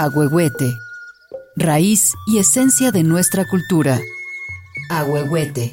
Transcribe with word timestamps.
Agüehuete, 0.00 0.78
raíz 1.56 2.14
y 2.28 2.38
esencia 2.38 2.92
de 2.92 3.02
nuestra 3.02 3.48
cultura. 3.48 3.98
Agüehuete. 4.90 5.72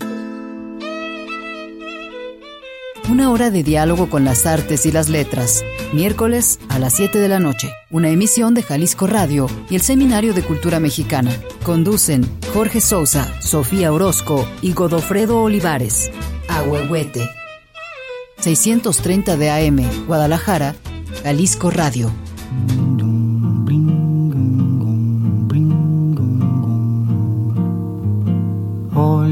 Una 3.08 3.30
hora 3.30 3.52
de 3.52 3.62
diálogo 3.62 4.10
con 4.10 4.26
las 4.26 4.48
artes 4.48 4.88
y 4.88 4.92
las 4.92 5.10
letras. 5.10 5.64
Miércoles 5.94 6.60
a 6.70 6.80
las 6.80 6.96
7 6.96 7.20
de 7.20 7.30
la 7.30 7.40
noche. 7.40 7.72
Una 7.92 8.10
emisión 8.10 8.56
de 8.56 8.64
Jalisco 8.64 9.06
Radio 9.06 9.46
y 9.70 9.76
el 9.76 9.82
Seminario 9.82 10.34
de 10.34 10.42
Cultura 10.42 10.80
Mexicana. 10.80 11.30
Conducen 11.64 12.28
Jorge 12.52 12.82
Sousa, 12.82 13.32
Sofía 13.44 13.94
Orozco 13.94 14.50
y 14.64 14.74
Godofredo 14.74 15.40
Olivares. 15.44 16.10
Agüehuete. 16.50 17.30
630 18.40 19.38
de 19.38 19.52
AM, 19.52 20.08
Guadalajara, 20.08 20.74
Jalisco 21.22 21.70
Radio. 21.70 22.12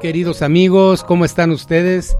Queridos 0.00 0.40
amigos, 0.42 1.04
¿cómo 1.04 1.24
están 1.24 1.50
ustedes? 1.50 2.16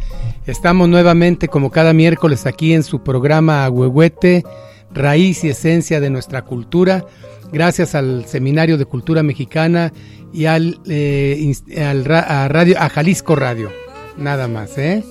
Estamos 0.47 0.89
nuevamente 0.89 1.49
como 1.49 1.71
cada 1.71 1.93
miércoles 1.95 2.45
aquí 2.45 2.75
en 2.75 2.83
su 2.83 3.03
programa 3.03 3.65
Agüehuete, 3.65 4.45
raíz 4.93 5.43
y 5.45 5.49
esencia 5.49 6.01
de 6.01 6.11
nuestra 6.11 6.45
cultura, 6.45 7.07
gracias 7.51 7.95
al 7.95 8.27
Seminario 8.27 8.77
de 8.77 8.85
Cultura 8.85 9.23
Mexicana 9.23 9.93
y 10.35 10.45
al, 10.45 10.81
eh, 10.87 11.55
a, 11.79 12.49
radio, 12.49 12.77
Jalisco 12.79 13.37
Radio, 13.37 13.71
nada 14.19 14.47
más, 14.47 14.77
¿eh? 14.77 15.03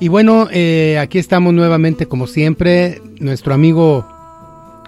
Y 0.00 0.08
bueno, 0.08 0.48
eh, 0.50 0.98
aquí 0.98 1.18
estamos 1.18 1.52
nuevamente 1.52 2.06
como 2.06 2.26
siempre, 2.26 3.02
nuestro 3.20 3.52
amigo 3.52 4.06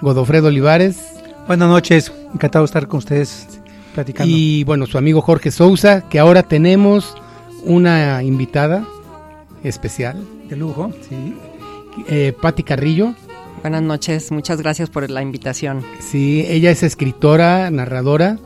Godofredo 0.00 0.48
Olivares. 0.48 0.96
Buenas 1.46 1.68
noches, 1.68 2.12
encantado 2.32 2.64
de 2.64 2.66
estar 2.66 2.88
con 2.88 2.98
ustedes 2.98 3.60
platicando. 3.96 4.32
Y 4.32 4.62
bueno, 4.64 4.86
su 4.86 4.98
amigo 4.98 5.20
Jorge 5.20 5.50
Sousa, 5.50 6.08
que 6.08 6.18
ahora 6.18 6.44
tenemos 6.44 7.14
una 7.64 8.22
invitada 8.22 8.86
especial. 9.64 10.24
De 10.48 10.56
lujo, 10.56 10.92
sí. 11.08 11.34
Eh, 12.08 12.32
Patti 12.40 12.62
Carrillo. 12.62 13.14
Buenas 13.62 13.82
noches, 13.82 14.30
muchas 14.30 14.60
gracias 14.60 14.90
por 14.90 15.10
la 15.10 15.22
invitación. 15.22 15.82
Sí, 15.98 16.44
ella 16.46 16.70
es 16.70 16.82
escritora, 16.82 17.70
narradora, 17.70 18.38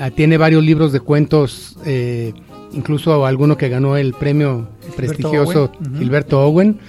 ah, 0.00 0.10
tiene 0.10 0.36
varios 0.36 0.62
libros 0.62 0.92
de 0.92 1.00
cuentos, 1.00 1.78
eh, 1.86 2.34
incluso 2.72 3.24
alguno 3.24 3.56
que 3.56 3.68
ganó 3.68 3.96
el 3.96 4.12
premio 4.12 4.68
Gilberto 4.80 4.96
prestigioso 4.96 5.64
Owen. 5.80 5.98
Gilberto 5.98 6.44
Owen, 6.44 6.80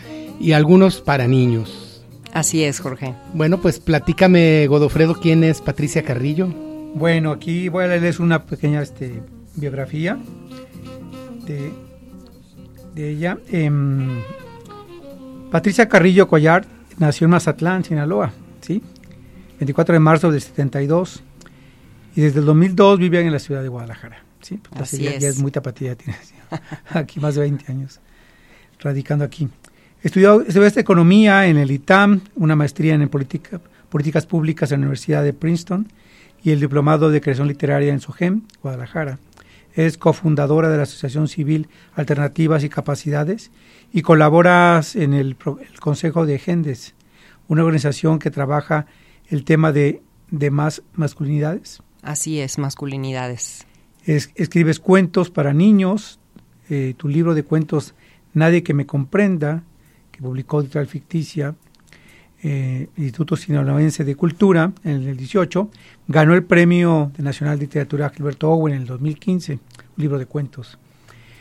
y 0.41 0.51
algunos 0.51 0.99
para 0.99 1.27
niños. 1.27 2.01
Así 2.33 2.63
es, 2.63 2.79
Jorge. 2.79 3.13
Bueno, 3.33 3.61
pues 3.61 3.79
platícame, 3.79 4.65
Godofredo, 4.67 5.13
¿quién 5.13 5.43
es 5.43 5.61
Patricia 5.61 6.03
Carrillo? 6.03 6.72
Bueno, 6.95 7.31
aquí 7.31 7.69
voy 7.69 7.85
a 7.85 7.87
leerles 7.87 8.19
una 8.19 8.45
pequeña 8.45 8.81
este, 8.81 9.21
biografía 9.55 10.17
de, 11.45 11.73
de 12.93 13.09
ella. 13.09 13.39
Em, 13.51 14.21
Patricia 15.51 15.89
Carrillo 15.89 16.27
Collard 16.27 16.65
nació 16.99 17.25
en 17.25 17.31
Mazatlán, 17.31 17.83
Sinaloa, 17.83 18.31
¿sí? 18.61 18.83
24 19.59 19.93
de 19.93 19.99
marzo 19.99 20.31
del 20.31 20.41
72 20.41 21.23
y 22.15 22.21
desde 22.21 22.39
el 22.39 22.45
2002 22.45 22.99
vive 22.99 23.21
en 23.21 23.31
la 23.31 23.39
ciudad 23.39 23.63
de 23.63 23.69
Guadalajara, 23.69 24.23
¿sí? 24.41 24.59
Pues, 24.69 24.93
Así 24.93 25.03
ya, 25.03 25.11
es 25.11 25.39
muy 25.39 25.51
tapatía, 25.51 25.95
tiene 25.95 26.15
aquí 26.91 27.19
más 27.19 27.33
de 27.35 27.41
20 27.41 27.71
años 27.71 28.01
radicando 28.79 29.25
aquí. 29.25 29.49
Estudió, 30.03 30.41
estudió 30.41 30.67
esta 30.67 30.79
economía 30.81 31.47
en 31.47 31.57
el 31.57 31.71
ITAM, 31.71 32.21
una 32.35 32.55
maestría 32.55 32.93
en 32.93 33.09
política, 33.09 33.59
políticas 33.89 34.27
públicas 34.27 34.71
en 34.71 34.81
la 34.81 34.85
Universidad 34.85 35.23
de 35.23 35.33
Princeton 35.33 35.87
y 36.43 36.51
el 36.51 36.59
diplomado 36.59 37.09
de 37.09 37.21
creación 37.21 37.47
literaria 37.47 37.93
en 37.93 37.99
SOGEM, 37.99 38.41
Guadalajara. 38.61 39.19
Es 39.73 39.97
cofundadora 39.97 40.69
de 40.69 40.77
la 40.77 40.83
Asociación 40.83 41.27
Civil 41.27 41.67
Alternativas 41.95 42.63
y 42.63 42.69
Capacidades 42.69 43.49
y 43.91 44.01
colabora 44.01 44.81
en 44.95 45.13
el 45.13 45.35
Consejo 45.79 46.25
de 46.25 46.37
Gendes, 46.39 46.93
una 47.47 47.63
organización 47.63 48.19
que 48.19 48.29
trabaja 48.29 48.85
el 49.29 49.45
tema 49.45 49.71
de, 49.71 50.01
de 50.29 50.51
más 50.51 50.83
masculinidades. 50.93 51.81
Así 52.03 52.39
es, 52.39 52.57
masculinidades. 52.57 53.65
Es- 54.05 54.31
escribes 54.35 54.79
cuentos 54.79 55.29
para 55.29 55.53
niños, 55.53 56.19
eh, 56.69 56.93
tu 56.97 57.07
libro 57.07 57.33
de 57.33 57.43
cuentos 57.43 57.93
Nadie 58.35 58.63
que 58.63 58.73
me 58.73 58.85
comprenda, 58.87 59.63
que 60.11 60.19
publicó 60.21 60.61
Editorial 60.61 60.87
Ficticia, 60.87 61.55
eh, 62.43 62.89
Instituto 62.97 63.35
Sinaloense 63.35 64.03
de 64.03 64.15
Cultura 64.15 64.73
en 64.83 65.07
el 65.07 65.17
18, 65.17 65.69
ganó 66.07 66.33
el 66.33 66.43
Premio 66.43 67.11
Nacional 67.17 67.57
de 67.57 67.65
Literatura 67.65 68.09
Gilberto 68.09 68.49
Owen 68.51 68.75
en 68.75 68.81
el 68.81 68.87
2015, 68.87 69.53
un 69.53 69.59
libro 69.95 70.19
de 70.19 70.25
cuentos. 70.25 70.77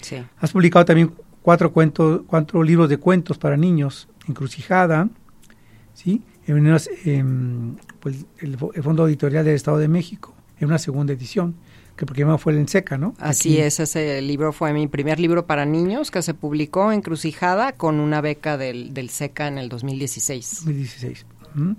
Sí. 0.00 0.16
Has 0.38 0.52
publicado 0.52 0.84
también 0.84 1.12
cuatro, 1.43 1.72
cuentos, 1.72 2.22
cuatro 2.26 2.62
libros 2.62 2.88
de 2.88 2.99
cuentos 2.99 3.38
para 3.38 3.56
niños, 3.56 4.08
Encrucijada, 4.28 5.08
¿sí? 5.94 6.22
en 6.46 6.78
em, 7.04 7.76
pues, 8.00 8.25
el 8.38 8.56
Fondo 8.56 9.06
Editorial 9.06 9.44
del 9.44 9.54
Estado 9.54 9.78
de 9.78 9.88
México, 9.88 10.34
en 10.58 10.69
una 10.69 10.78
segunda 10.78 11.12
edición, 11.12 11.54
que 11.97 12.06
porque 12.06 12.21
primero 12.21 12.39
fue 12.39 12.53
el 12.53 12.59
Enseca, 12.59 12.99
¿no? 12.99 13.15
Así 13.19 13.55
Aquí. 13.55 13.61
es, 13.61 13.81
ese 13.81 14.21
libro 14.23 14.53
fue 14.53 14.73
mi 14.73 14.87
primer 14.89 15.21
libro 15.21 15.47
para 15.47 15.65
niños 15.65 16.11
que 16.11 16.23
se 16.23 16.35
publicó 16.35 16.93
en 16.93 17.03
Crucijada 17.03 17.73
con 17.73 18.00
una 18.00 18.21
beca 18.21 18.56
del, 18.56 18.94
del 18.94 19.11
SECA 19.11 19.49
en 19.49 19.59
el 19.59 19.69
2016. 19.69 20.62
2016. 20.65 21.27
Ujú. 21.55 21.77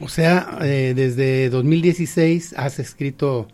O 0.00 0.08
sea, 0.08 0.58
eh, 0.62 0.92
desde 0.94 1.50
2016 1.50 2.54
has 2.56 2.78
escrito 2.78 3.48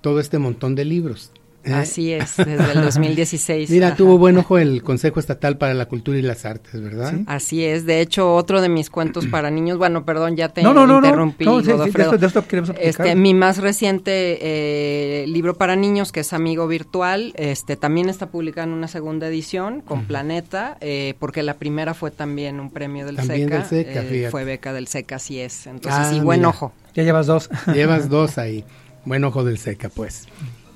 todo 0.00 0.18
este 0.20 0.38
montón 0.38 0.74
de 0.74 0.84
libros. 0.84 1.32
¿Eh? 1.66 1.74
Así 1.74 2.12
es, 2.12 2.36
desde 2.36 2.72
el 2.72 2.82
2016. 2.82 3.70
Mira, 3.70 3.88
ajá. 3.88 3.96
tuvo 3.96 4.18
buen 4.18 4.36
ojo 4.38 4.58
el 4.58 4.82
Consejo 4.82 5.20
Estatal 5.20 5.58
para 5.58 5.74
la 5.74 5.86
Cultura 5.86 6.18
y 6.18 6.22
las 6.22 6.44
Artes, 6.44 6.80
¿verdad? 6.80 7.12
Sí. 7.14 7.24
Así 7.26 7.64
es, 7.64 7.84
de 7.86 8.00
hecho, 8.00 8.34
otro 8.34 8.60
de 8.60 8.68
mis 8.68 8.90
cuentos 8.90 9.26
para 9.26 9.50
niños, 9.50 9.78
bueno, 9.78 10.04
perdón, 10.04 10.36
ya 10.36 10.48
te 10.50 10.62
No, 10.62 10.72
no, 10.72 10.86
no, 10.86 11.00
no, 11.00 11.06
interrumpí, 11.06 11.44
no, 11.44 11.58
sí, 11.58 11.64
sí, 11.64 11.66
de 11.66 11.72
Godofredo. 11.76 12.10
esto- 12.12 12.18
de 12.18 12.26
esto 12.26 12.46
queremos 12.46 12.70
platicar. 12.70 13.06
Este, 13.06 13.16
mi 13.16 13.34
más 13.34 13.58
reciente 13.58 14.38
eh, 14.40 15.26
libro 15.26 15.54
para 15.54 15.76
niños, 15.76 16.12
que 16.12 16.20
es 16.20 16.32
Amigo 16.32 16.68
Virtual, 16.68 17.32
este, 17.36 17.76
también 17.76 18.08
está 18.08 18.26
publicado 18.28 18.68
en 18.68 18.74
una 18.74 18.88
segunda 18.88 19.26
edición 19.28 19.80
con 19.80 20.04
Planeta, 20.06 20.76
eh, 20.80 21.14
porque 21.18 21.42
la 21.42 21.54
primera 21.54 21.94
fue 21.94 22.10
también 22.10 22.60
un 22.60 22.70
premio 22.70 23.06
del 23.06 23.16
También 23.16 23.48
SECA. 23.48 23.56
del 23.58 23.66
SECA, 23.68 24.02
eh, 24.02 24.28
fue 24.30 24.44
beca 24.44 24.72
del 24.72 24.86
SECA, 24.86 25.16
así 25.16 25.40
es. 25.40 25.66
Entonces, 25.66 26.00
Ah, 26.00 26.10
sí, 26.12 26.20
buen 26.20 26.40
mira. 26.40 26.50
ojo. 26.50 26.72
Ya 26.94 27.02
llevas 27.02 27.26
dos. 27.26 27.50
Llevas 27.74 28.08
dos 28.08 28.38
ahí. 28.38 28.64
Buen 29.04 29.22
ojo 29.24 29.44
del 29.44 29.58
seca, 29.58 29.88
pues. 29.88 30.26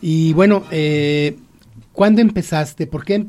Y 0.00 0.32
bueno, 0.32 0.64
eh, 0.70 1.37
¿cuándo 1.93 2.20
empezaste? 2.20 2.87
¿Por 2.87 3.05
qué, 3.05 3.26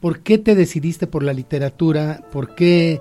¿Por 0.00 0.20
qué 0.20 0.38
te 0.38 0.54
decidiste 0.54 1.06
por 1.06 1.22
la 1.22 1.32
literatura? 1.32 2.22
¿Por 2.30 2.54
qué 2.54 3.00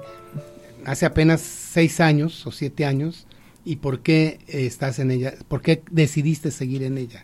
hace 0.85 1.05
apenas 1.05 1.41
seis 1.41 1.99
años 1.99 2.45
o 2.47 2.51
siete 2.51 2.85
años? 2.85 3.27
¿Y 3.65 3.77
por 3.77 3.99
qué 4.01 4.39
eh, 4.47 4.65
estás 4.65 4.99
en 4.99 5.11
ella? 5.11 5.33
¿Por 5.47 5.61
qué 5.61 5.83
decidiste 5.91 6.51
seguir 6.51 6.83
en 6.83 6.97
ella? 6.97 7.23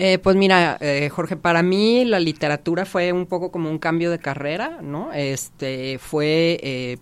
Eh, 0.00 0.20
pues 0.20 0.36
mira, 0.36 0.78
eh, 0.80 1.08
Jorge, 1.08 1.36
para 1.36 1.60
mí 1.64 2.04
la 2.04 2.20
literatura 2.20 2.84
fue 2.84 3.12
un 3.12 3.26
poco 3.26 3.50
como 3.50 3.68
un 3.68 3.80
cambio 3.80 4.12
de 4.12 4.20
carrera, 4.20 4.78
¿no? 4.80 5.12
Este 5.12 5.98
fue, 5.98 6.60
eh, 6.62 6.98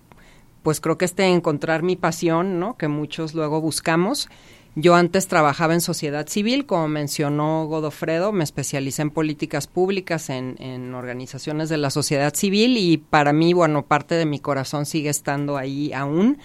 pues 0.63 0.81
creo 0.81 0.97
que 0.97 1.05
este 1.05 1.27
encontrar 1.27 1.83
mi 1.83 1.97
pasión, 1.97 2.59
¿no? 2.59 2.79
Que 2.79 2.89
muchos 2.89 3.35
luego 3.35 3.61
buscamos. 3.61 4.31
Yo 4.79 4.95
antes 4.95 5.27
trabajaba 5.27 5.73
en 5.73 5.81
sociedad 5.81 6.29
civil, 6.29 6.67
como 6.67 6.87
mencionó 6.87 7.65
Godofredo, 7.65 8.31
me 8.31 8.45
especialicé 8.45 9.01
en 9.01 9.11
políticas 9.11 9.67
públicas, 9.67 10.29
en, 10.29 10.95
organizaciones 10.95 11.71
de 11.71 11.79
la 11.79 11.89
sociedad 11.89 12.35
civil 12.35 12.77
y 12.77 12.99
para 12.99 13.33
mí, 13.33 13.55
bueno, 13.55 13.87
parte 13.87 14.17
de 14.17 14.27
mi 14.27 14.39
corazón 14.39 14.85
sigue 14.85 15.09
estando 15.09 15.57
ahí 15.57 15.95
aún. 15.95 16.37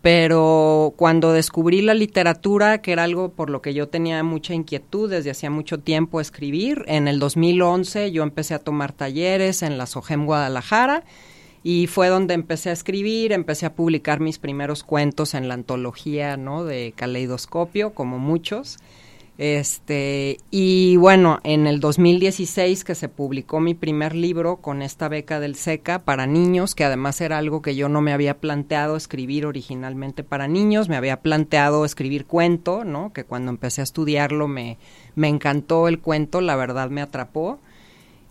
Pero 0.00 0.94
cuando 0.96 1.34
descubrí 1.34 1.82
la 1.82 1.92
literatura, 1.92 2.80
que 2.80 2.92
era 2.92 3.04
algo 3.04 3.32
por 3.32 3.50
lo 3.50 3.60
que 3.60 3.74
yo 3.74 3.88
tenía 3.88 4.22
mucha 4.22 4.54
inquietud 4.54 5.10
desde 5.10 5.30
hacía 5.30 5.50
mucho 5.50 5.78
tiempo 5.78 6.22
escribir, 6.22 6.82
en 6.86 7.08
el 7.08 7.18
2011 7.18 8.10
yo 8.10 8.22
empecé 8.22 8.54
a 8.54 8.58
tomar 8.58 8.92
talleres 8.92 9.62
en 9.62 9.76
la 9.76 9.84
SOGEM 9.84 10.24
Guadalajara 10.24 11.04
y 11.68 11.88
fue 11.88 12.06
donde 12.06 12.34
empecé 12.34 12.70
a 12.70 12.72
escribir, 12.72 13.32
empecé 13.32 13.66
a 13.66 13.74
publicar 13.74 14.20
mis 14.20 14.38
primeros 14.38 14.84
cuentos 14.84 15.34
en 15.34 15.48
la 15.48 15.54
antología, 15.54 16.36
¿no? 16.36 16.64
de 16.64 16.92
Caleidoscopio, 16.94 17.92
como 17.92 18.20
muchos. 18.20 18.76
Este, 19.36 20.38
y 20.52 20.94
bueno, 20.94 21.40
en 21.42 21.66
el 21.66 21.80
2016 21.80 22.84
que 22.84 22.94
se 22.94 23.08
publicó 23.08 23.58
mi 23.58 23.74
primer 23.74 24.14
libro 24.14 24.58
con 24.58 24.80
esta 24.80 25.08
beca 25.08 25.40
del 25.40 25.56
SECA 25.56 26.04
para 26.04 26.28
niños, 26.28 26.76
que 26.76 26.84
además 26.84 27.20
era 27.20 27.38
algo 27.38 27.62
que 27.62 27.74
yo 27.74 27.88
no 27.88 28.00
me 28.00 28.12
había 28.12 28.38
planteado 28.38 28.94
escribir 28.94 29.44
originalmente 29.44 30.22
para 30.22 30.46
niños, 30.46 30.88
me 30.88 30.94
había 30.94 31.20
planteado 31.20 31.84
escribir 31.84 32.26
cuento, 32.26 32.84
¿no? 32.84 33.12
Que 33.12 33.24
cuando 33.24 33.50
empecé 33.50 33.80
a 33.80 33.84
estudiarlo 33.84 34.46
me, 34.46 34.78
me 35.16 35.26
encantó 35.26 35.88
el 35.88 35.98
cuento, 35.98 36.40
la 36.40 36.54
verdad 36.54 36.90
me 36.90 37.00
atrapó. 37.00 37.58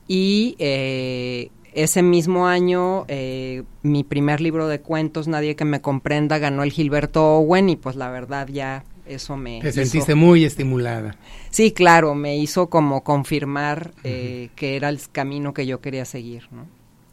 Y 0.08 0.56
eh, 0.60 1.50
ese 1.76 2.02
mismo 2.02 2.48
año, 2.48 3.06
eh, 3.08 3.64
mi 3.84 4.04
primer 4.04 4.42
libro 4.42 4.68
de 4.68 4.80
cuentos, 4.82 5.28
Nadie 5.28 5.56
que 5.56 5.66
me 5.66 5.82
comprenda, 5.82 6.40
ganó 6.40 6.64
el 6.64 6.72
Gilberto 6.72 7.24
Owen 7.38 7.70
y 7.70 7.76
pues 7.76 7.96
la 7.96 8.10
verdad 8.10 8.48
ya 8.48 8.84
eso 9.06 9.38
me... 9.38 9.60
Te 9.62 9.70
hizo- 9.70 9.84
sentiste 9.84 10.16
muy 10.16 10.44
estimulada. 10.46 11.16
Sí, 11.52 11.72
claro, 11.72 12.16
me 12.16 12.38
hizo 12.38 12.70
como 12.70 13.04
confirmar 13.04 13.92
eh, 14.04 14.50
que 14.56 14.76
era 14.76 14.90
el 14.90 15.00
camino 15.12 15.54
que 15.54 15.68
yo 15.68 15.82
quería 15.82 16.06
seguir, 16.06 16.48
¿no? 16.52 16.66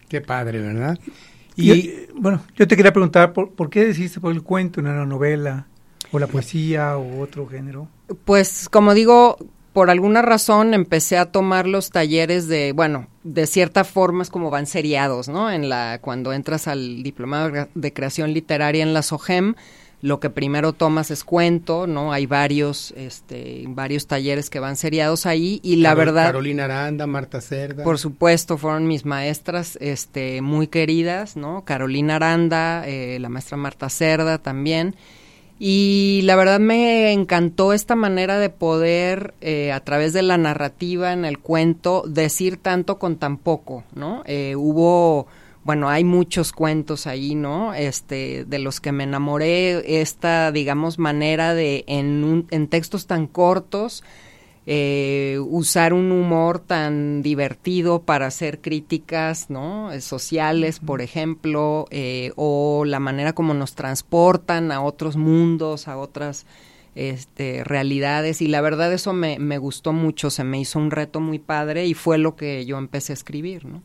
Qué 0.08 0.20
padre, 0.20 0.60
¿verdad? 0.60 0.98
Y, 1.56 1.72
Y 1.72 1.80
eh, 1.88 2.08
bueno, 2.14 2.42
yo 2.56 2.66
te 2.66 2.76
quería 2.76 2.92
preguntar, 2.92 3.32
¿por, 3.32 3.50
por 3.50 3.68
qué 3.68 3.84
decidiste 3.84 4.20
por 4.20 4.32
el 4.32 4.42
cuento, 4.42 4.80
no 4.80 4.94
la 4.94 5.04
novela, 5.04 5.66
o 6.12 6.18
la 6.18 6.26
poesía, 6.26 6.96
o 6.96 7.20
otro 7.20 7.46
género? 7.46 7.88
Pues 8.24 8.68
como 8.68 8.94
digo, 8.94 9.36
por 9.72 9.90
alguna 9.90 10.22
razón 10.22 10.74
empecé 10.74 11.16
a 11.18 11.26
tomar 11.32 11.66
los 11.66 11.90
talleres 11.90 12.46
de, 12.48 12.72
bueno, 12.72 13.06
de 13.24 13.46
cierta 13.46 13.84
forma 13.84 14.22
es 14.22 14.30
como 14.30 14.50
van 14.50 14.66
seriados, 14.66 15.28
¿no? 15.28 15.50
En 15.50 15.68
la 15.68 15.98
cuando 16.02 16.32
entras 16.32 16.68
al 16.68 17.02
diplomado 17.02 17.68
de- 17.74 17.92
creación 17.92 18.32
literaria 18.34 18.82
en 18.82 18.92
la 18.94 19.02
SOGEM, 19.02 19.54
lo 20.02 20.18
que 20.18 20.30
primero 20.30 20.72
tomas 20.72 21.12
es 21.12 21.22
cuento, 21.22 21.86
¿no? 21.86 22.12
Hay 22.12 22.26
varios 22.26 22.92
este 22.96 23.64
varios 23.68 24.08
talleres 24.08 24.50
que 24.50 24.58
van 24.58 24.76
seriados 24.76 25.26
ahí 25.26 25.60
y 25.62 25.76
la 25.76 25.90
Carol- 25.90 25.96
verdad 25.96 26.24
Carolina 26.26 26.64
Aranda, 26.64 27.06
Marta 27.06 27.40
Cerda. 27.40 27.84
Por 27.84 27.98
supuesto, 28.00 28.58
fueron 28.58 28.88
mis 28.88 29.04
maestras 29.04 29.78
este, 29.80 30.42
muy 30.42 30.66
queridas, 30.66 31.36
¿no? 31.36 31.64
Carolina 31.64 32.16
Aranda, 32.16 32.82
eh, 32.86 33.18
la 33.20 33.28
maestra 33.28 33.56
Marta 33.56 33.88
Cerda 33.88 34.38
también. 34.38 34.96
Y 35.64 36.22
la 36.24 36.34
verdad 36.34 36.58
me 36.58 37.12
encantó 37.12 37.72
esta 37.72 37.94
manera 37.94 38.40
de 38.40 38.50
poder, 38.50 39.32
eh, 39.40 39.70
a 39.70 39.78
través 39.78 40.12
de 40.12 40.22
la 40.22 40.36
narrativa 40.36 41.12
en 41.12 41.24
el 41.24 41.38
cuento, 41.38 42.02
decir 42.04 42.56
tanto 42.56 42.98
con 42.98 43.14
tan 43.14 43.36
poco, 43.36 43.84
¿no? 43.94 44.24
Eh, 44.26 44.56
hubo, 44.56 45.28
bueno, 45.62 45.88
hay 45.88 46.02
muchos 46.02 46.50
cuentos 46.50 47.06
ahí, 47.06 47.36
¿no? 47.36 47.74
Este, 47.74 48.44
de 48.44 48.58
los 48.58 48.80
que 48.80 48.90
me 48.90 49.04
enamoré, 49.04 50.00
esta, 50.00 50.50
digamos, 50.50 50.98
manera 50.98 51.54
de, 51.54 51.84
en, 51.86 52.24
un, 52.24 52.48
en 52.50 52.66
textos 52.66 53.06
tan 53.06 53.28
cortos, 53.28 54.02
eh, 54.64 55.38
usar 55.40 55.92
un 55.92 56.12
humor 56.12 56.60
tan 56.60 57.20
divertido 57.22 58.02
para 58.02 58.26
hacer 58.26 58.60
críticas 58.60 59.50
¿no? 59.50 59.90
sociales, 60.00 60.78
por 60.78 61.00
ejemplo, 61.00 61.86
eh, 61.90 62.32
o 62.36 62.84
la 62.84 63.00
manera 63.00 63.32
como 63.32 63.54
nos 63.54 63.74
transportan 63.74 64.70
a 64.70 64.80
otros 64.80 65.16
mundos, 65.16 65.88
a 65.88 65.96
otras 65.96 66.46
este, 66.94 67.64
realidades. 67.64 68.40
Y 68.40 68.46
la 68.46 68.60
verdad 68.60 68.92
eso 68.92 69.12
me, 69.12 69.38
me 69.40 69.58
gustó 69.58 69.92
mucho, 69.92 70.30
se 70.30 70.44
me 70.44 70.60
hizo 70.60 70.78
un 70.78 70.92
reto 70.92 71.20
muy 71.20 71.40
padre 71.40 71.86
y 71.86 71.94
fue 71.94 72.18
lo 72.18 72.36
que 72.36 72.64
yo 72.64 72.78
empecé 72.78 73.12
a 73.12 73.14
escribir. 73.14 73.64
¿no? 73.64 73.82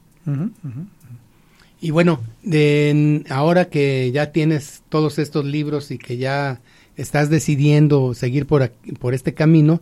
Y 1.79 1.91
bueno, 1.91 2.21
de, 2.43 3.23
ahora 3.29 3.65
que 3.65 4.11
ya 4.11 4.31
tienes 4.31 4.83
todos 4.89 5.19
estos 5.19 5.45
libros 5.45 5.89
y 5.91 5.97
que 5.97 6.17
ya 6.17 6.61
estás 6.95 7.29
decidiendo 7.29 8.13
seguir 8.13 8.45
por, 8.45 8.71
por 8.99 9.13
este 9.13 9.33
camino, 9.33 9.79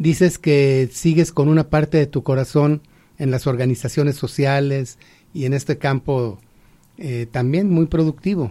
dices 0.00 0.38
que 0.38 0.88
sigues 0.90 1.30
con 1.30 1.48
una 1.48 1.68
parte 1.68 1.98
de 1.98 2.06
tu 2.06 2.22
corazón 2.22 2.80
en 3.18 3.30
las 3.30 3.46
organizaciones 3.46 4.16
sociales 4.16 4.98
y 5.34 5.44
en 5.44 5.52
este 5.52 5.76
campo 5.76 6.38
eh, 6.96 7.26
también 7.30 7.70
muy 7.70 7.84
productivo. 7.84 8.50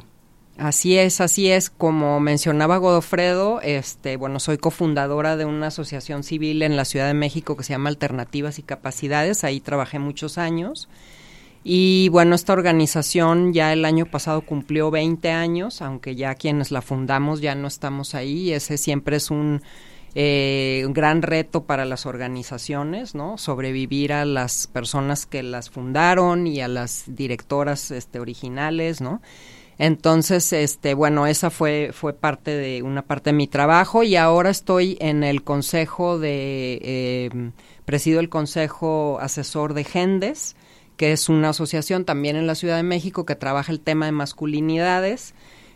Así 0.59 0.97
es, 0.97 1.21
así 1.21 1.49
es. 1.49 1.71
Como 1.71 2.19
mencionaba 2.19 2.77
Godofredo, 2.77 3.61
este, 3.61 4.15
bueno, 4.15 4.39
soy 4.39 4.59
cofundadora 4.59 5.37
de 5.37 5.45
una 5.45 5.67
asociación 5.67 6.23
civil 6.23 6.61
en 6.61 6.75
la 6.77 6.85
Ciudad 6.85 7.07
de 7.07 7.13
México 7.15 7.57
que 7.57 7.63
se 7.63 7.73
llama 7.73 7.89
Alternativas 7.89 8.59
y 8.59 8.63
Capacidades. 8.63 9.43
Ahí 9.43 9.59
trabajé 9.59 9.97
muchos 9.97 10.37
años. 10.37 10.87
Y 11.63 12.09
bueno, 12.09 12.35
esta 12.35 12.53
organización 12.53 13.53
ya 13.53 13.73
el 13.73 13.85
año 13.85 14.05
pasado 14.05 14.41
cumplió 14.41 14.91
20 14.91 15.31
años, 15.31 15.81
aunque 15.81 16.15
ya 16.15 16.35
quienes 16.35 16.71
la 16.71 16.83
fundamos 16.83 17.41
ya 17.41 17.55
no 17.55 17.67
estamos 17.67 18.13
ahí. 18.13 18.51
Ese 18.51 18.77
siempre 18.77 19.15
es 19.15 19.31
un 19.31 19.63
eh, 20.15 20.83
un 20.85 20.93
gran 20.93 21.21
reto 21.21 21.63
para 21.63 21.85
las 21.85 22.05
organizaciones, 22.05 23.15
¿no? 23.15 23.37
Sobrevivir 23.37 24.13
a 24.13 24.25
las 24.25 24.67
personas 24.67 25.25
que 25.25 25.43
las 25.43 25.69
fundaron 25.69 26.47
y 26.47 26.61
a 26.61 26.67
las 26.67 27.03
directoras 27.07 27.91
este, 27.91 28.19
originales, 28.19 29.01
¿no? 29.01 29.21
Entonces, 29.77 30.51
este, 30.51 30.93
bueno, 30.93 31.25
esa 31.25 31.49
fue, 31.49 31.91
fue 31.93 32.13
parte 32.13 32.51
de 32.51 32.83
una 32.83 33.01
parte 33.01 33.29
de 33.29 33.37
mi 33.37 33.47
trabajo 33.47 34.03
y 34.03 34.17
ahora 34.17 34.49
estoy 34.49 34.97
en 34.99 35.23
el 35.23 35.43
consejo 35.43 36.19
de, 36.19 36.79
eh, 36.83 37.51
presido 37.85 38.19
el 38.19 38.27
consejo 38.27 39.19
asesor 39.21 39.73
de 39.73 39.85
Gendes, 39.85 40.57
que 40.97 41.13
es 41.13 41.29
una 41.29 41.49
asociación 41.49 42.03
también 42.03 42.35
en 42.35 42.45
la 42.45 42.55
Ciudad 42.55 42.75
de 42.75 42.83
México 42.83 43.25
que 43.25 43.35
trabaja 43.35 43.71
el 43.71 43.79
tema 43.79 44.05
de 44.05 44.11
masculinidades 44.11 45.33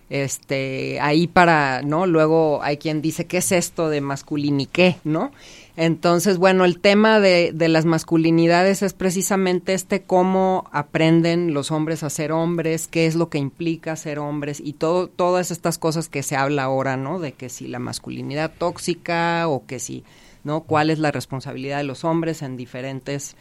este 0.10 1.00
ahí 1.00 1.28
para 1.28 1.82
no 1.82 2.06
luego 2.06 2.62
hay 2.62 2.78
quien 2.78 3.02
dice 3.02 3.26
qué 3.26 3.38
es 3.38 3.52
esto 3.52 3.90
de 3.90 4.02
masculiniqué 4.02 4.98
no 5.04 5.32
entonces 5.76 6.38
bueno 6.38 6.66
el 6.66 6.80
tema 6.80 7.20
de, 7.20 7.52
de 7.54 7.68
las 7.68 7.86
masculinidades 7.86 8.84
es 8.84 8.94
precisamente 8.94 9.74
este 9.74 10.04
cómo 10.04 10.70
aprenden 10.72 11.54
los 11.54 11.72
hombres 11.72 12.04
a 12.04 12.10
ser 12.10 12.32
hombres 12.32 12.88
qué 12.88 13.06
es 13.06 13.16
lo 13.16 13.30
que 13.30 13.38
implica 13.38 13.96
ser 13.96 14.20
hombres 14.20 14.60
y 14.60 14.74
todo 14.74 15.08
todas 15.08 15.52
estas 15.52 15.78
cosas 15.78 16.10
que 16.10 16.22
se 16.22 16.36
habla 16.36 16.64
ahora 16.64 16.98
no 16.98 17.20
de 17.20 17.32
que 17.32 17.50
si 17.50 17.68
la 17.68 17.80
masculinidad 17.80 18.52
tóxica 18.58 19.48
o 19.48 19.66
que 19.66 19.80
si 19.80 20.04
no 20.44 20.62
cuál 20.62 20.90
es 20.90 21.00
la 21.00 21.12
responsabilidad 21.12 21.78
de 21.78 21.86
los 21.86 22.04
hombres 22.04 22.42
en 22.42 22.58
diferentes 22.58 23.36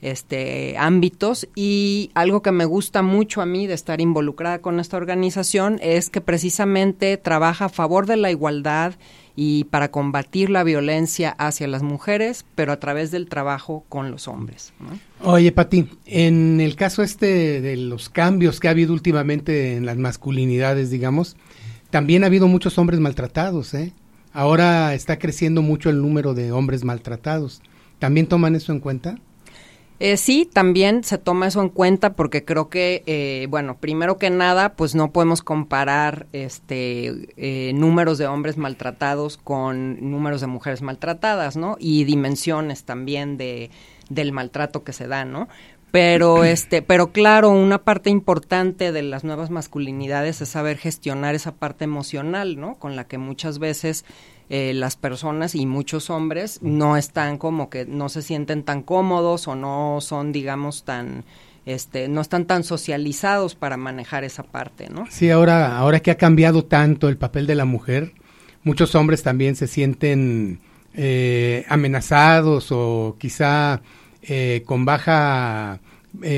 este, 0.00 0.76
ámbitos 0.78 1.48
y 1.54 2.10
algo 2.14 2.42
que 2.42 2.52
me 2.52 2.64
gusta 2.64 3.02
mucho 3.02 3.40
a 3.40 3.46
mí 3.46 3.66
de 3.66 3.74
estar 3.74 4.00
involucrada 4.00 4.60
con 4.60 4.80
esta 4.80 4.96
organización 4.96 5.78
es 5.82 6.10
que 6.10 6.20
precisamente 6.20 7.16
trabaja 7.16 7.66
a 7.66 7.68
favor 7.68 8.06
de 8.06 8.16
la 8.16 8.30
igualdad 8.30 8.94
y 9.34 9.64
para 9.64 9.90
combatir 9.90 10.50
la 10.50 10.64
violencia 10.64 11.30
hacia 11.30 11.68
las 11.68 11.84
mujeres, 11.84 12.44
pero 12.56 12.72
a 12.72 12.80
través 12.80 13.12
del 13.12 13.28
trabajo 13.28 13.84
con 13.88 14.10
los 14.10 14.26
hombres. 14.26 14.72
Oye, 15.22 15.52
Pati, 15.52 15.88
en 16.06 16.60
el 16.60 16.74
caso 16.74 17.04
este 17.04 17.60
de 17.60 17.76
los 17.76 18.08
cambios 18.08 18.58
que 18.58 18.66
ha 18.66 18.72
habido 18.72 18.92
últimamente 18.92 19.76
en 19.76 19.86
las 19.86 19.96
masculinidades, 19.96 20.90
digamos, 20.90 21.36
también 21.90 22.24
ha 22.24 22.26
habido 22.26 22.48
muchos 22.48 22.78
hombres 22.78 22.98
maltratados, 22.98 23.74
¿eh? 23.74 23.92
Ahora 24.32 24.92
está 24.94 25.18
creciendo 25.18 25.62
mucho 25.62 25.88
el 25.88 26.02
número 26.02 26.34
de 26.34 26.52
hombres 26.52 26.84
maltratados. 26.84 27.62
¿También 27.98 28.26
toman 28.26 28.54
eso 28.54 28.72
en 28.72 28.80
cuenta? 28.80 29.18
Eh, 30.00 30.16
sí, 30.16 30.48
también 30.50 31.02
se 31.02 31.18
toma 31.18 31.48
eso 31.48 31.60
en 31.60 31.70
cuenta 31.70 32.12
porque 32.12 32.44
creo 32.44 32.68
que, 32.68 33.02
eh, 33.06 33.48
bueno, 33.50 33.78
primero 33.78 34.16
que 34.16 34.30
nada, 34.30 34.74
pues 34.74 34.94
no 34.94 35.10
podemos 35.10 35.42
comparar 35.42 36.26
este 36.32 37.28
eh, 37.36 37.72
números 37.74 38.16
de 38.16 38.28
hombres 38.28 38.56
maltratados 38.56 39.38
con 39.38 40.10
números 40.10 40.40
de 40.40 40.46
mujeres 40.46 40.82
maltratadas, 40.82 41.56
¿no? 41.56 41.76
Y 41.80 42.04
dimensiones 42.04 42.84
también 42.84 43.36
de 43.36 43.70
del 44.08 44.32
maltrato 44.32 44.84
que 44.84 44.92
se 44.92 45.08
da, 45.08 45.24
¿no? 45.24 45.48
Pero 45.90 46.44
este, 46.44 46.80
pero 46.80 47.10
claro, 47.10 47.50
una 47.50 47.78
parte 47.78 48.08
importante 48.08 48.92
de 48.92 49.02
las 49.02 49.24
nuevas 49.24 49.50
masculinidades 49.50 50.40
es 50.40 50.48
saber 50.48 50.78
gestionar 50.78 51.34
esa 51.34 51.56
parte 51.56 51.82
emocional, 51.82 52.60
¿no? 52.60 52.76
Con 52.76 52.94
la 52.94 53.08
que 53.08 53.18
muchas 53.18 53.58
veces 53.58 54.04
eh, 54.50 54.72
las 54.74 54.96
personas 54.96 55.54
y 55.54 55.66
muchos 55.66 56.08
hombres 56.08 56.60
no 56.62 56.96
están 56.96 57.36
como 57.36 57.68
que 57.68 57.84
no 57.84 58.08
se 58.08 58.22
sienten 58.22 58.62
tan 58.62 58.82
cómodos 58.82 59.46
o 59.46 59.54
no 59.54 59.98
son, 60.00 60.32
digamos, 60.32 60.84
tan 60.84 61.24
este, 61.66 62.08
no 62.08 62.22
están 62.22 62.46
tan 62.46 62.64
socializados 62.64 63.54
para 63.54 63.76
manejar 63.76 64.24
esa 64.24 64.42
parte, 64.42 64.88
¿no? 64.88 65.06
Sí, 65.10 65.28
ahora, 65.28 65.76
ahora 65.76 66.00
que 66.00 66.10
ha 66.10 66.16
cambiado 66.16 66.64
tanto 66.64 67.10
el 67.10 67.18
papel 67.18 67.46
de 67.46 67.56
la 67.56 67.66
mujer, 67.66 68.14
muchos 68.62 68.94
hombres 68.94 69.22
también 69.22 69.54
se 69.54 69.66
sienten 69.66 70.60
eh, 70.94 71.66
amenazados 71.68 72.68
o 72.70 73.16
quizá 73.18 73.82
eh, 74.22 74.62
con 74.64 74.86
baja 74.86 75.80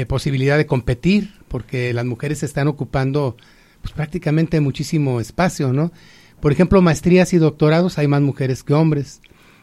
posibilidad 0.08 0.58
de 0.58 0.66
competir, 0.66 1.32
porque 1.48 1.94
las 1.94 2.04
mujeres 2.04 2.42
están 2.42 2.66
ocupando 2.66 3.36
pues, 3.80 3.94
prácticamente 3.94 4.60
muchísimo 4.60 5.20
espacio, 5.20 5.72
¿no? 5.72 5.92
Por 6.40 6.52
ejemplo, 6.52 6.80
maestrías 6.82 7.32
y 7.32 7.38
doctorados 7.38 7.98
hay 7.98 8.08
más 8.08 8.22
mujeres 8.22 8.62
que 8.62 8.74
hombres. 8.74 9.20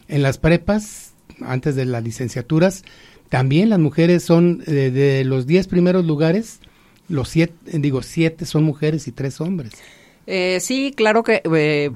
En 0.08 0.22
las 0.24 0.38
prepas, 0.38 1.14
antes 1.42 1.76
de 1.76 1.86
las 1.86 2.04
licenciaturas, 2.04 2.84
también 3.30 3.70
las 3.70 3.80
mujeres 3.80 4.24
son 4.24 4.64
eh, 4.68 4.92
de 4.92 5.24
los 5.26 5.48
10 5.48 5.68
primeros 5.68 6.06
lugares, 6.06 6.60
los 7.10 7.30
siete, 7.30 7.54
digo, 7.80 8.02
siete 8.02 8.46
son 8.46 8.64
mujeres 8.64 9.08
y 9.08 9.12
tres 9.12 9.42
hombres. 9.42 9.74
Eh, 10.26 10.60
sí, 10.60 10.94
claro 10.96 11.24
que, 11.24 11.42
eh, 11.44 11.92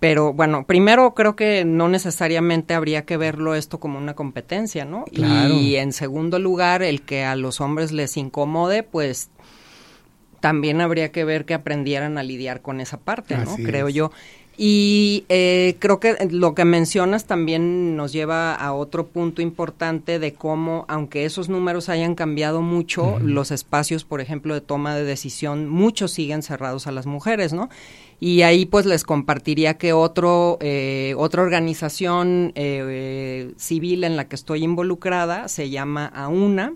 pero 0.00 0.32
bueno, 0.32 0.64
primero 0.66 1.14
creo 1.14 1.36
que 1.36 1.64
no 1.64 1.88
necesariamente 1.88 2.74
habría 2.74 3.04
que 3.04 3.16
verlo 3.16 3.54
esto 3.54 3.78
como 3.78 3.98
una 3.98 4.14
competencia, 4.14 4.84
¿no? 4.84 5.04
Y 5.10 5.76
en 5.76 5.92
segundo 5.92 6.38
lugar, 6.38 6.82
el 6.82 7.02
que 7.02 7.24
a 7.24 7.36
los 7.36 7.60
hombres 7.60 7.92
les 7.92 8.16
incomode, 8.16 8.82
pues 8.82 9.30
también 10.40 10.80
habría 10.80 11.10
que 11.10 11.24
ver 11.24 11.44
que 11.44 11.54
aprendieran 11.54 12.18
a 12.18 12.22
lidiar 12.22 12.60
con 12.62 12.80
esa 12.80 12.98
parte, 12.98 13.36
¿no? 13.36 13.56
Creo 13.56 13.88
yo. 13.88 14.10
Y 14.58 15.24
eh, 15.28 15.76
creo 15.80 16.00
que 16.00 16.16
lo 16.30 16.54
que 16.54 16.64
mencionas 16.64 17.26
también 17.26 17.94
nos 17.94 18.12
lleva 18.12 18.54
a 18.54 18.72
otro 18.72 19.06
punto 19.06 19.42
importante 19.42 20.18
de 20.18 20.32
cómo, 20.32 20.86
aunque 20.88 21.26
esos 21.26 21.50
números 21.50 21.90
hayan 21.90 22.14
cambiado 22.14 22.62
mucho, 22.62 23.18
los 23.20 23.50
espacios, 23.50 24.04
por 24.04 24.22
ejemplo, 24.22 24.54
de 24.54 24.62
toma 24.62 24.96
de 24.96 25.04
decisión, 25.04 25.68
muchos 25.68 26.12
siguen 26.12 26.42
cerrados 26.42 26.86
a 26.86 26.92
las 26.92 27.04
mujeres, 27.04 27.52
¿no? 27.52 27.68
Y 28.18 28.42
ahí 28.42 28.64
pues 28.64 28.86
les 28.86 29.04
compartiría 29.04 29.76
que 29.76 29.92
otro, 29.92 30.56
eh, 30.62 31.14
otra 31.18 31.42
organización 31.42 32.52
eh, 32.54 33.52
civil 33.58 34.04
en 34.04 34.16
la 34.16 34.26
que 34.26 34.36
estoy 34.36 34.64
involucrada 34.64 35.48
se 35.48 35.68
llama 35.68 36.06
AUNA, 36.06 36.72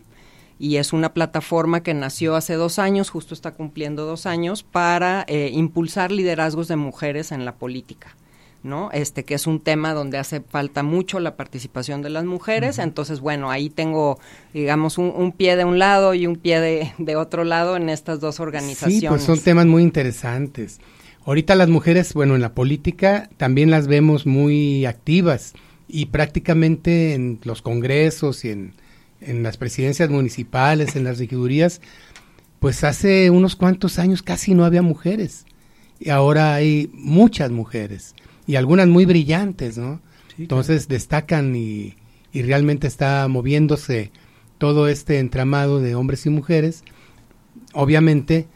y 0.60 0.76
es 0.76 0.92
una 0.92 1.14
plataforma 1.14 1.82
que 1.82 1.94
nació 1.94 2.36
hace 2.36 2.52
dos 2.52 2.78
años, 2.78 3.08
justo 3.08 3.32
está 3.32 3.52
cumpliendo 3.54 4.04
dos 4.04 4.26
años, 4.26 4.62
para 4.62 5.24
eh, 5.26 5.50
impulsar 5.54 6.12
liderazgos 6.12 6.68
de 6.68 6.76
mujeres 6.76 7.32
en 7.32 7.46
la 7.46 7.54
política. 7.54 8.14
¿no? 8.62 8.90
Este 8.92 9.24
que 9.24 9.32
es 9.32 9.46
un 9.46 9.60
tema 9.60 9.94
donde 9.94 10.18
hace 10.18 10.42
falta 10.42 10.82
mucho 10.82 11.18
la 11.18 11.34
participación 11.34 12.02
de 12.02 12.10
las 12.10 12.26
mujeres, 12.26 12.78
entonces 12.78 13.20
bueno, 13.20 13.50
ahí 13.50 13.70
tengo 13.70 14.18
digamos 14.52 14.98
un, 14.98 15.32
pie 15.32 15.56
de 15.56 15.64
un 15.64 15.78
lado 15.78 16.12
y 16.12 16.26
un 16.26 16.36
pie 16.36 16.60
de, 16.60 16.92
de, 16.98 17.16
otro 17.16 17.44
lado 17.44 17.78
en 17.78 17.88
estas 17.88 18.20
dos 18.20 18.38
organizaciones. 18.38 19.00
Sí, 19.00 19.08
pues 19.08 19.22
son 19.22 19.40
temas 19.40 19.64
muy 19.64 19.82
interesantes. 19.82 20.78
Ahorita 21.24 21.54
las 21.54 21.70
mujeres, 21.70 22.12
bueno, 22.12 22.34
en 22.34 22.42
la 22.42 22.52
política 22.52 23.30
también 23.38 23.70
las 23.70 23.86
vemos 23.86 24.26
muy 24.26 24.84
activas 24.84 25.54
y 25.88 26.06
prácticamente 26.06 27.14
en 27.14 27.40
los 27.44 27.62
congresos 27.62 28.44
y 28.44 28.50
en 28.50 28.74
en 29.20 29.42
las 29.42 29.56
presidencias 29.56 30.10
municipales, 30.10 30.96
en 30.96 31.04
las 31.04 31.18
regidurías, 31.18 31.80
pues 32.58 32.84
hace 32.84 33.30
unos 33.30 33.56
cuantos 33.56 33.98
años 33.98 34.22
casi 34.22 34.54
no 34.54 34.64
había 34.64 34.82
mujeres. 34.82 35.46
Y 35.98 36.10
ahora 36.10 36.54
hay 36.54 36.90
muchas 36.94 37.50
mujeres 37.50 38.14
y 38.46 38.56
algunas 38.56 38.88
muy 38.88 39.04
brillantes, 39.04 39.78
¿no? 39.78 40.00
Entonces 40.38 40.88
destacan 40.88 41.54
y, 41.54 41.96
y 42.32 42.42
realmente 42.42 42.86
está 42.86 43.28
moviéndose 43.28 44.10
todo 44.58 44.88
este 44.88 45.18
entramado 45.18 45.80
de 45.80 45.94
hombres 45.94 46.26
y 46.26 46.30
mujeres. 46.30 46.82
Obviamente, 47.72 48.46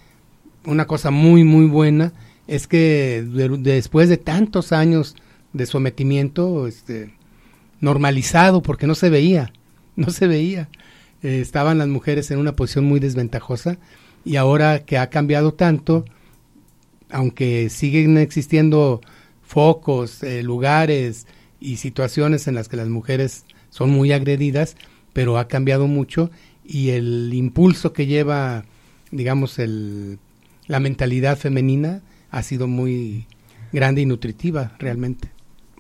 una 0.65 0.87
cosa 0.87 1.11
muy, 1.11 1.45
muy 1.45 1.67
buena 1.67 2.13
es 2.47 2.67
que 2.67 3.25
después 3.61 4.09
de 4.09 4.17
tantos 4.17 4.73
años 4.73 5.17
de 5.53 5.67
sometimiento, 5.67 6.67
este, 6.67 7.15
normalizado 7.81 8.63
porque 8.63 8.87
no 8.87 8.95
se 8.95 9.11
veía, 9.11 9.53
no 9.97 10.11
se 10.11 10.27
veía. 10.27 10.69
Eh, 11.23 11.41
estaban 11.41 11.79
las 11.79 11.89
mujeres 11.89 12.31
en 12.31 12.39
una 12.39 12.57
posición 12.57 12.85
muy 12.85 13.01
desventajosa 13.01 13.79
y 14.25 14.37
ahora 14.37 14.85
que 14.85 14.99
ha 14.99 15.11
cambiado 15.11 15.55
tanto, 15.55 16.05
aunque 17.11 17.69
siguen 17.71 18.19
existiendo 18.19 19.01
focos, 19.43 20.23
eh, 20.23 20.43
lugares 20.43 21.27
y 21.61 21.77
situaciones 21.77 22.49
en 22.49 22.55
las 22.55 22.69
que 22.69 22.77
las 22.77 22.89
mujeres 22.89 23.45
son 23.71 23.91
muy 23.91 24.13
agredidas, 24.13 24.77
pero 25.13 25.39
ha 25.39 25.49
cambiado 25.49 25.87
mucho 25.87 26.31
y 26.65 26.91
el 26.91 27.33
impulso 27.35 27.93
que 27.93 28.07
lleva, 28.07 28.65
digamos, 29.11 29.59
el, 29.59 30.19
la 30.67 30.81
mentalidad 30.81 31.39
femenina 31.39 32.03
ha 32.31 32.43
sido 32.43 32.67
muy 32.67 33.27
grande 33.73 34.01
y 34.01 34.07
nutritiva 34.07 34.73
realmente. 34.79 35.31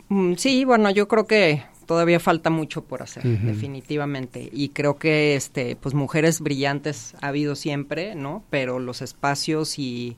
Mm, 0.09 0.35
sí, 0.35 0.65
bueno, 0.65 0.91
yo 0.91 1.09
creo 1.09 1.27
que 1.27 1.63
todavía 1.87 2.21
falta 2.21 2.51
mucho 2.51 2.85
por 2.85 3.03
hacer, 3.03 3.23
definitivamente. 3.23 4.49
Y 4.53 4.71
creo 4.71 4.97
que 4.97 5.37
este, 5.37 5.77
pues 5.77 5.95
mujeres 5.95 6.41
brillantes 6.41 7.15
ha 7.21 7.29
habido 7.29 7.55
siempre, 7.55 8.15
¿no? 8.15 8.45
Pero 8.51 8.79
los 8.79 9.03
espacios 9.03 9.79
y 9.79 10.17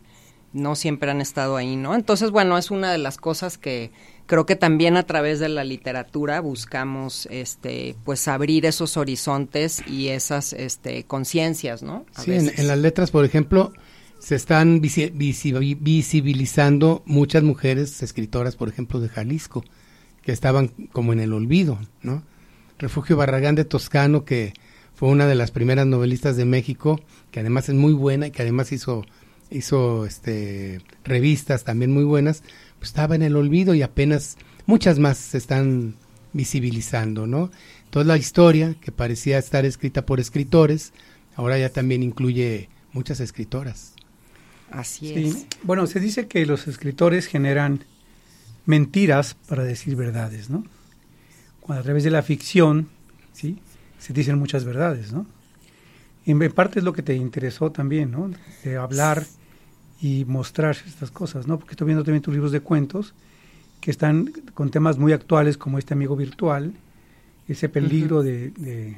no 0.52 0.74
siempre 0.74 1.10
han 1.10 1.20
estado 1.20 1.56
ahí, 1.56 1.76
¿no? 1.76 1.94
Entonces, 1.94 2.30
bueno, 2.30 2.56
es 2.56 2.70
una 2.70 2.90
de 2.90 2.98
las 2.98 3.18
cosas 3.18 3.58
que 3.58 3.90
creo 4.26 4.46
que 4.46 4.56
también 4.56 4.96
a 4.96 5.04
través 5.04 5.38
de 5.38 5.48
la 5.48 5.64
literatura 5.64 6.40
buscamos 6.40 7.28
este 7.30 7.96
pues 8.04 8.26
abrir 8.26 8.66
esos 8.66 8.96
horizontes 8.96 9.82
y 9.86 10.08
esas 10.08 10.52
este 10.52 11.04
conciencias, 11.04 11.82
¿no? 11.82 12.04
sí, 12.18 12.32
en, 12.32 12.66
las 12.66 12.78
letras, 12.78 13.10
por 13.10 13.24
ejemplo, 13.24 13.72
se 14.18 14.34
están 14.34 14.80
visibilizando 14.80 17.02
muchas 17.06 17.42
mujeres 17.42 18.02
escritoras, 18.02 18.56
por 18.56 18.68
ejemplo, 18.68 19.00
de 19.00 19.08
Jalisco, 19.08 19.64
que 20.26 20.32
estaban 20.32 20.72
como 20.90 21.12
en 21.12 21.20
el 21.20 21.32
olvido, 21.32 21.78
¿no? 22.02 22.24
Refugio 22.80 23.16
Barragán 23.16 23.54
de 23.54 23.64
Toscano, 23.64 24.24
que 24.24 24.54
fue 24.92 25.08
una 25.08 25.24
de 25.28 25.36
las 25.36 25.52
primeras 25.52 25.86
novelistas 25.86 26.36
de 26.36 26.44
México, 26.44 27.00
que 27.30 27.38
además 27.38 27.68
es 27.68 27.76
muy 27.76 27.92
buena 27.92 28.26
y 28.26 28.30
que 28.32 28.42
además 28.42 28.72
hizo, 28.72 29.04
hizo 29.52 30.04
este, 30.04 30.80
revistas 31.04 31.62
también 31.62 31.92
muy 31.92 32.02
buenas, 32.02 32.42
pues 32.80 32.90
estaba 32.90 33.14
en 33.14 33.22
el 33.22 33.36
olvido 33.36 33.72
y 33.76 33.82
apenas 33.82 34.36
muchas 34.66 34.98
más 34.98 35.16
se 35.16 35.38
están 35.38 35.94
visibilizando, 36.32 37.28
¿no? 37.28 37.52
Toda 37.90 38.06
la 38.06 38.16
historia, 38.16 38.74
que 38.80 38.90
parecía 38.90 39.38
estar 39.38 39.64
escrita 39.64 40.06
por 40.06 40.18
escritores, 40.18 40.92
ahora 41.36 41.56
ya 41.56 41.68
también 41.68 42.02
incluye 42.02 42.68
muchas 42.92 43.20
escritoras. 43.20 43.94
Así 44.72 45.14
es. 45.14 45.46
Bueno, 45.62 45.86
se 45.86 46.00
dice 46.00 46.26
que 46.26 46.44
los 46.46 46.66
escritores 46.66 47.26
generan 47.26 47.84
mentiras 48.66 49.34
para 49.48 49.64
decir 49.64 49.96
verdades, 49.96 50.50
¿no? 50.50 50.64
Cuando 51.60 51.80
a 51.80 51.84
través 51.84 52.04
de 52.04 52.10
la 52.10 52.22
ficción, 52.22 52.88
¿sí? 53.32 53.58
Se 53.98 54.12
dicen 54.12 54.38
muchas 54.38 54.64
verdades, 54.64 55.12
¿no? 55.12 55.26
En 56.26 56.38
parte 56.52 56.80
es 56.80 56.84
lo 56.84 56.92
que 56.92 57.02
te 57.02 57.14
interesó 57.14 57.70
también, 57.70 58.10
¿no? 58.10 58.30
De 58.64 58.76
hablar 58.76 59.24
y 60.00 60.24
mostrar 60.24 60.76
estas 60.86 61.10
cosas, 61.10 61.46
¿no? 61.46 61.58
Porque 61.58 61.72
estoy 61.72 61.86
viendo 61.86 62.04
también 62.04 62.22
tus 62.22 62.34
libros 62.34 62.52
de 62.52 62.60
cuentos 62.60 63.14
que 63.80 63.90
están 63.92 64.32
con 64.54 64.70
temas 64.70 64.98
muy 64.98 65.12
actuales 65.12 65.56
como 65.56 65.78
este 65.78 65.94
amigo 65.94 66.16
virtual, 66.16 66.72
ese 67.46 67.68
peligro 67.68 68.22
de, 68.22 68.50
de, 68.50 68.96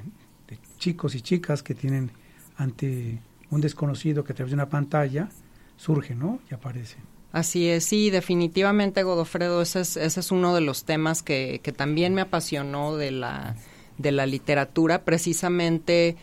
chicos 0.78 1.14
y 1.14 1.20
chicas 1.20 1.62
que 1.62 1.74
tienen 1.74 2.10
ante 2.56 3.20
un 3.50 3.60
desconocido 3.60 4.24
que 4.24 4.32
a 4.32 4.36
través 4.36 4.52
de 4.52 4.54
una 4.54 4.68
pantalla 4.68 5.28
surge, 5.76 6.14
¿no? 6.14 6.40
Y 6.50 6.54
aparece. 6.54 6.96
Así 7.30 7.68
es, 7.68 7.84
sí, 7.84 8.10
definitivamente, 8.10 9.02
Godofredo, 9.02 9.60
ese 9.60 9.80
es, 9.80 9.96
ese 9.98 10.20
es 10.20 10.32
uno 10.32 10.54
de 10.54 10.62
los 10.62 10.84
temas 10.84 11.22
que, 11.22 11.60
que 11.62 11.72
también 11.72 12.14
me 12.14 12.22
apasionó 12.22 12.96
de 12.96 13.10
la, 13.10 13.54
de 13.98 14.12
la 14.12 14.24
literatura, 14.24 15.04
precisamente, 15.04 16.16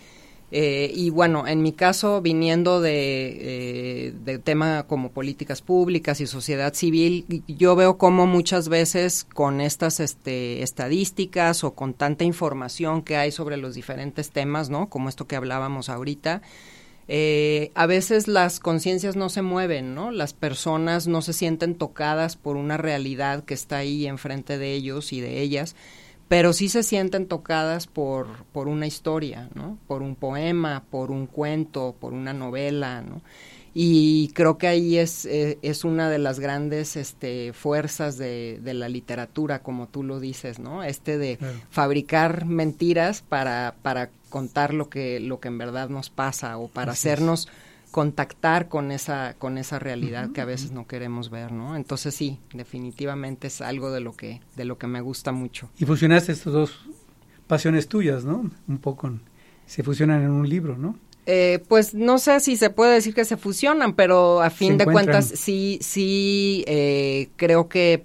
eh, 0.51 0.91
y 0.95 1.09
bueno, 1.09 1.47
en 1.47 1.62
mi 1.62 1.74
caso, 1.74 2.21
viniendo 2.21 2.79
de, 2.79 4.13
eh, 4.25 4.39
tema 4.44 4.85
como 4.87 5.11
políticas 5.11 5.61
públicas 5.61 6.22
y 6.22 6.27
sociedad 6.27 6.74
civil, 6.74 7.44
yo 7.48 7.75
veo 7.75 7.98
como 7.98 8.25
muchas 8.25 8.70
veces 8.70 9.25
con 9.25 9.59
estas 9.59 10.00
este, 10.00 10.63
estadísticas 10.63 11.63
o 11.63 11.74
con 11.74 11.94
tanta 11.94 12.24
información 12.24 13.01
que 13.01 13.18
hay 13.18 13.31
sobre 13.31 13.57
los 13.57 13.75
diferentes 13.75 14.31
temas, 14.31 14.70
¿no? 14.70 14.87
Como 14.87 15.09
esto 15.09 15.27
que 15.27 15.35
hablábamos 15.35 15.89
ahorita, 15.89 16.41
eh, 17.07 17.72
a 17.75 17.85
veces 17.85 18.27
las 18.27 18.59
conciencias 18.59 19.15
no 19.15 19.29
se 19.29 19.41
mueven, 19.41 19.94
¿no? 19.94 20.11
Las 20.11 20.33
personas 20.33 21.07
no 21.07 21.22
se 21.22 21.33
sienten 21.33 21.75
tocadas 21.75 22.35
por 22.35 22.55
una 22.55 22.77
realidad 22.77 23.44
que 23.44 23.53
está 23.53 23.77
ahí 23.77 24.07
enfrente 24.07 24.57
de 24.57 24.74
ellos 24.74 25.13
y 25.13 25.22
de 25.22 25.41
ellas, 25.41 25.75
pero 26.27 26.53
sí 26.53 26.70
se 26.70 26.81
sienten 26.81 27.27
tocadas 27.27 27.85
por, 27.85 28.46
por 28.51 28.68
una 28.68 28.87
historia, 28.87 29.50
¿no? 29.53 29.77
Por 29.87 30.01
un 30.01 30.15
poema, 30.15 30.83
por 30.89 31.11
un 31.11 31.27
cuento, 31.27 31.96
por 32.00 32.13
una 32.13 32.33
novela, 32.33 33.01
¿no? 33.01 33.22
Y 33.77 34.29
creo 34.29 34.57
que 34.57 34.68
ahí 34.68 34.98
es, 34.98 35.25
eh, 35.25 35.59
es 35.61 35.83
una 35.83 36.09
de 36.09 36.18
las 36.18 36.40
grandes 36.40 36.96
este, 36.96 37.51
fuerzas 37.51 38.18
de, 38.18 38.61
de, 38.64 38.74
la 38.74 38.88
literatura, 38.88 39.59
como 39.59 39.90
tú 39.90 40.01
lo 40.01 40.22
dices, 40.22 40.59
¿no? 40.59 40.81
Este 40.81 41.18
de 41.18 41.38
fabricar 41.72 42.46
mentiras 42.46 43.22
para, 43.27 43.75
para 43.81 44.11
contar 44.29 44.74
lo 44.74 44.88
que, 44.88 45.20
lo 45.20 45.42
que 45.42 45.50
en 45.50 45.57
verdad 45.57 45.90
nos 45.90 46.09
pasa 46.09 46.57
o 46.57 46.70
para 46.70 46.94
hacernos 46.94 47.50
contactar 47.92 48.70
con 48.70 48.92
esa, 48.92 49.35
con 49.40 49.57
esa 49.57 49.77
realidad 49.77 50.31
que 50.31 50.40
a 50.40 50.46
veces 50.46 50.72
no 50.72 50.88
queremos 50.88 51.29
ver, 51.29 51.51
¿no? 51.51 51.75
Entonces 51.75 52.16
sí, 52.16 52.40
definitivamente 52.53 53.48
es 53.48 53.59
algo 53.59 53.92
de 53.92 54.00
lo 54.00 54.16
que, 54.16 54.40
de 54.55 54.64
lo 54.64 54.77
que 54.77 54.88
me 54.88 55.01
gusta 55.01 55.33
mucho. 55.33 55.70
Y 55.77 55.83
fusionaste 55.83 56.31
estas 56.31 56.53
dos 56.53 56.79
pasiones 57.46 57.90
tuyas, 57.90 58.24
¿no? 58.24 58.50
Un 58.70 58.77
poco, 58.77 59.11
se 59.66 59.83
fusionan 59.83 60.22
en 60.22 60.31
un 60.31 60.48
libro, 60.48 60.77
¿no? 60.77 60.98
Eh, 61.27 61.64
pues 61.68 61.94
no 61.96 62.20
sé 62.20 62.40
si 62.40 62.55
se 62.55 62.70
puede 62.70 62.94
decir 62.94 63.16
que 63.16 63.25
se 63.25 63.38
fusionan, 63.38 63.94
pero 63.94 64.42
a 64.42 64.50
fin 64.51 64.77
de 64.77 64.85
cuentas 64.85 65.25
sí, 65.25 65.79
sí 65.81 66.64
eh, 66.68 67.29
creo 67.35 67.68
que 67.68 68.03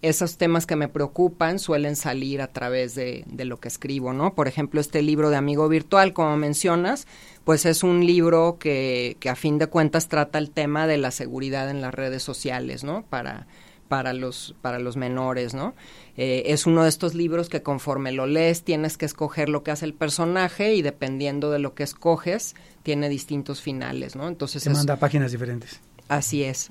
esos 0.00 0.38
temas 0.38 0.64
que 0.64 0.76
me 0.76 0.88
preocupan 0.88 1.58
suelen 1.58 1.96
salir 1.96 2.40
a 2.40 2.46
través 2.46 2.94
de, 2.94 3.24
de, 3.26 3.44
lo 3.44 3.58
que 3.58 3.68
escribo, 3.68 4.12
¿no? 4.12 4.34
Por 4.34 4.48
ejemplo, 4.48 4.80
este 4.80 5.02
libro 5.02 5.28
de 5.28 5.36
Amigo 5.36 5.68
Virtual, 5.68 6.12
como 6.12 6.36
mencionas, 6.36 7.06
pues 7.44 7.66
es 7.66 7.82
un 7.82 8.06
libro 8.06 8.58
que, 8.58 9.16
que 9.20 9.28
a 9.28 9.34
fin 9.34 9.58
de 9.58 9.66
cuentas 9.66 10.08
trata 10.08 10.38
el 10.38 10.50
tema 10.50 10.86
de 10.86 10.98
la 10.98 11.10
seguridad 11.10 11.68
en 11.68 11.80
las 11.80 11.92
redes 11.92 12.22
sociales, 12.22 12.84
¿no? 12.84 13.04
Para, 13.10 13.46
para 13.88 14.12
los, 14.12 14.54
para 14.62 14.78
los 14.78 14.96
menores, 14.96 15.54
¿no? 15.54 15.74
Eh, 16.16 16.44
es 16.46 16.66
uno 16.66 16.82
de 16.82 16.88
estos 16.88 17.14
libros 17.14 17.48
que 17.48 17.62
conforme 17.62 18.12
lo 18.12 18.26
lees 18.26 18.62
tienes 18.62 18.96
que 18.96 19.06
escoger 19.06 19.48
lo 19.48 19.62
que 19.62 19.70
hace 19.70 19.86
el 19.86 19.94
personaje 19.94 20.74
y 20.74 20.82
dependiendo 20.82 21.50
de 21.50 21.58
lo 21.58 21.74
que 21.74 21.82
escoges 21.82 22.54
tiene 22.82 23.08
distintos 23.08 23.60
finales, 23.60 24.14
¿no? 24.14 24.28
Entonces 24.28 24.62
te 24.62 24.70
manda 24.70 24.96
páginas 24.96 25.32
diferentes. 25.32 25.80
Así 26.08 26.44
es. 26.44 26.70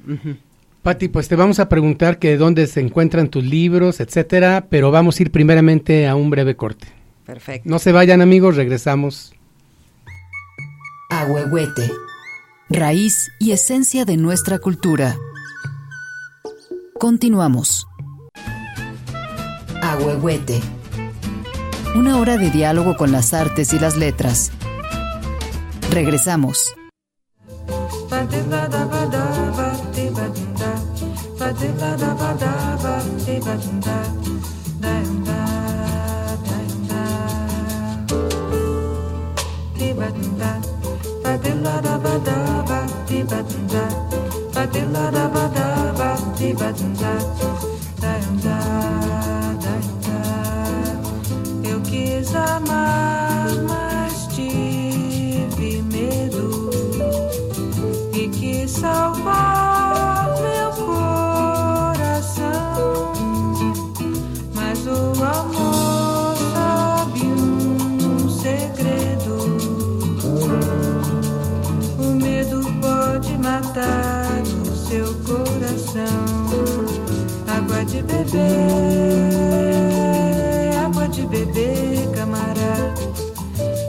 Pati, 0.81 1.09
pues 1.09 1.27
te 1.27 1.35
vamos 1.35 1.59
a 1.59 1.69
preguntar 1.69 2.17
que 2.19 2.37
dónde 2.37 2.65
se 2.67 2.79
encuentran 2.79 3.29
tus 3.29 3.43
libros, 3.43 3.99
etcétera, 3.99 4.67
pero 4.69 4.91
vamos 4.91 5.19
a 5.19 5.23
ir 5.23 5.31
primeramente 5.31 6.07
a 6.07 6.15
un 6.15 6.29
breve 6.29 6.55
corte. 6.55 6.87
Perfecto. 7.25 7.69
No 7.69 7.77
se 7.79 7.91
vayan 7.91 8.21
amigos, 8.21 8.55
regresamos. 8.55 9.33
Ahuehuete, 11.09 11.91
raíz 12.69 13.29
y 13.39 13.51
esencia 13.51 14.05
de 14.05 14.17
nuestra 14.17 14.59
cultura. 14.59 15.17
Continuamos. 16.99 17.87
Ahuehuete. 19.83 20.61
Una 21.95 22.17
hora 22.17 22.37
de 22.37 22.49
diálogo 22.49 22.97
con 22.97 23.11
las 23.11 23.33
artes 23.33 23.71
y 23.73 23.79
las 23.79 23.97
letras. 23.97 24.51
Regresamos. 25.91 26.73
Eu 51.63 51.79
quis 51.81 52.33
amar, 52.33 53.47
mas 53.69 54.27
tive 54.33 55.83
medo 55.83 56.71
e 58.13 58.27
quis 58.29 58.71
salvar 58.71 60.33
meu 60.41 60.71
coração. 60.85 62.33
Mas 64.55 64.87
o 64.87 65.23
amor 65.23 66.35
sabe 66.53 67.21
um 67.21 68.27
segredo. 68.27 69.57
O 71.99 72.15
medo 72.15 72.63
pode 72.81 73.37
matar 73.37 74.16
água 77.77 77.85
de 77.85 78.01
beber, 78.01 78.41
água 80.83 81.07
de 81.09 81.25
beber, 81.27 82.09
camarada, 82.15 82.93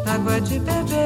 água 0.07 0.40
de 0.42 0.59
beber. 0.59 0.97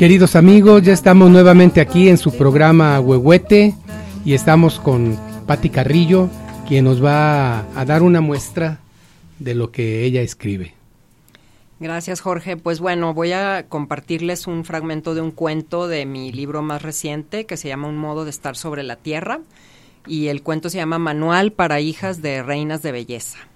Queridos 0.00 0.34
amigos, 0.34 0.80
ya 0.80 0.94
estamos 0.94 1.28
nuevamente 1.28 1.78
aquí 1.82 2.08
en 2.08 2.16
su 2.16 2.34
programa 2.34 2.98
Huehuete 3.00 3.74
y 4.24 4.32
estamos 4.32 4.80
con 4.80 5.18
Patti 5.46 5.68
Carrillo, 5.68 6.30
quien 6.66 6.86
nos 6.86 7.04
va 7.04 7.66
a, 7.78 7.84
dar 7.84 8.00
una 8.00 8.22
muestra 8.22 8.80
de 9.38 9.54
lo 9.54 9.70
que 9.70 10.04
ella 10.04 10.22
escribe. 10.22 10.72
Gracias, 11.80 12.22
Jorge. 12.22 12.56
Pues 12.56 12.80
bueno, 12.80 13.12
voy 13.12 13.32
a 13.32 13.66
compartirles 13.68 14.46
un 14.46 14.64
fragmento 14.64 15.14
de 15.14 15.20
un 15.20 15.32
cuento 15.32 15.86
de 15.86 16.06
mi 16.06 16.32
libro 16.32 16.62
más 16.62 16.80
reciente 16.80 17.44
que 17.44 17.58
se 17.58 17.68
llama 17.68 17.88
Un 17.88 17.98
modo 17.98 18.24
de 18.24 18.30
estar 18.30 18.56
sobre 18.56 18.82
la 18.82 18.96
tierra 18.96 19.40
y 20.06 20.28
el 20.28 20.42
cuento 20.42 20.70
se 20.70 20.78
llama 20.78 20.98
Manual 20.98 21.52
para 21.52 21.80
hijas 21.80 22.22
de 22.22 22.42
reinas 22.42 22.80
de 22.80 22.92
belleza. 22.92 23.49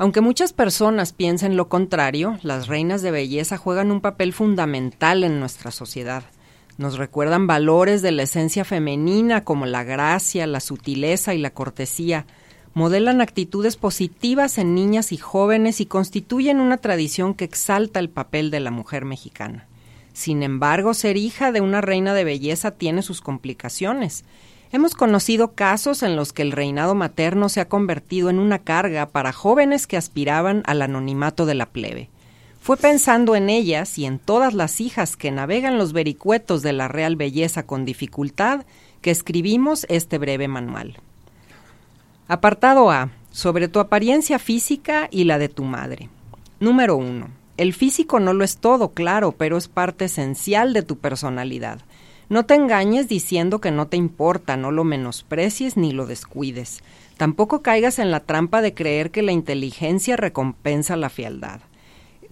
Aunque 0.00 0.22
muchas 0.22 0.54
personas 0.54 1.12
piensen 1.12 1.58
lo 1.58 1.68
contrario, 1.68 2.38
las 2.42 2.68
reinas 2.68 3.02
de 3.02 3.10
belleza 3.10 3.58
juegan 3.58 3.90
un 3.90 4.00
papel 4.00 4.32
fundamental 4.32 5.24
en 5.24 5.38
nuestra 5.40 5.70
sociedad. 5.70 6.22
Nos 6.78 6.96
recuerdan 6.96 7.46
valores 7.46 8.00
de 8.00 8.10
la 8.10 8.22
esencia 8.22 8.64
femenina 8.64 9.44
como 9.44 9.66
la 9.66 9.84
gracia, 9.84 10.46
la 10.46 10.60
sutileza 10.60 11.34
y 11.34 11.38
la 11.38 11.50
cortesía. 11.50 12.24
Modelan 12.72 13.20
actitudes 13.20 13.76
positivas 13.76 14.56
en 14.56 14.74
niñas 14.74 15.12
y 15.12 15.18
jóvenes 15.18 15.82
y 15.82 15.84
constituyen 15.84 16.60
una 16.60 16.78
tradición 16.78 17.34
que 17.34 17.44
exalta 17.44 18.00
el 18.00 18.08
papel 18.08 18.50
de 18.50 18.60
la 18.60 18.70
mujer 18.70 19.04
mexicana. 19.04 19.66
Sin 20.14 20.42
embargo, 20.42 20.94
ser 20.94 21.18
hija 21.18 21.52
de 21.52 21.60
una 21.60 21.82
reina 21.82 22.14
de 22.14 22.24
belleza 22.24 22.70
tiene 22.70 23.02
sus 23.02 23.20
complicaciones. 23.20 24.24
Hemos 24.72 24.94
conocido 24.94 25.52
casos 25.52 26.04
en 26.04 26.14
los 26.14 26.32
que 26.32 26.42
el 26.42 26.52
reinado 26.52 26.94
materno 26.94 27.48
se 27.48 27.60
ha 27.60 27.68
convertido 27.68 28.30
en 28.30 28.38
una 28.38 28.60
carga 28.60 29.06
para 29.06 29.32
jóvenes 29.32 29.88
que 29.88 29.96
aspiraban 29.96 30.62
al 30.64 30.82
anonimato 30.82 31.44
de 31.44 31.54
la 31.54 31.66
plebe. 31.66 32.08
Fue 32.60 32.76
pensando 32.76 33.34
en 33.34 33.50
ellas 33.50 33.98
y 33.98 34.04
en 34.04 34.20
todas 34.20 34.54
las 34.54 34.80
hijas 34.80 35.16
que 35.16 35.32
navegan 35.32 35.76
los 35.76 35.92
vericuetos 35.92 36.62
de 36.62 36.72
la 36.72 36.86
real 36.86 37.16
belleza 37.16 37.64
con 37.64 37.84
dificultad 37.84 38.64
que 39.00 39.10
escribimos 39.10 39.86
este 39.88 40.18
breve 40.18 40.46
manual. 40.46 40.98
Apartado 42.28 42.92
A. 42.92 43.10
Sobre 43.32 43.66
tu 43.66 43.80
apariencia 43.80 44.38
física 44.38 45.08
y 45.10 45.24
la 45.24 45.38
de 45.38 45.48
tu 45.48 45.64
madre. 45.64 46.10
Número 46.60 46.96
1. 46.96 47.28
El 47.56 47.72
físico 47.72 48.20
no 48.20 48.34
lo 48.34 48.44
es 48.44 48.58
todo, 48.58 48.90
claro, 48.90 49.32
pero 49.32 49.56
es 49.56 49.68
parte 49.68 50.04
esencial 50.04 50.72
de 50.72 50.82
tu 50.82 50.98
personalidad. 50.98 51.80
No 52.30 52.46
te 52.46 52.54
engañes 52.54 53.08
diciendo 53.08 53.60
que 53.60 53.72
no 53.72 53.88
te 53.88 53.96
importa, 53.96 54.56
no 54.56 54.70
lo 54.70 54.84
menosprecies 54.84 55.76
ni 55.76 55.90
lo 55.90 56.06
descuides. 56.06 56.80
Tampoco 57.16 57.60
caigas 57.60 57.98
en 57.98 58.12
la 58.12 58.20
trampa 58.20 58.62
de 58.62 58.72
creer 58.72 59.10
que 59.10 59.22
la 59.22 59.32
inteligencia 59.32 60.16
recompensa 60.16 60.94
la 60.94 61.10
fealdad. 61.10 61.58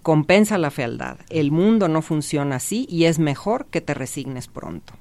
Compensa 0.03 0.57
la 0.57 0.71
fealdad. 0.71 1.19
El 1.31 1.51
mundo 1.51 1.89
no 1.89 2.01
funciona 2.01 2.57
así 2.57 2.87
y 2.89 3.07
es 3.07 3.19
mejor 3.19 3.67
que 3.67 3.81
te 3.81 3.93
resignes 3.93 4.47
pronto. 4.47 4.95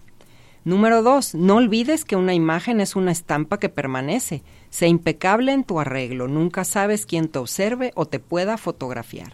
Número 0.65 1.03
2. 1.03 1.35
No 1.35 1.57
olvides 1.57 2.03
que 2.03 2.15
una 2.15 2.33
imagen 2.33 2.81
es 2.81 2.95
una 2.95 3.11
estampa 3.11 3.59
que 3.59 3.69
permanece. 3.69 4.41
Sé 4.71 4.87
impecable 4.87 5.53
en 5.53 5.63
tu 5.63 5.79
arreglo. 5.79 6.27
Nunca 6.27 6.63
sabes 6.63 7.05
quién 7.05 7.27
te 7.27 7.37
observe 7.37 7.91
o 7.93 8.07
te 8.07 8.19
pueda 8.19 8.57
fotografiar. 8.57 9.31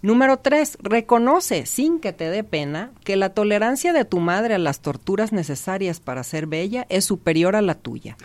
Número 0.00 0.36
3. 0.38 0.78
Reconoce, 0.80 1.66
sin 1.66 1.98
que 1.98 2.12
te 2.12 2.30
dé 2.30 2.44
pena, 2.44 2.92
que 3.02 3.16
la 3.16 3.30
tolerancia 3.30 3.92
de 3.92 4.04
tu 4.04 4.20
madre 4.20 4.54
a 4.54 4.58
las 4.58 4.80
torturas 4.80 5.32
necesarias 5.32 5.98
para 5.98 6.22
ser 6.22 6.46
bella 6.46 6.86
es 6.88 7.04
superior 7.04 7.56
a 7.56 7.62
la 7.62 7.74
tuya. 7.74 8.16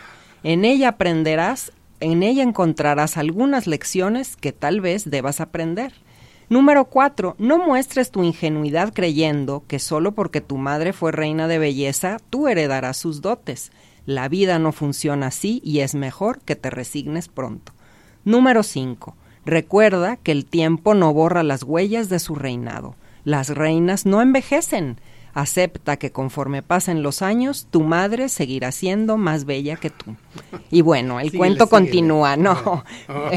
En 0.44 0.66
ella 0.66 0.90
aprenderás, 0.90 1.72
en 2.00 2.22
ella 2.22 2.44
encontrarás 2.44 3.18
algunas 3.18 3.66
lecciones 3.66 4.36
que 4.36 4.52
tal 4.52 4.82
vez 4.82 5.10
debas 5.10 5.42
aprender. 5.42 5.94
Número 6.48 6.86
4. 6.86 7.38
No 7.40 7.58
muestres 7.58 8.12
tu 8.12 8.24
ingenuidad 8.24 8.94
creyendo 8.94 9.64
que 9.68 9.80
solo 9.80 10.12
porque 10.12 10.42
tu 10.42 10.58
madre 10.58 10.94
fue 10.94 11.12
reina 11.12 11.48
de 11.48 11.58
belleza, 11.58 12.18
tú 12.30 12.48
heredarás 12.48 12.98
sus 12.98 13.22
dotes. 13.22 13.72
La 14.06 14.28
vida 14.28 14.60
no 14.60 14.74
funciona 14.74 15.28
así 15.28 15.60
y 15.64 15.80
es 15.80 15.96
mejor 15.96 16.42
que 16.42 16.56
te 16.56 16.70
resignes 16.70 17.30
pronto. 17.30 17.72
Número 18.26 18.62
5. 18.62 19.16
Recuerda 19.46 20.18
que 20.18 20.32
el 20.32 20.46
tiempo 20.46 20.94
no 20.94 21.14
borra 21.14 21.44
las 21.44 21.64
huellas 21.64 22.10
de 22.10 22.20
su 22.20 22.36
reinado. 22.36 22.96
Las 23.26 23.50
reinas 23.50 24.06
no 24.06 24.22
envejecen. 24.22 24.98
Acepta 25.36 25.98
que 25.98 26.12
conforme 26.12 26.62
pasen 26.62 27.02
los 27.02 27.24
años, 27.24 27.68
tu 27.72 27.82
madre 27.82 28.30
seguirá 28.30 28.72
siendo 28.72 29.18
más 29.18 29.46
bella 29.46 29.78
que 29.78 29.90
tú. 29.90 30.16
Y 30.70 30.82
bueno, 30.82 31.20
el 31.20 31.28
Síguele, 31.32 31.38
cuento 31.40 31.66
síguele. 31.66 31.86
continúa, 31.86 32.38
¿no? 32.38 32.84
Oh, 33.10 33.32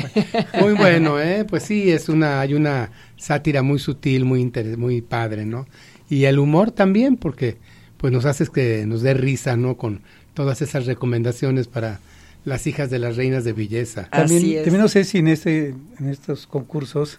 muy 0.61 0.75
bueno, 0.75 1.19
¿eh? 1.19 1.47
Pues 1.49 1.63
sí, 1.63 1.91
es 1.91 2.11
una, 2.11 2.41
hay 2.41 2.53
una 2.53 2.91
sátira 3.17 3.63
muy 3.63 3.79
sutil, 3.79 4.27
muy, 4.27 4.43
inter- 4.43 4.77
muy 4.77 5.01
padre, 5.01 5.47
¿no? 5.47 5.67
Y 6.11 6.25
el 6.25 6.39
humor 6.39 6.71
también, 6.71 7.17
porque 7.17 7.57
pues 7.97 8.13
nos 8.13 8.27
haces 8.27 8.51
que 8.51 8.85
nos 8.87 9.01
dé 9.01 9.15
risa, 9.15 9.57
¿no? 9.57 9.79
Con 9.79 10.03
todas 10.35 10.61
esas 10.61 10.85
recomendaciones 10.85 11.67
para 11.67 12.01
las 12.47 12.67
hijas 12.69 12.89
de 12.91 13.01
las 13.01 13.17
reinas 13.17 13.45
de 13.45 13.53
belleza. 13.53 14.09
También, 14.09 14.39
Así 14.39 14.57
es. 14.57 14.63
también 14.63 14.81
no 14.81 14.89
sé 14.89 15.05
si 15.05 15.19
en, 15.19 15.27
este, 15.27 15.75
en 15.99 16.09
estos 16.09 16.47
concursos 16.47 17.19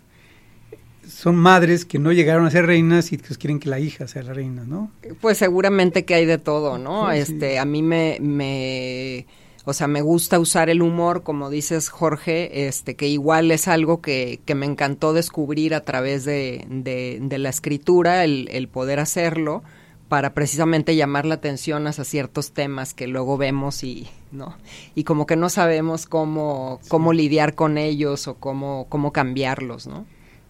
son 1.06 1.36
madres 1.36 1.84
que 1.84 2.00
no 2.00 2.14
llegaron 2.14 2.46
a 2.46 2.50
ser 2.50 2.66
reinas 2.66 3.12
y 3.12 3.18
que 3.18 3.36
quieren 3.36 3.60
que 3.60 3.70
la 3.70 3.78
hija 3.80 4.08
sea 4.08 4.24
la 4.24 4.34
reina, 4.34 4.64
¿no? 4.66 4.90
Pues 5.20 5.38
seguramente 5.38 6.06
que 6.06 6.16
hay 6.16 6.26
de 6.26 6.38
todo, 6.38 6.78
¿no? 6.78 7.12
Sí, 7.12 7.26
sí. 7.26 7.34
Este, 7.34 7.60
a 7.60 7.66
mí 7.66 7.82
me, 7.82 8.18
me, 8.22 9.26
o 9.66 9.74
sea, 9.74 9.88
me 9.88 10.02
gusta 10.02 10.40
usar 10.40 10.70
el 10.70 10.82
humor, 10.82 11.24
como 11.24 11.50
dices 11.50 11.90
Jorge, 11.90 12.68
este, 12.68 12.96
que 12.96 13.10
igual 13.10 13.52
es 13.52 13.68
algo 13.68 14.00
que, 14.02 14.40
que 14.46 14.56
me 14.56 14.66
encantó 14.66 15.12
descubrir 15.12 15.76
a 15.76 15.82
través 15.82 16.24
de, 16.24 16.66
de, 16.70 17.20
de 17.22 17.38
la 17.38 17.50
escritura, 17.50 18.24
el, 18.24 18.48
el 18.50 18.70
poder 18.70 19.02
hacerlo 19.02 19.62
para 20.10 20.34
precisamente 20.34 20.96
llamar 20.96 21.26
la 21.26 21.36
atención 21.36 21.88
hacia 21.88 22.04
ciertos 22.04 22.52
temas 22.52 22.94
que 22.94 23.08
luego 23.08 23.38
vemos 23.38 23.84
y 23.84 24.08
no 24.32 24.56
y 24.96 25.04
como 25.04 25.26
que 25.26 25.36
no 25.36 25.50
sabemos 25.50 26.06
cómo 26.06 26.80
cómo 26.88 27.14
lidiar 27.14 27.56
con 27.56 27.78
ellos 27.78 28.28
o 28.28 28.36
cómo 28.36 28.88
cómo 28.90 29.12
cambiarlos, 29.12 29.88
¿no? 29.88 30.06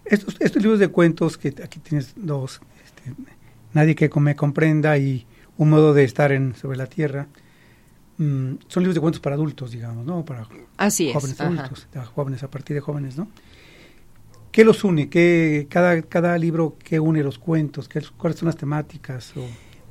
Estos, 0.10 0.38
estos 0.40 0.62
libros 0.62 0.80
de 0.80 0.88
cuentos, 0.88 1.38
que 1.38 1.50
aquí 1.64 1.80
tienes 1.80 2.14
dos, 2.16 2.62
este, 2.86 3.14
Nadie 3.74 3.96
que 3.96 4.10
me 4.20 4.36
comprenda 4.36 4.98
y 4.98 5.26
Un 5.58 5.72
modo 5.72 5.94
de 5.94 6.04
estar 6.04 6.32
en, 6.32 6.56
sobre 6.56 6.78
la 6.78 6.86
tierra, 6.86 7.28
mm, 8.18 8.54
son 8.68 8.84
libros 8.84 8.94
de 8.96 9.02
cuentos 9.02 9.20
para 9.20 9.36
adultos, 9.36 9.72
digamos, 9.72 10.06
¿no? 10.06 10.24
Para 10.24 10.48
Así 10.78 11.10
es. 11.10 11.14
jóvenes 11.16 11.42
ajá. 11.42 11.50
adultos, 11.50 11.88
jóvenes 12.14 12.44
a 12.44 12.50
partir 12.50 12.76
de 12.76 12.82
jóvenes, 12.82 13.18
¿no? 13.18 13.28
¿Qué 14.58 14.66
los 14.66 14.84
une? 14.84 15.08
¿Qué, 15.08 15.68
cada, 15.70 16.02
cada 16.02 16.36
libro, 16.36 16.78
¿qué 16.84 17.00
une 17.00 17.22
los 17.22 17.38
cuentos? 17.38 17.88
¿Qué, 17.88 18.02
¿Cuáles 18.18 18.40
son 18.40 18.48
las 18.48 18.58
temáticas? 18.58 19.32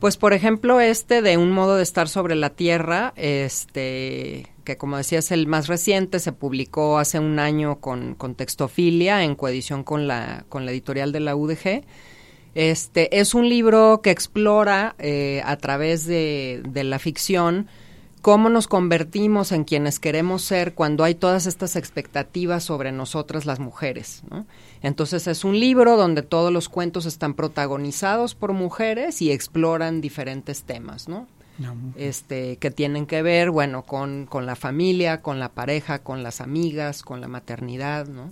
Pues 0.01 0.17
por 0.17 0.33
ejemplo 0.33 0.81
este 0.81 1.23
de 1.23 1.37
un 1.37 1.53
modo 1.53 1.77
de 1.77 1.85
estar 1.85 2.09
sobre 2.09 2.35
la 2.35 2.51
tierra, 2.51 3.13
este 3.15 4.51
que 4.65 4.77
como 4.77 4.97
decía 4.97 5.21
es 5.21 5.31
el 5.31 5.47
más 5.47 5.69
reciente, 5.69 6.19
se 6.19 6.33
publicó 6.33 6.99
hace 6.99 7.21
un 7.21 7.39
año 7.39 7.79
con, 7.79 8.17
con 8.17 8.35
Textofilia 8.35 9.23
en 9.23 9.37
coedición 9.37 9.85
con 9.85 10.09
la, 10.09 10.45
con 10.49 10.67
la 10.67 10.73
editorial 10.73 11.13
de 11.13 11.21
la 11.21 11.37
UDG. 11.37 11.85
Este 12.57 13.21
es 13.21 13.35
un 13.35 13.49
libro 13.49 14.01
que 14.03 14.11
explora 14.11 14.97
eh, 14.99 15.43
a 15.45 15.59
través 15.59 16.07
de, 16.07 16.61
de 16.69 16.83
la 16.83 16.99
ficción 16.99 17.69
cómo 18.23 18.49
nos 18.49 18.67
convertimos 18.67 19.53
en 19.53 19.65
quienes 19.65 20.01
queremos 20.01 20.43
ser 20.43 20.75
cuando 20.75 21.05
hay 21.05 21.15
todas 21.15 21.47
estas 21.47 21.77
expectativas 21.77 22.65
sobre 22.65 22.93
nosotras 22.93 23.47
las 23.47 23.61
mujeres. 23.61 24.23
¿no? 24.31 24.47
Entonces 24.83 25.27
es 25.27 25.45
un 25.45 25.59
libro 25.59 25.97
donde 25.97 26.23
todos 26.23 26.53
los 26.53 26.69
cuentos 26.69 27.07
están 27.07 27.35
protagonizados 27.35 28.35
por 28.35 28.53
mujeres 28.53 29.23
y 29.23 29.31
exploran 29.31 30.01
diferentes 30.01 30.65
temas, 30.65 31.09
¿no? 31.09 31.27
Este, 31.97 32.59
que 32.59 32.71
tienen 32.71 33.07
que 33.07 33.23
ver, 33.23 33.51
bueno, 33.51 33.83
con, 33.83 34.27
con, 34.27 34.45
la 34.45 34.57
familia, 34.57 35.23
con 35.23 35.39
la 35.39 35.49
pareja, 35.49 36.01
con 36.01 36.23
las 36.23 36.43
amigas, 36.43 37.03
con 37.03 37.23
la 37.23 37.29
maternidad, 37.29 38.07
¿no? 38.07 38.31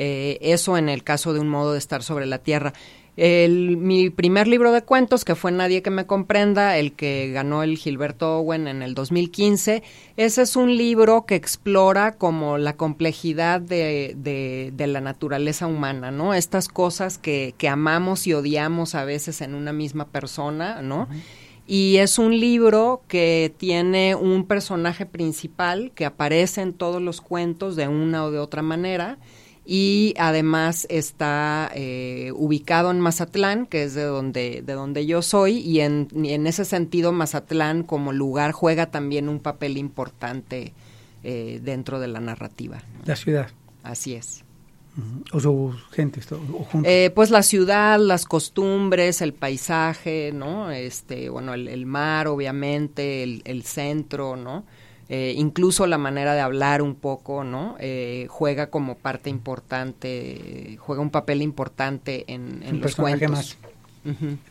Eh, 0.00 0.38
eso 0.40 0.76
en 0.78 0.88
el 0.88 1.02
caso 1.02 1.32
de 1.32 1.40
un 1.40 1.48
modo 1.48 1.72
de 1.72 1.78
estar 1.78 2.02
sobre 2.02 2.24
la 2.26 2.38
tierra. 2.38 2.72
El, 3.20 3.76
mi 3.78 4.10
primer 4.10 4.46
libro 4.46 4.70
de 4.70 4.82
cuentos, 4.82 5.24
que 5.24 5.34
fue 5.34 5.50
Nadie 5.50 5.82
que 5.82 5.90
me 5.90 6.06
comprenda, 6.06 6.76
el 6.76 6.92
que 6.92 7.32
ganó 7.32 7.64
el 7.64 7.76
Gilberto 7.76 8.38
Owen 8.38 8.68
en 8.68 8.80
el 8.80 8.94
2015, 8.94 9.82
ese 10.16 10.42
es 10.42 10.54
un 10.54 10.76
libro 10.76 11.26
que 11.26 11.34
explora 11.34 12.14
como 12.14 12.58
la 12.58 12.76
complejidad 12.76 13.60
de, 13.60 14.14
de, 14.16 14.86
la 14.86 15.00
naturaleza 15.00 15.66
humana, 15.66 16.12
¿no? 16.12 16.32
Estas 16.32 16.68
cosas 16.68 17.18
que, 17.18 17.56
que, 17.58 17.68
amamos 17.68 18.28
y 18.28 18.34
odiamos 18.34 18.94
a 18.94 19.04
veces 19.04 19.40
en 19.40 19.56
una 19.56 19.72
misma 19.72 20.06
persona, 20.06 20.80
¿no? 20.80 21.08
Y 21.66 21.96
es 21.96 22.20
un 22.20 22.38
libro 22.38 23.02
que 23.08 23.52
tiene 23.56 24.14
un 24.14 24.46
personaje 24.46 25.06
principal 25.06 25.90
que 25.96 26.06
aparece 26.06 26.60
en 26.60 26.72
todos 26.72 27.02
los 27.02 27.20
cuentos 27.20 27.74
de 27.74 27.88
una 27.88 28.24
o 28.24 28.30
de 28.30 28.38
otra 28.38 28.62
manera 28.62 29.18
y 29.70 30.14
además 30.16 30.86
está 30.88 31.70
eh, 31.74 32.32
ubicado 32.34 32.90
en 32.90 33.00
Mazatlán, 33.00 33.66
que 33.66 33.82
es 33.82 33.92
de 33.92 34.04
donde, 34.04 34.62
de 34.62 34.72
donde 34.72 35.04
yo 35.04 35.20
soy, 35.20 35.58
y 35.58 35.80
en, 35.80 36.08
en 36.24 36.46
ese 36.46 36.64
sentido 36.64 37.12
Mazatlán 37.12 37.82
como 37.82 38.14
lugar 38.14 38.52
juega 38.52 38.86
también 38.86 39.28
un 39.28 39.40
papel 39.40 39.76
importante 39.76 40.72
eh, 41.22 41.60
dentro 41.62 42.00
de 42.00 42.08
la 42.08 42.18
narrativa. 42.18 42.78
La 43.04 43.14
ciudad. 43.14 43.50
Así 43.82 44.14
es. 44.14 44.42
O 45.32 45.38
su 45.38 45.74
gente, 45.92 46.22
o 46.32 46.66
eh, 46.84 47.12
pues 47.14 47.28
la 47.28 47.42
ciudad, 47.42 48.00
las 48.00 48.24
costumbres, 48.24 49.20
el 49.20 49.34
paisaje, 49.34 50.32
¿no? 50.32 50.70
Este, 50.70 51.28
bueno, 51.28 51.52
el, 51.52 51.68
el 51.68 51.84
mar, 51.84 52.26
obviamente, 52.26 53.22
el, 53.22 53.42
el 53.44 53.64
centro, 53.64 54.34
¿no? 54.34 54.64
Eh, 55.08 55.34
incluso 55.36 55.86
la 55.86 55.96
manera 55.96 56.34
de 56.34 56.40
hablar 56.40 56.82
un 56.82 56.94
poco, 56.94 57.42
¿no? 57.42 57.76
Eh, 57.80 58.26
juega 58.28 58.68
como 58.68 58.96
parte 58.96 59.30
importante, 59.30 60.76
juega 60.78 61.00
un 61.00 61.10
papel 61.10 61.40
importante 61.40 62.24
en, 62.26 62.62
en 62.62 62.80
los 62.80 62.94
cuentos. 62.94 63.30
Más. 63.30 63.58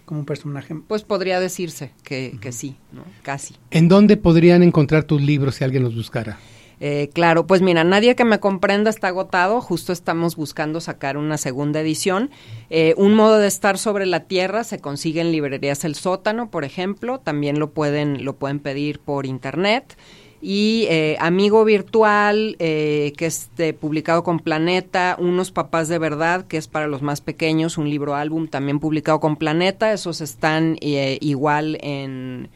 Como 0.06 0.20
un 0.20 0.26
personaje. 0.26 0.76
Pues 0.88 1.04
podría 1.04 1.39
decirse 1.39 1.91
que, 2.04 2.38
que 2.41 2.52
sí, 2.52 2.76
¿no? 2.91 3.04
Casi. 3.24 3.56
¿En 3.72 3.88
dónde 3.88 4.17
podrían 4.17 4.62
encontrar 4.62 5.04
tus 5.04 5.22
libros 5.22 5.56
si 5.56 5.63
alguien 5.63 5.84
los 5.84 5.96
buscara? 5.96 6.38
Eh, 6.80 7.10
claro, 7.12 7.48
pues 7.48 7.63
mira, 7.63 7.84
nadie 7.84 8.15
que 8.15 8.24
me 8.24 8.39
comprenda 8.39 8.91
está 8.91 9.08
agotado, 9.08 9.62
justo 9.62 9.91
estamos 9.91 10.36
buscando 10.36 10.80
sacar 10.80 11.17
una 11.17 11.38
segunda 11.38 11.80
edición. 11.82 12.30
Eh, 12.70 12.93
un 12.98 13.15
modo 13.15 13.39
de 13.39 13.48
estar 13.48 13.80
sobre 13.80 14.06
la 14.06 14.26
tierra 14.26 14.63
se 14.63 14.80
consigue 14.80 15.22
en 15.22 15.32
librerías 15.32 15.84
El 15.86 15.96
Sótano, 15.96 16.52
por 16.52 16.63
ejemplo, 16.63 17.20
también 17.20 17.58
lo 17.58 17.72
pueden, 17.72 18.24
lo 18.26 18.36
pueden 18.36 18.60
pedir 18.60 19.00
por 19.00 19.26
internet 19.26 19.98
y 20.41 20.86
eh, 20.89 21.17
Amigo 21.19 21.65
Virtual, 21.65 22.56
eh, 22.60 23.13
que 23.17 23.26
es 23.26 23.50
publicado 23.80 24.23
con 24.23 24.39
Planeta, 24.39 25.15
Unos 25.19 25.52
Papás 25.52 25.88
de 25.88 25.97
Verdad, 25.97 26.45
que 26.45 26.58
es 26.58 26.67
para 26.67 26.88
los 26.88 27.02
más 27.02 27.21
pequeños, 27.21 27.78
un 27.78 27.89
libro 27.89 28.15
álbum 28.15 28.47
también 28.47 28.80
publicado 28.80 29.19
con 29.19 29.36
Planeta, 29.36 29.91
esos 29.91 30.21
están 30.21 30.78
eh, 30.82 31.17
igual 31.21 31.78
en 31.82 32.50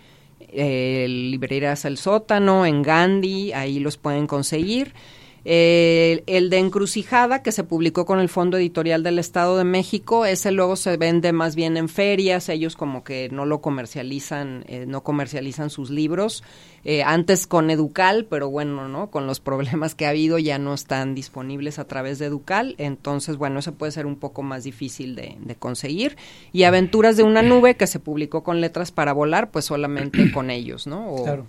librerías 0.53 1.85
El 1.85 1.97
Sótano, 1.97 2.65
en 2.65 2.81
Gandhi, 2.81 3.53
ahí 3.53 3.79
los 3.79 3.97
pueden 3.97 4.27
conseguir. 4.27 4.93
El 5.43 6.49
de 6.51 6.57
Encrucijada, 6.59 7.41
que 7.41 7.51
se 7.51 7.63
publicó 7.63 8.05
con 8.05 8.19
el 8.19 8.29
Fondo 8.29 8.57
Editorial 8.57 9.01
del 9.01 9.17
Estado 9.17 9.57
de 9.57 9.63
México, 9.63 10.25
ese 10.25 10.51
luego 10.51 10.75
se 10.75 10.97
vende 10.97 11.33
más 11.33 11.55
bien 11.55 11.77
en 11.77 11.89
ferias, 11.89 12.47
ellos 12.49 12.75
como 12.75 13.03
que 13.03 13.29
no 13.31 13.45
lo 13.45 13.59
comercializan, 13.59 14.63
eh, 14.67 14.85
no 14.87 15.01
comercializan 15.01 15.69
sus 15.69 15.89
libros. 15.89 16.43
Eh, 16.83 17.03
antes 17.03 17.45
con 17.45 17.69
Educal, 17.69 18.25
pero 18.29 18.49
bueno, 18.49 18.87
¿no? 18.87 19.11
Con 19.11 19.27
los 19.27 19.39
problemas 19.51 19.95
que 19.95 20.05
ha 20.05 20.09
habido 20.09 20.37
ya 20.39 20.57
no 20.57 20.73
están 20.73 21.15
disponibles 21.15 21.79
a 21.79 21.85
través 21.85 22.19
de 22.19 22.25
Educal, 22.27 22.75
entonces 22.77 23.37
bueno, 23.37 23.59
eso 23.59 23.73
puede 23.73 23.91
ser 23.91 24.05
un 24.05 24.15
poco 24.17 24.43
más 24.43 24.63
difícil 24.63 25.15
de, 25.15 25.37
de 25.39 25.55
conseguir. 25.55 26.17
Y 26.51 26.63
Aventuras 26.63 27.17
de 27.17 27.23
una 27.23 27.41
nube, 27.41 27.75
que 27.75 27.87
se 27.87 27.99
publicó 27.99 28.43
con 28.43 28.61
Letras 28.61 28.91
para 28.91 29.13
Volar, 29.13 29.51
pues 29.51 29.65
solamente 29.65 30.31
con 30.31 30.49
ellos, 30.49 30.87
¿no? 30.87 31.15
claro, 31.23 31.45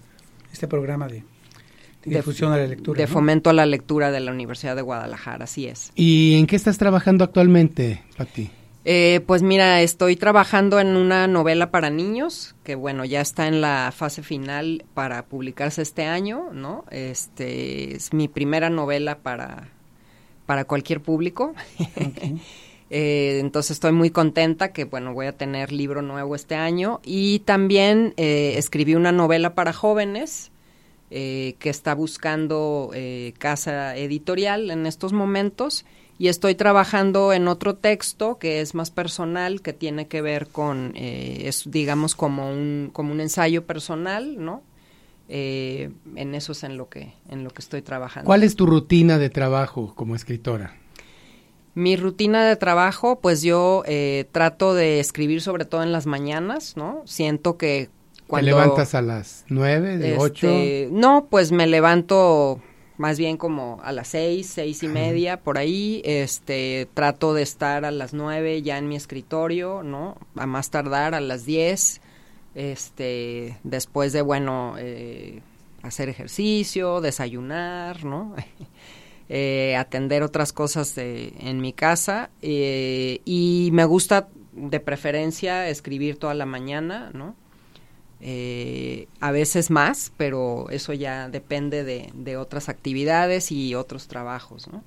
este 0.53 0.69
programa 0.69 1.09
de 1.09 1.25
de 2.05 2.17
difusión 2.17 2.53
a 2.53 2.57
la 2.57 2.67
lectura. 2.67 3.01
De 3.01 3.07
fomento 3.07 3.51
a 3.51 3.53
la 3.53 3.67
lectura 3.67 4.11
de 4.11 4.21
la 4.21 4.33
Universidad 4.33 4.77
de 4.77 4.83
Guadalajara, 4.83 5.45
así 5.45 5.67
es. 5.67 5.93
¿Y 5.95 6.37
en 6.39 6.47
qué 6.47 6.57
estás 6.57 6.79
trabajando 6.79 7.25
actualmente, 7.25 8.03
Pati? 8.17 8.51
Eh, 8.85 9.21
pues 9.27 9.43
mira, 9.43 9.81
estoy 9.81 10.17
trabajando 10.17 10.81
en 10.81 10.97
una 10.97 11.29
novela 11.29 11.71
para 11.71 11.89
niños, 11.89 12.57
que 12.65 12.75
bueno, 12.75 13.05
ya 13.05 13.21
está 13.21 13.47
en 13.47 13.61
la 13.61 13.93
fase 13.95 14.23
final 14.23 14.85
para 14.93 15.25
publicarse 15.27 15.83
este 15.83 16.05
año, 16.05 16.51
¿no? 16.53 16.85
Este 16.91 17.95
es 17.95 18.13
mi 18.13 18.27
primera 18.27 18.71
novela 18.71 19.19
para, 19.19 19.69
para 20.47 20.65
cualquier 20.65 21.01
público. 21.01 21.55
eh, 22.91 23.39
entonces 23.41 23.73
estoy 23.73 23.93
muy 23.93 24.11
contenta 24.11 24.73
que 24.73 24.85
bueno, 24.85 25.15
voy 25.15 25.27
a 25.27 25.37
tener 25.37 25.71
libro 25.71 26.03
nuevo 26.03 26.35
este 26.35 26.57
año. 26.57 27.01
Y 27.05 27.41
también 27.41 28.15
eh, 28.17 28.55
escribí 28.57 28.97
una 28.97 29.13
novela 29.13 29.55
para 29.55 29.73
jóvenes 29.73 30.52
eh, 31.15 31.57
que 31.59 31.69
está 31.69 31.95
buscando 31.95 32.91
eh, 32.95 33.35
casa 33.37 33.95
editorial 33.99 34.71
en 34.71 34.87
estos 34.87 35.13
momentos 35.13 35.85
y 36.19 36.29
estoy 36.29 36.55
trabajando 36.55 37.35
en 37.35 37.49
otro 37.49 37.75
texto 37.75 38.39
que 38.39 38.63
es 38.63 38.75
más 38.75 38.91
personal, 38.91 39.61
que 39.61 39.75
tiene 39.75 40.09
que 40.09 40.23
ver 40.23 40.47
con, 40.47 40.95
eh, 40.95 41.43
es 41.45 41.71
digamos 41.71 42.15
como 42.15 42.51
un, 42.51 42.89
como 42.95 43.13
un 43.13 43.21
ensayo 43.21 43.67
personal, 43.67 44.43
¿no? 44.43 44.63
en 45.29 46.35
eso 46.35 46.53
es 46.53 46.63
en 46.63 46.77
lo 46.79 46.89
que 46.89 47.13
en 47.29 47.45
lo 47.45 47.51
que 47.51 47.61
estoy 47.61 47.83
trabajando. 47.83 48.27
¿Cuál 48.27 48.43
es 48.43 48.57
tu 48.57 48.65
rutina 48.65 49.19
de 49.19 49.29
trabajo 49.29 49.95
como 49.95 50.17
escritora? 50.17 50.77
Mi 51.75 51.97
rutina 51.97 52.47
de 52.47 52.57
trabajo, 52.57 53.21
pues 53.21 53.43
yo 53.43 53.83
trato 54.33 54.73
de 54.73 54.99
escribir 54.99 55.43
sobre 55.43 55.67
todo 55.67 55.83
en 55.83 55.93
las 55.93 56.07
mañanas, 56.07 56.77
¿no? 56.77 57.03
Siento 57.05 57.59
que 57.59 57.91
¿Te 58.41 58.43
levantas 58.43 58.95
a 58.95 59.03
las 59.03 59.45
nueve, 59.49 59.99
de 59.99 60.13
este, 60.13 60.19
ocho? 60.19 60.49
No, 60.91 61.27
pues 61.31 61.53
me 61.53 61.67
levanto 61.67 62.61
más 63.03 63.19
bien 63.19 63.37
como 63.37 63.81
a 63.83 63.91
las 63.93 64.09
seis, 64.09 64.47
seis 64.47 64.83
y 64.83 64.89
media, 64.89 65.41
por 65.41 65.59
ahí, 65.59 66.03
este, 66.05 66.89
trato 66.95 67.35
de 67.35 67.43
estar 67.43 67.85
a 67.85 67.91
las 67.91 68.15
nueve 68.15 68.63
ya 68.63 68.79
en 68.79 68.89
mi 68.89 68.97
escritorio, 68.97 69.83
¿no? 69.83 70.17
A 70.37 70.47
más 70.47 70.71
tardar 70.71 71.15
a 71.15 71.21
las 71.21 71.45
diez, 71.45 72.01
este, 72.55 73.59
después 73.65 74.13
de, 74.13 74.23
bueno, 74.23 74.77
eh, 74.79 75.41
hacer 75.83 76.09
ejercicio, 76.09 77.01
desayunar, 77.01 78.05
¿no? 78.05 78.37
eh, 79.29 79.75
atender 79.77 80.23
otras 80.23 80.53
cosas 80.53 80.95
de, 80.95 81.33
en 81.41 81.61
mi 81.61 81.73
casa, 81.73 82.31
eh, 82.41 83.21
y 83.25 83.71
me 83.73 83.85
gusta 83.85 84.29
de 84.53 84.79
preferencia 84.81 85.69
escribir 85.69 86.19
toda 86.19 86.35
la 86.35 86.47
mañana, 86.47 87.11
¿no? 87.15 87.35
Eh, 88.25 89.09
a 89.19 89.33
veces 89.33 89.71
más, 89.71 90.13
pero 90.17 90.71
eso 90.71 90.93
ya 90.93 91.29
depende 91.29 91.83
de, 91.83 92.11
de, 92.15 92.37
otras 92.37 92.69
actividades 92.69 93.51
y 93.51 93.75
otros 93.75 94.07
trabajos. 94.07 94.69
¿no? 94.69 94.85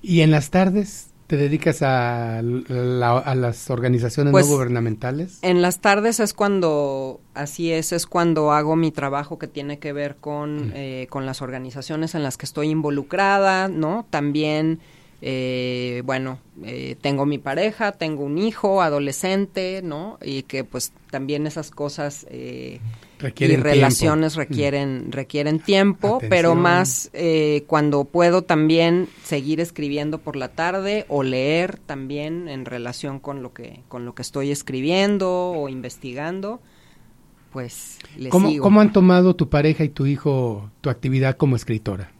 ¿Y 0.00 0.22
en 0.22 0.30
las 0.30 0.48
tardes 0.48 1.08
te 1.26 1.36
dedicas 1.36 1.82
a, 1.82 2.40
la, 2.42 3.18
a 3.18 3.34
las 3.34 3.68
organizaciones 3.68 4.30
pues, 4.30 4.46
no 4.46 4.54
gubernamentales? 4.54 5.38
En 5.42 5.60
las 5.60 5.80
tardes 5.80 6.18
es 6.18 6.32
cuando, 6.32 7.20
así 7.34 7.72
es, 7.72 7.92
es 7.92 8.06
cuando 8.06 8.52
hago 8.52 8.74
mi 8.74 8.90
trabajo 8.90 9.38
que 9.38 9.48
tiene 9.48 9.78
que 9.78 9.92
ver 9.92 10.16
con, 10.16 10.68
mm. 10.68 10.72
eh, 10.74 11.06
con 11.10 11.26
las 11.26 11.42
organizaciones 11.42 12.14
en 12.14 12.22
las 12.22 12.38
que 12.38 12.46
estoy 12.46 12.70
involucrada, 12.70 13.68
¿no? 13.68 14.06
También 14.08 14.80
eh, 15.22 16.02
bueno, 16.04 16.38
eh, 16.64 16.96
tengo 17.00 17.24
mi 17.26 17.38
pareja, 17.38 17.92
tengo 17.92 18.24
un 18.24 18.38
hijo 18.38 18.82
adolescente, 18.82 19.80
¿no? 19.82 20.18
Y 20.22 20.42
que 20.42 20.64
pues 20.64 20.92
también 21.10 21.46
esas 21.46 21.70
cosas 21.70 22.26
eh, 22.30 22.80
requieren 23.18 23.60
y 23.60 23.62
relaciones 23.62 24.34
tiempo. 24.34 24.48
requieren 24.50 25.12
requieren 25.12 25.60
tiempo, 25.60 26.16
Atención. 26.16 26.30
pero 26.30 26.54
más 26.54 27.10
eh, 27.14 27.64
cuando 27.66 28.04
puedo 28.04 28.42
también 28.42 29.08
seguir 29.24 29.60
escribiendo 29.60 30.18
por 30.18 30.36
la 30.36 30.48
tarde 30.48 31.06
o 31.08 31.22
leer 31.22 31.78
también 31.78 32.48
en 32.48 32.66
relación 32.66 33.18
con 33.18 33.42
lo 33.42 33.54
que 33.54 33.80
con 33.88 34.04
lo 34.04 34.14
que 34.14 34.22
estoy 34.22 34.50
escribiendo 34.50 35.50
o 35.50 35.68
investigando. 35.68 36.60
Pues 37.52 37.98
les 38.18 38.30
¿Cómo, 38.30 38.50
sigo. 38.50 38.62
¿Cómo 38.64 38.82
han 38.82 38.92
tomado 38.92 39.34
tu 39.34 39.48
pareja 39.48 39.82
y 39.82 39.88
tu 39.88 40.04
hijo 40.04 40.70
tu 40.82 40.90
actividad 40.90 41.38
como 41.38 41.56
escritora? 41.56 42.12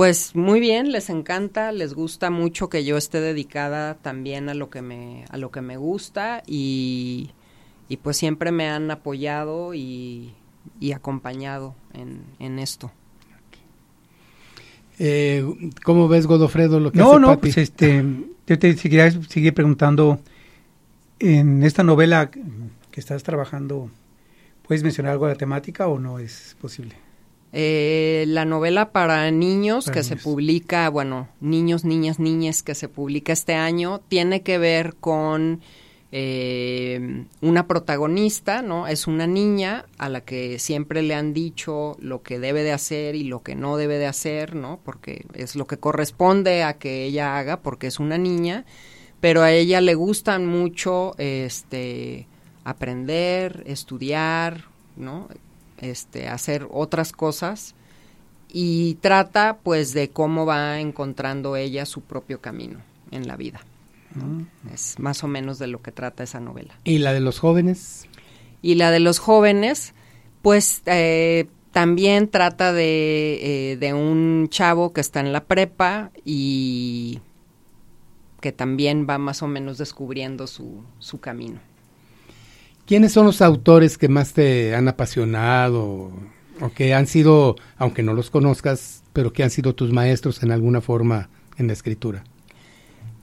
Pues 0.00 0.34
muy 0.34 0.60
bien, 0.60 0.92
les 0.92 1.10
encanta, 1.10 1.72
les 1.72 1.92
gusta 1.92 2.30
mucho 2.30 2.70
que 2.70 2.86
yo 2.86 2.96
esté 2.96 3.20
dedicada 3.20 3.96
también 3.96 4.48
a 4.48 4.54
lo 4.54 4.70
que 4.70 4.80
me, 4.80 5.26
a 5.28 5.36
lo 5.36 5.50
que 5.50 5.60
me 5.60 5.76
gusta 5.76 6.42
y, 6.46 7.32
y 7.86 7.98
pues 7.98 8.16
siempre 8.16 8.50
me 8.50 8.66
han 8.66 8.90
apoyado 8.90 9.74
y, 9.74 10.32
y 10.80 10.92
acompañado 10.92 11.74
en, 11.92 12.22
en 12.38 12.58
esto. 12.58 12.90
Eh, 14.98 15.44
¿Cómo 15.84 16.08
ves, 16.08 16.26
Godofredo, 16.26 16.80
lo 16.80 16.92
que 16.92 16.98
No, 16.98 17.10
hace 17.10 17.20
no, 17.20 17.26
Pati? 17.26 17.40
pues 17.40 17.58
este, 17.58 18.02
yo 18.46 18.58
te 18.58 18.74
seguiré, 18.78 19.10
seguir 19.28 19.52
preguntando, 19.52 20.18
en 21.18 21.62
esta 21.62 21.82
novela 21.82 22.30
que 22.30 22.40
estás 23.00 23.22
trabajando, 23.22 23.90
¿puedes 24.66 24.82
mencionar 24.82 25.12
algo 25.12 25.26
de 25.26 25.34
la 25.34 25.38
temática 25.38 25.88
o 25.88 25.98
no 25.98 26.18
es 26.18 26.56
posible? 26.58 26.94
Eh, 27.52 28.24
la 28.28 28.44
novela 28.44 28.92
para 28.92 29.28
niños 29.32 29.86
Para 29.86 29.94
que 29.96 30.02
se 30.04 30.16
publica, 30.16 30.88
bueno, 30.88 31.28
niños, 31.40 31.84
niñas, 31.84 32.20
niñas 32.20 32.62
que 32.62 32.76
se 32.76 32.88
publica 32.88 33.32
este 33.32 33.54
año, 33.54 34.00
tiene 34.08 34.42
que 34.42 34.58
ver 34.58 34.94
con 35.00 35.60
eh, 36.12 37.24
una 37.40 37.66
protagonista, 37.66 38.62
¿no? 38.62 38.86
Es 38.86 39.06
una 39.06 39.26
niña 39.26 39.86
a 39.98 40.08
la 40.08 40.20
que 40.22 40.58
siempre 40.58 41.02
le 41.02 41.14
han 41.14 41.32
dicho 41.32 41.96
lo 42.00 42.22
que 42.22 42.38
debe 42.38 42.62
de 42.62 42.72
hacer 42.72 43.14
y 43.16 43.24
lo 43.24 43.42
que 43.42 43.54
no 43.54 43.76
debe 43.76 43.98
de 43.98 44.06
hacer, 44.06 44.54
¿no? 44.54 44.80
Porque 44.84 45.26
es 45.34 45.56
lo 45.56 45.66
que 45.66 45.78
corresponde 45.78 46.62
a 46.62 46.78
que 46.78 47.04
ella 47.04 47.38
haga, 47.38 47.60
porque 47.62 47.88
es 47.88 47.98
una 47.98 48.18
niña, 48.18 48.64
pero 49.20 49.42
a 49.42 49.52
ella 49.52 49.80
le 49.80 49.94
gustan 49.94 50.46
mucho, 50.46 51.14
este, 51.18 52.26
aprender, 52.64 53.62
estudiar, 53.66 54.64
¿no? 54.96 55.28
Este, 55.80 56.28
hacer 56.28 56.68
otras 56.70 57.12
cosas 57.12 57.74
y 58.52 58.94
trata 58.96 59.58
pues 59.62 59.92
de 59.94 60.10
cómo 60.10 60.44
va 60.46 60.80
encontrando 60.80 61.56
ella 61.56 61.86
su 61.86 62.02
propio 62.02 62.40
camino 62.40 62.80
en 63.10 63.26
la 63.26 63.36
vida. 63.36 63.60
¿no? 64.14 64.46
Es 64.72 64.98
más 64.98 65.22
o 65.24 65.28
menos 65.28 65.58
de 65.58 65.68
lo 65.68 65.80
que 65.82 65.92
trata 65.92 66.22
esa 66.22 66.40
novela. 66.40 66.78
¿Y 66.84 66.98
la 66.98 67.12
de 67.12 67.20
los 67.20 67.38
jóvenes? 67.38 68.06
Y 68.60 68.74
la 68.74 68.90
de 68.90 69.00
los 69.00 69.18
jóvenes, 69.18 69.94
pues 70.42 70.82
eh, 70.86 71.46
también 71.72 72.28
trata 72.28 72.72
de, 72.72 73.72
eh, 73.72 73.76
de 73.76 73.94
un 73.94 74.48
chavo 74.50 74.92
que 74.92 75.00
está 75.00 75.20
en 75.20 75.32
la 75.32 75.44
prepa 75.44 76.10
y 76.24 77.20
que 78.40 78.52
también 78.52 79.06
va 79.08 79.18
más 79.18 79.42
o 79.42 79.46
menos 79.46 79.78
descubriendo 79.78 80.46
su, 80.46 80.82
su 80.98 81.20
camino. 81.20 81.60
¿Quiénes 82.90 83.12
son 83.12 83.24
los 83.24 83.40
autores 83.40 83.96
que 83.96 84.08
más 84.08 84.32
te 84.32 84.74
han 84.74 84.88
apasionado 84.88 86.10
o 86.60 86.72
que 86.74 86.92
han 86.92 87.06
sido, 87.06 87.54
aunque 87.76 88.02
no 88.02 88.14
los 88.14 88.30
conozcas, 88.30 89.04
pero 89.12 89.32
que 89.32 89.44
han 89.44 89.50
sido 89.50 89.76
tus 89.76 89.92
maestros 89.92 90.42
en 90.42 90.50
alguna 90.50 90.80
forma 90.80 91.28
en 91.56 91.68
la 91.68 91.72
escritura? 91.72 92.24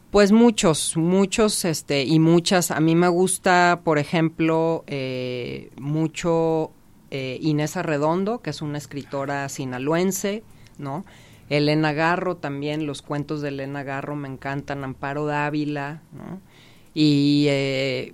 Pues 0.09 0.31
muchos, 0.31 0.95
muchos, 0.95 1.65
este, 1.65 2.05
y 2.05 2.17
muchas. 2.17 2.71
A 2.71 2.79
mí 2.79 2.95
me 2.95 3.09
gusta, 3.09 3.81
por 3.83 3.97
ejemplo, 3.97 4.85
eh, 4.87 5.69
mucho 5.77 6.71
eh, 7.11 7.37
Inés 7.41 7.75
Arredondo, 7.75 8.39
que 8.39 8.51
es 8.51 8.61
una 8.61 8.77
escritora 8.77 9.49
sinaloense, 9.49 10.43
¿no? 10.77 11.03
Elena 11.49 11.91
Garro 11.91 12.37
también, 12.37 12.87
los 12.87 13.01
cuentos 13.01 13.41
de 13.41 13.49
Elena 13.49 13.83
Garro 13.83 14.15
me 14.15 14.29
encantan, 14.29 14.85
Amparo 14.85 15.25
Dávila, 15.25 16.03
¿no? 16.13 16.39
Y, 16.93 17.47
eh, 17.49 18.13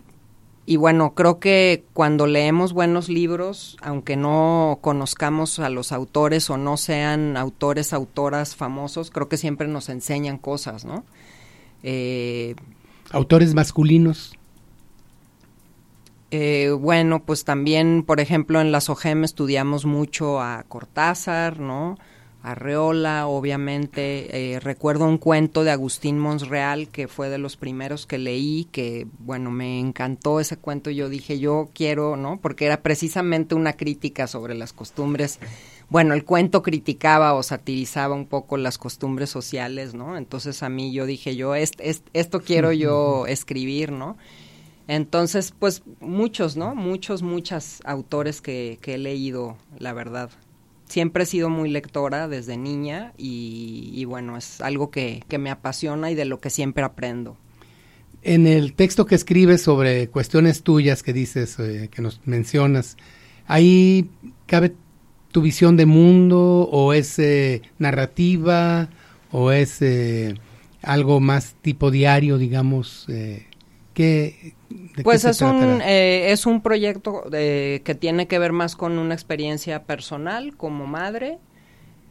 y 0.66 0.78
bueno, 0.78 1.14
creo 1.14 1.40
que 1.40 1.84
cuando 1.94 2.28
leemos 2.28 2.74
buenos 2.74 3.10
libros, 3.10 3.78
aunque 3.82 4.16
no 4.16 4.80
conozcamos 4.82 5.60
a 5.60 5.70
los 5.70 5.92
autores 5.92 6.50
o 6.50 6.58
no 6.58 6.78
sean 6.78 7.36
autores, 7.38 7.94
autoras 7.94 8.56
famosos, 8.56 9.12
creo 9.12 9.28
que 9.28 9.38
siempre 9.38 9.68
nos 9.68 9.90
enseñan 9.90 10.38
cosas, 10.38 10.86
¿no? 10.86 11.04
Eh, 11.84 12.56
¿Autores 13.12 13.54
masculinos? 13.54 14.38
eh, 16.36 16.72
bueno, 16.72 17.24
pues 17.24 17.44
también, 17.44 18.02
por 18.02 18.20
ejemplo, 18.20 18.60
en 18.60 18.72
la 18.72 18.82
SOGEM 18.82 19.24
estudiamos 19.24 19.86
mucho 19.86 20.42
a 20.42 20.64
Cortázar, 20.68 21.60
¿no? 21.60 22.00
A 22.46 22.56
Reola, 22.56 23.26
obviamente. 23.28 24.54
Eh, 24.56 24.60
recuerdo 24.60 25.06
un 25.06 25.18
cuento 25.18 25.64
de 25.64 25.72
Agustín 25.72 26.20
Monsreal 26.20 26.90
que 26.90 27.08
fue 27.08 27.30
de 27.30 27.38
los 27.38 27.56
primeros 27.56 28.06
que 28.06 28.18
leí, 28.18 28.66
que, 28.66 29.08
bueno, 29.20 29.50
me 29.50 29.80
encantó 29.80 30.42
ese 30.42 30.58
cuento. 30.58 30.90
Yo 30.90 31.08
dije, 31.08 31.40
yo 31.40 31.70
quiero, 31.74 32.18
¿no? 32.18 32.40
Porque 32.42 32.66
era 32.66 32.82
precisamente 32.82 33.56
una 33.56 33.74
crítica 33.74 34.28
sobre 34.28 34.56
las 34.56 34.74
costumbres. 34.74 35.40
Bueno, 35.90 36.14
el 36.14 36.26
cuento 36.26 36.64
criticaba 36.64 37.34
o 37.34 37.44
satirizaba 37.44 38.14
un 38.14 38.26
poco 38.28 38.58
las 38.58 38.78
costumbres 38.78 39.30
sociales, 39.30 39.94
¿no? 39.94 40.18
Entonces 40.18 40.64
a 40.64 40.70
mí 40.70 40.92
yo 40.92 41.06
dije, 41.06 41.38
yo, 41.38 41.56
est- 41.56 41.80
est- 41.80 42.08
esto 42.12 42.42
quiero 42.42 42.74
yo 42.74 43.26
escribir, 43.28 43.94
¿no? 43.94 44.18
Entonces, 44.88 45.54
pues 45.58 45.84
muchos, 46.02 46.58
¿no? 46.58 46.76
Muchos, 46.76 47.22
muchas 47.24 47.82
autores 47.86 48.42
que, 48.42 48.80
que 48.82 48.96
he 48.96 48.98
leído, 48.98 49.58
la 49.80 49.94
verdad. 49.94 50.30
Siempre 50.94 51.24
he 51.24 51.26
sido 51.26 51.50
muy 51.50 51.72
lectora 51.72 52.28
desde 52.28 52.56
niña 52.56 53.14
y, 53.18 54.06
bueno, 54.06 54.38
es 54.38 54.62
algo 54.62 54.92
que, 54.92 55.24
que 55.28 55.40
me 55.40 55.50
apasiona 55.50 56.12
y 56.12 56.16
de 56.16 56.26
lo 56.26 56.38
que 56.38 56.52
siempre 56.52 56.84
aprendo. 56.84 57.36
En 58.22 58.46
el 58.46 58.76
texto 58.76 59.08
que 59.08 59.16
escribes 59.16 59.64
sobre 59.64 60.10
cuestiones 60.10 60.62
tuyas 60.62 61.02
que 61.02 61.12
dices, 61.12 61.58
eh, 61.58 61.90
que 61.92 62.04
nos 62.04 62.22
mencionas, 62.28 62.96
¿ahí 63.48 64.08
cabe 64.46 64.76
tu 65.32 65.42
visión 65.42 65.78
de 65.78 65.88
mundo 65.88 66.70
o 66.72 66.94
es 66.94 67.18
eh, 67.18 67.64
narrativa 67.80 68.88
o 69.32 69.52
es 69.52 69.82
eh, 69.82 70.36
algo 70.84 71.20
más 71.20 71.56
tipo 71.64 71.90
diario, 71.90 72.38
digamos? 72.38 73.08
Eh, 73.10 73.48
¿qué, 73.96 74.54
de 74.96 75.04
Pues 75.04 75.26
es 75.26 75.42
un, 75.42 75.82
eh, 75.82 76.32
es 76.32 76.46
un 76.46 76.62
proyecto 76.62 77.24
eh, 77.32 77.82
que 77.84 77.96
tiene 77.96 78.28
que 78.28 78.40
ver 78.40 78.52
más 78.52 78.76
con 78.76 78.98
una 78.98 79.14
experiencia 79.14 79.84
personal 79.84 80.56
como 80.56 80.88
madre 80.88 81.40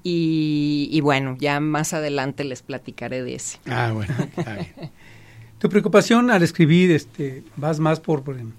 y, 0.02 0.88
y 0.90 1.00
bueno, 1.00 1.36
ya 1.38 1.60
más 1.60 1.92
adelante 1.92 2.44
les 2.44 2.62
platicaré 2.62 3.22
de 3.22 3.34
ese. 3.36 3.58
Ah, 3.66 3.92
bueno, 3.92 4.14
está 4.36 4.54
bien. 4.54 4.90
¿Tu 5.58 5.68
preocupación 5.68 6.30
al 6.30 6.42
escribir 6.42 6.90
este, 6.90 7.44
vas 7.56 7.78
más 7.78 8.00
por, 8.00 8.24
por, 8.24 8.38
em, 8.38 8.52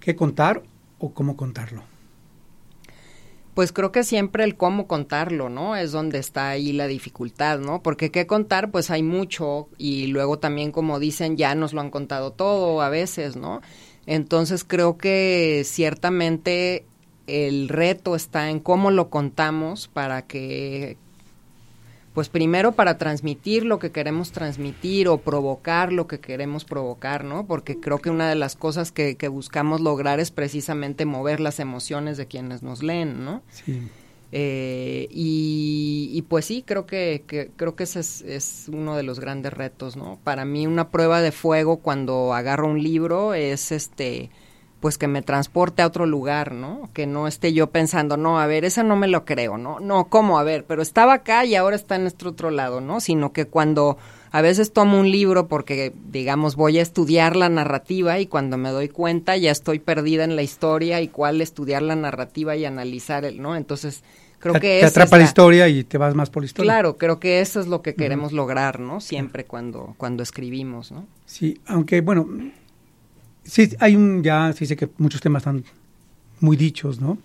qué 0.00 0.16
contar 0.16 0.62
o 0.98 1.12
cómo 1.12 1.36
contarlo? 1.36 1.84
Pues 3.58 3.72
creo 3.72 3.90
que 3.90 4.04
siempre 4.04 4.44
el 4.44 4.56
cómo 4.56 4.86
contarlo, 4.86 5.48
¿no? 5.48 5.74
Es 5.74 5.90
donde 5.90 6.20
está 6.20 6.50
ahí 6.50 6.72
la 6.72 6.86
dificultad, 6.86 7.58
¿no? 7.58 7.82
Porque 7.82 8.12
qué 8.12 8.24
contar, 8.24 8.70
pues 8.70 8.88
hay 8.88 9.02
mucho 9.02 9.68
y 9.76 10.06
luego 10.06 10.38
también, 10.38 10.70
como 10.70 11.00
dicen, 11.00 11.36
ya 11.36 11.56
nos 11.56 11.72
lo 11.72 11.80
han 11.80 11.90
contado 11.90 12.30
todo 12.30 12.80
a 12.82 12.88
veces, 12.88 13.34
¿no? 13.34 13.60
Entonces 14.06 14.62
creo 14.62 14.96
que 14.96 15.62
ciertamente 15.64 16.86
el 17.26 17.68
reto 17.68 18.14
está 18.14 18.48
en 18.48 18.60
cómo 18.60 18.92
lo 18.92 19.10
contamos 19.10 19.88
para 19.88 20.22
que, 20.22 20.96
pues 22.18 22.28
primero 22.28 22.72
para 22.72 22.98
transmitir 22.98 23.64
lo 23.64 23.78
que 23.78 23.92
queremos 23.92 24.32
transmitir 24.32 25.06
o 25.06 25.18
provocar 25.18 25.92
lo 25.92 26.08
que 26.08 26.18
queremos 26.18 26.64
provocar, 26.64 27.22
¿no? 27.22 27.46
Porque 27.46 27.78
creo 27.78 27.98
que 28.00 28.10
una 28.10 28.28
de 28.28 28.34
las 28.34 28.56
cosas 28.56 28.90
que, 28.90 29.14
que 29.16 29.28
buscamos 29.28 29.80
lograr 29.80 30.18
es 30.18 30.32
precisamente 30.32 31.04
mover 31.04 31.38
las 31.38 31.60
emociones 31.60 32.16
de 32.16 32.26
quienes 32.26 32.64
nos 32.64 32.82
leen, 32.82 33.24
¿no? 33.24 33.42
Sí. 33.52 33.86
Eh, 34.32 35.06
y, 35.12 36.10
y 36.12 36.22
pues 36.22 36.46
sí, 36.46 36.64
creo 36.66 36.86
que, 36.86 37.22
que- 37.28 37.52
creo 37.54 37.76
que 37.76 37.84
ese 37.84 38.00
es, 38.00 38.22
es 38.22 38.64
uno 38.66 38.96
de 38.96 39.04
los 39.04 39.20
grandes 39.20 39.52
retos, 39.52 39.96
¿no? 39.96 40.18
Para 40.24 40.44
mí 40.44 40.66
una 40.66 40.88
prueba 40.90 41.20
de 41.22 41.30
fuego 41.30 41.76
cuando 41.76 42.34
agarro 42.34 42.66
un 42.66 42.82
libro 42.82 43.32
es 43.32 43.70
este 43.70 44.30
pues 44.80 44.96
que 44.98 45.08
me 45.08 45.22
transporte 45.22 45.82
a 45.82 45.86
otro 45.86 46.06
lugar, 46.06 46.52
¿no? 46.52 46.88
Que 46.92 47.06
no 47.06 47.26
esté 47.26 47.52
yo 47.52 47.68
pensando, 47.70 48.16
no, 48.16 48.38
a 48.38 48.46
ver, 48.46 48.64
eso 48.64 48.82
no 48.84 48.94
me 48.96 49.08
lo 49.08 49.24
creo, 49.24 49.58
¿no? 49.58 49.80
No, 49.80 50.04
¿cómo? 50.08 50.38
A 50.38 50.44
ver, 50.44 50.64
pero 50.66 50.82
estaba 50.82 51.14
acá 51.14 51.44
y 51.44 51.54
ahora 51.56 51.74
está 51.76 51.96
en 51.96 52.06
este 52.06 52.28
otro 52.28 52.50
lado, 52.50 52.80
¿no? 52.80 53.00
Sino 53.00 53.32
que 53.32 53.46
cuando 53.46 53.98
a 54.30 54.40
veces 54.40 54.72
tomo 54.72 55.00
un 55.00 55.10
libro 55.10 55.48
porque, 55.48 55.92
digamos, 56.10 56.54
voy 56.54 56.78
a 56.78 56.82
estudiar 56.82 57.34
la 57.34 57.48
narrativa 57.48 58.20
y 58.20 58.26
cuando 58.26 58.56
me 58.56 58.70
doy 58.70 58.88
cuenta 58.88 59.36
ya 59.36 59.50
estoy 59.50 59.78
perdida 59.80 60.22
en 60.24 60.36
la 60.36 60.42
historia 60.42 61.00
y 61.00 61.08
cuál 61.08 61.40
estudiar 61.40 61.82
la 61.82 61.96
narrativa 61.96 62.54
y 62.54 62.64
analizar 62.64 63.24
el, 63.24 63.40
¿no? 63.42 63.56
Entonces, 63.56 64.04
creo 64.38 64.52
te, 64.52 64.60
que 64.60 64.68
te 64.68 64.78
esa 64.80 64.88
atrapa 65.00 65.16
la- 65.18 65.24
historia 65.24 65.66
y 65.68 65.82
te 65.82 65.98
vas 65.98 66.14
más 66.14 66.30
por 66.30 66.42
la 66.42 66.46
historia. 66.46 66.70
Claro, 66.72 66.98
creo 66.98 67.18
que 67.18 67.40
eso 67.40 67.58
es 67.58 67.66
lo 67.66 67.82
que 67.82 67.94
queremos 67.96 68.32
lograr, 68.32 68.78
¿no? 68.78 69.00
Siempre 69.00 69.44
cuando, 69.44 69.94
cuando 69.96 70.22
escribimos, 70.22 70.92
¿no? 70.92 71.06
Sí, 71.26 71.58
aunque 71.66 72.00
bueno, 72.02 72.28
sí 73.48 73.70
hay 73.80 73.96
un 73.96 74.22
ya, 74.22 74.52
sí 74.52 74.66
sé 74.66 74.76
que 74.76 74.88
muchos 74.98 75.20
temas 75.20 75.40
están 75.40 75.64
muy 76.40 76.56
dichos, 76.56 77.00
¿no? 77.00 77.18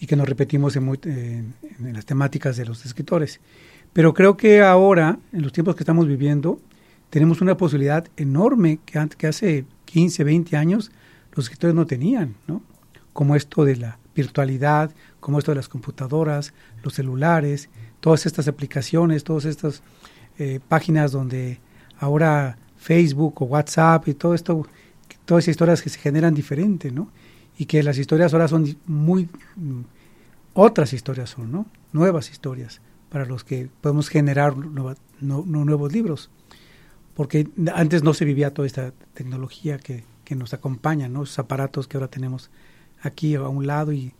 Y 0.00 0.06
que 0.06 0.16
nos 0.16 0.28
repetimos 0.28 0.74
en, 0.76 0.84
muy- 0.84 0.98
en- 1.04 1.54
las 1.92 2.04
temáticas 2.04 2.56
de 2.56 2.66
los 2.66 2.84
escritores. 2.84 3.40
Pero 3.92 4.12
creo 4.14 4.36
que 4.36 4.60
ahora, 4.62 5.18
en 5.32 5.42
los 5.42 5.52
tiempos 5.52 5.76
que 5.76 5.82
estamos 5.84 6.06
viviendo, 6.08 6.60
tenemos 7.10 7.40
una 7.40 7.56
posibilidad 7.56 8.06
enorme 8.16 8.78
que, 8.84 9.06
que 9.16 9.26
hace 9.26 9.64
15, 9.86 10.24
20 10.24 10.56
años 10.56 10.90
los 11.34 11.46
escritores 11.46 11.74
no 11.74 11.86
tenían, 11.86 12.34
¿no? 12.46 12.62
Como 13.12 13.36
esto 13.36 13.64
de 13.64 13.76
la 13.76 13.98
virtualidad, 14.14 14.90
como 15.20 15.38
esto 15.38 15.52
de 15.52 15.56
las 15.56 15.68
computadoras, 15.68 16.52
los 16.82 16.94
celulares, 16.94 17.68
todas 18.00 18.26
estas 18.26 18.48
aplicaciones, 18.48 19.24
todas 19.24 19.44
estas 19.44 19.82
eh, 20.38 20.60
páginas 20.68 21.12
donde 21.12 21.60
ahora 21.98 22.56
Facebook 22.76 23.40
o 23.42 23.44
WhatsApp 23.46 24.08
y 24.08 24.14
todo 24.14 24.34
esto, 24.34 24.66
todas 25.24 25.44
esas 25.44 25.52
historias 25.52 25.82
que 25.82 25.90
se 25.90 25.98
generan 25.98 26.34
diferente, 26.34 26.90
¿no? 26.90 27.08
y 27.58 27.66
que 27.66 27.82
las 27.82 27.98
historias 27.98 28.32
ahora 28.32 28.48
son 28.48 28.76
muy 28.86 29.28
mm, 29.56 29.82
otras 30.54 30.92
historias 30.92 31.30
son, 31.30 31.52
¿no? 31.52 31.66
Nuevas 31.92 32.30
historias 32.30 32.80
para 33.08 33.24
los 33.26 33.44
que 33.44 33.68
podemos 33.80 34.08
generar 34.08 34.54
nuevos 34.56 35.92
libros, 35.92 36.30
porque 37.14 37.48
antes 37.74 38.02
no 38.02 38.14
se 38.14 38.24
vivía 38.24 38.54
toda 38.54 38.66
esta 38.66 38.92
tecnología 39.14 39.78
que, 39.78 40.04
que 40.24 40.34
nos 40.34 40.54
acompaña, 40.54 41.08
¿no? 41.08 41.22
Esos 41.22 41.38
aparatos 41.38 41.86
que 41.86 41.96
ahora 41.96 42.08
tenemos 42.08 42.50
aquí 43.02 43.34
a 43.34 43.42
un 43.42 43.66
lado 43.66 43.92
y 43.92 44.12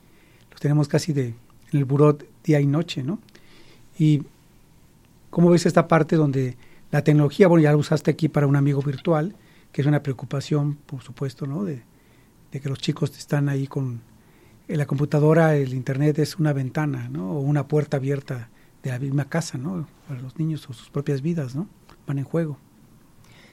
los 0.51 0.61
tenemos 0.61 0.89
casi 0.89 1.13
de 1.13 1.35
en 1.73 1.79
el 1.79 1.85
buró 1.85 2.19
día 2.45 2.61
y 2.61 2.67
noche, 2.67 3.03
¿no? 3.03 3.19
Y 3.99 4.23
cómo 5.31 5.51
ves 5.51 5.65
esta 5.65 5.89
parte 5.89 6.17
donde 6.17 6.57
la 6.91 7.03
tecnología, 7.03 7.49
bueno, 7.49 7.63
ya 7.63 7.71
la 7.71 7.79
usaste 7.79 8.11
aquí 8.11 8.29
para 8.29 8.47
un 8.47 8.57
amigo 8.57 8.83
virtual, 8.83 9.35
que 9.73 9.81
es 9.81 9.87
una 9.87 10.03
preocupación, 10.03 10.77
por 10.87 11.03
supuesto, 11.03 11.47
¿no? 11.47 11.65
De, 11.65 11.83
que 12.51 12.69
los 12.69 12.79
chicos 12.79 13.17
están 13.17 13.49
ahí 13.49 13.67
con 13.67 14.03
la 14.69 14.85
computadora, 14.87 15.57
el 15.57 15.73
internet 15.73 16.19
es 16.19 16.39
una 16.39 16.53
ventana, 16.53 17.09
¿no? 17.11 17.33
O 17.33 17.41
una 17.41 17.67
puerta 17.67 17.97
abierta 17.97 18.51
de 18.83 18.91
la 18.91 18.99
misma 18.99 19.25
casa, 19.25 19.57
¿no? 19.57 19.89
Para 20.07 20.21
los 20.21 20.39
niños 20.39 20.69
o 20.69 20.75
sus 20.75 20.91
propias 20.91 21.23
vidas, 21.23 21.55
¿no? 21.55 21.67
Van 22.07 22.19
en 22.19 22.25
juego. 22.25 22.59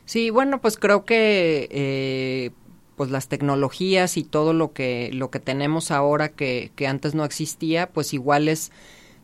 Sí, 0.03 0.29
bueno, 0.31 0.59
pues 0.59 0.77
creo 0.77 1.05
que 1.05 1.69
eh, 1.71 2.51
pues 2.97 3.09
las 3.09 3.29
tecnologías 3.29 4.17
y 4.17 4.23
todo 4.23 4.53
lo 4.53 4.73
que 4.73 5.11
lo 5.13 5.29
que 5.29 5.39
tenemos 5.39 5.91
ahora 5.91 6.29
que, 6.29 6.71
que 6.75 6.87
antes 6.87 7.15
no 7.15 7.23
existía, 7.23 7.89
pues 7.89 8.13
iguales 8.13 8.71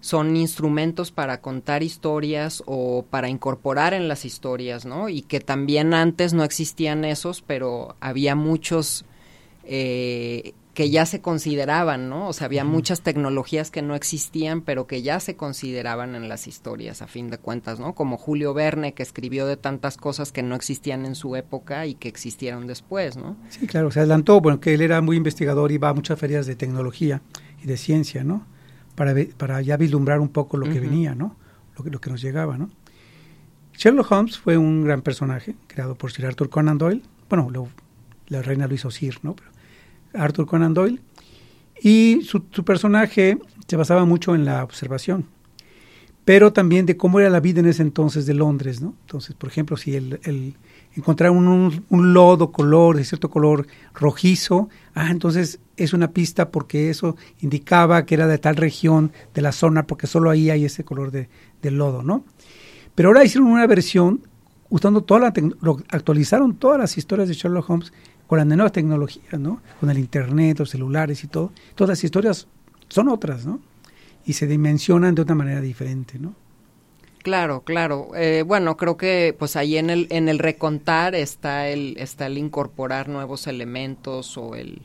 son 0.02 0.36
instrumentos 0.36 1.12
para 1.12 1.42
contar 1.42 1.82
historias 1.82 2.62
o 2.66 3.06
para 3.10 3.30
incorporar 3.30 3.94
en 3.94 4.08
las 4.08 4.26
historias, 4.26 4.86
¿no? 4.86 5.10
Y 5.10 5.22
que 5.22 5.40
también 5.40 5.94
antes 5.94 6.34
no 6.34 6.44
existían 6.44 7.06
esos, 7.06 7.42
pero 7.42 7.96
había 8.00 8.36
muchos 8.36 9.06
eh, 9.64 10.54
que 10.76 10.90
ya 10.90 11.06
se 11.06 11.22
consideraban, 11.22 12.10
¿no? 12.10 12.28
O 12.28 12.34
sea, 12.34 12.46
había 12.46 12.66
muchas 12.66 13.02
tecnologías 13.02 13.72
que 13.72 13.82
no 13.82 13.96
existían, 13.96 14.62
pero 14.62 14.88
que 14.88 15.02
ya 15.02 15.22
se 15.22 15.38
consideraban 15.38 16.16
en 16.16 16.28
las 16.28 16.48
historias, 16.48 17.02
a 17.02 17.08
fin 17.08 17.30
de 17.30 17.38
cuentas, 17.38 17.80
¿no? 17.80 17.96
Como 17.96 18.18
Julio 18.18 18.54
Verne, 18.54 18.94
que 18.94 19.02
escribió 19.02 19.48
de 19.48 19.56
tantas 19.56 19.96
cosas 19.96 20.34
que 20.34 20.44
no 20.44 20.54
existían 20.54 21.06
en 21.06 21.16
su 21.16 21.38
época 21.38 21.86
y 21.88 21.96
que 21.96 22.10
existieron 22.10 22.68
después, 22.68 23.16
¿no? 23.16 23.38
Sí, 23.50 23.68
claro, 23.68 23.90
se 23.90 24.02
adelantó, 24.02 24.42
bueno, 24.42 24.60
que 24.60 24.74
él 24.74 24.82
era 24.82 25.02
muy 25.02 25.16
investigador, 25.16 25.72
iba 25.72 25.88
a 25.88 25.94
muchas 25.94 26.20
ferias 26.20 26.46
de 26.46 26.58
tecnología 26.58 27.22
y 27.64 27.68
de 27.68 27.78
ciencia, 27.78 28.26
¿no? 28.26 28.46
Para, 28.96 29.62
ya 29.62 29.78
vislumbrar 29.78 30.20
un 30.20 30.30
poco 30.30 30.58
lo 30.58 30.66
que 30.66 30.80
venía, 30.80 31.16
¿no? 31.16 31.36
Lo 31.78 31.84
que, 31.84 31.90
lo 31.92 32.00
que 32.00 32.10
nos 32.10 32.22
llegaba, 32.22 32.58
¿no? 32.58 32.70
Sherlock 33.78 34.10
Holmes 34.12 34.38
fue 34.40 34.58
un 34.58 34.84
gran 34.86 35.02
personaje, 35.02 35.56
creado 35.68 35.96
por 35.96 36.12
Sir 36.12 36.26
Arthur 36.26 36.50
Conan 36.50 36.78
Doyle. 36.78 37.02
Bueno, 37.30 37.50
lo- 37.50 37.68
la 38.28 38.42
reina 38.42 38.68
lo 38.68 38.74
hizo 38.74 38.90
Sir, 38.90 39.20
¿no? 39.24 39.36
Pero 39.36 39.52
Arthur 40.24 40.46
Conan 40.48 40.74
Doyle. 40.74 41.02
Y 41.82 42.22
su, 42.24 42.46
su 42.52 42.64
personaje 42.64 43.38
se 43.68 43.76
basaba 43.76 44.06
mucho 44.06 44.34
en 44.34 44.46
la 44.46 44.64
observación, 44.64 45.26
pero 46.26 46.52
también 46.52 46.88
de 46.88 46.98
cómo 46.98 47.20
era 47.20 47.30
la 47.30 47.40
vida 47.40 47.60
en 47.60 47.68
ese 47.68 47.84
entonces 47.84 48.26
de 48.26 48.34
Londres, 48.34 48.82
¿no? 48.82 48.96
Entonces, 49.02 49.36
por 49.36 49.50
ejemplo, 49.50 49.78
si 49.78 49.96
el, 49.96 50.20
el 50.24 50.56
un, 51.30 52.14
lodo 52.14 52.52
color, 52.52 52.98
de 52.98 53.04
cierto 53.04 53.30
color 53.30 53.68
rojizo, 53.94 54.70
ah, 54.96 55.12
entonces 55.12 55.60
es 55.78 55.94
una 55.94 56.12
pista 56.12 56.50
porque 56.50 56.90
eso 56.90 57.16
indicaba 57.42 58.06
que 58.06 58.16
era 58.16 58.28
de 58.28 58.38
tal 58.38 58.56
región 58.56 59.12
de 59.34 59.42
la 59.42 59.52
zona, 59.52 59.86
porque 59.86 60.08
solo 60.08 60.30
ahí 60.30 60.50
hay 60.50 60.66
ese 60.66 60.84
color 60.84 61.12
de, 61.12 61.30
del 61.62 61.78
lodo, 61.78 62.02
¿no? 62.02 62.24
Pero 62.96 63.10
ahora 63.10 63.24
hicieron 63.24 63.50
una 63.50 63.68
versión 63.68 64.22
usando 64.70 65.02
toda 65.02 65.20
la 65.20 65.34
actualizaron 65.90 66.56
todas 66.56 66.80
las 66.80 66.98
historias 66.98 67.28
de 67.28 67.36
Sherlock 67.36 67.70
Holmes 67.70 67.94
con 68.26 68.40
las 68.40 68.48
nuevas 68.48 68.72
tecnologías, 68.72 69.40
¿no? 69.40 69.62
Con 69.80 69.92
el 69.92 70.00
internet, 70.00 70.58
los 70.58 70.72
celulares 70.72 71.24
y 71.24 71.28
todo. 71.28 71.52
Todas 71.76 71.90
las 71.90 72.04
historias 72.04 72.48
son 72.88 73.10
otras, 73.10 73.46
¿no? 73.46 73.60
Y 74.26 74.34
se 74.34 74.48
dimensionan 74.48 75.16
de 75.16 75.22
otra 75.22 75.36
manera 75.36 75.62
diferente, 75.62 76.18
¿no? 76.20 76.36
Claro, 77.26 77.62
claro. 77.62 78.12
Eh, 78.16 78.44
bueno, 78.46 78.78
creo 78.78 78.98
que 78.98 79.36
pues 79.38 79.56
ahí 79.56 79.78
en 79.78 79.90
el 79.90 80.06
en 80.12 80.30
el 80.30 80.38
recontar 80.38 81.16
está 81.16 81.68
el 81.70 81.96
está 81.98 82.28
el 82.28 82.38
incorporar 82.38 83.10
nuevos 83.10 83.48
elementos 83.48 84.38
o 84.38 84.54
el 84.56 84.84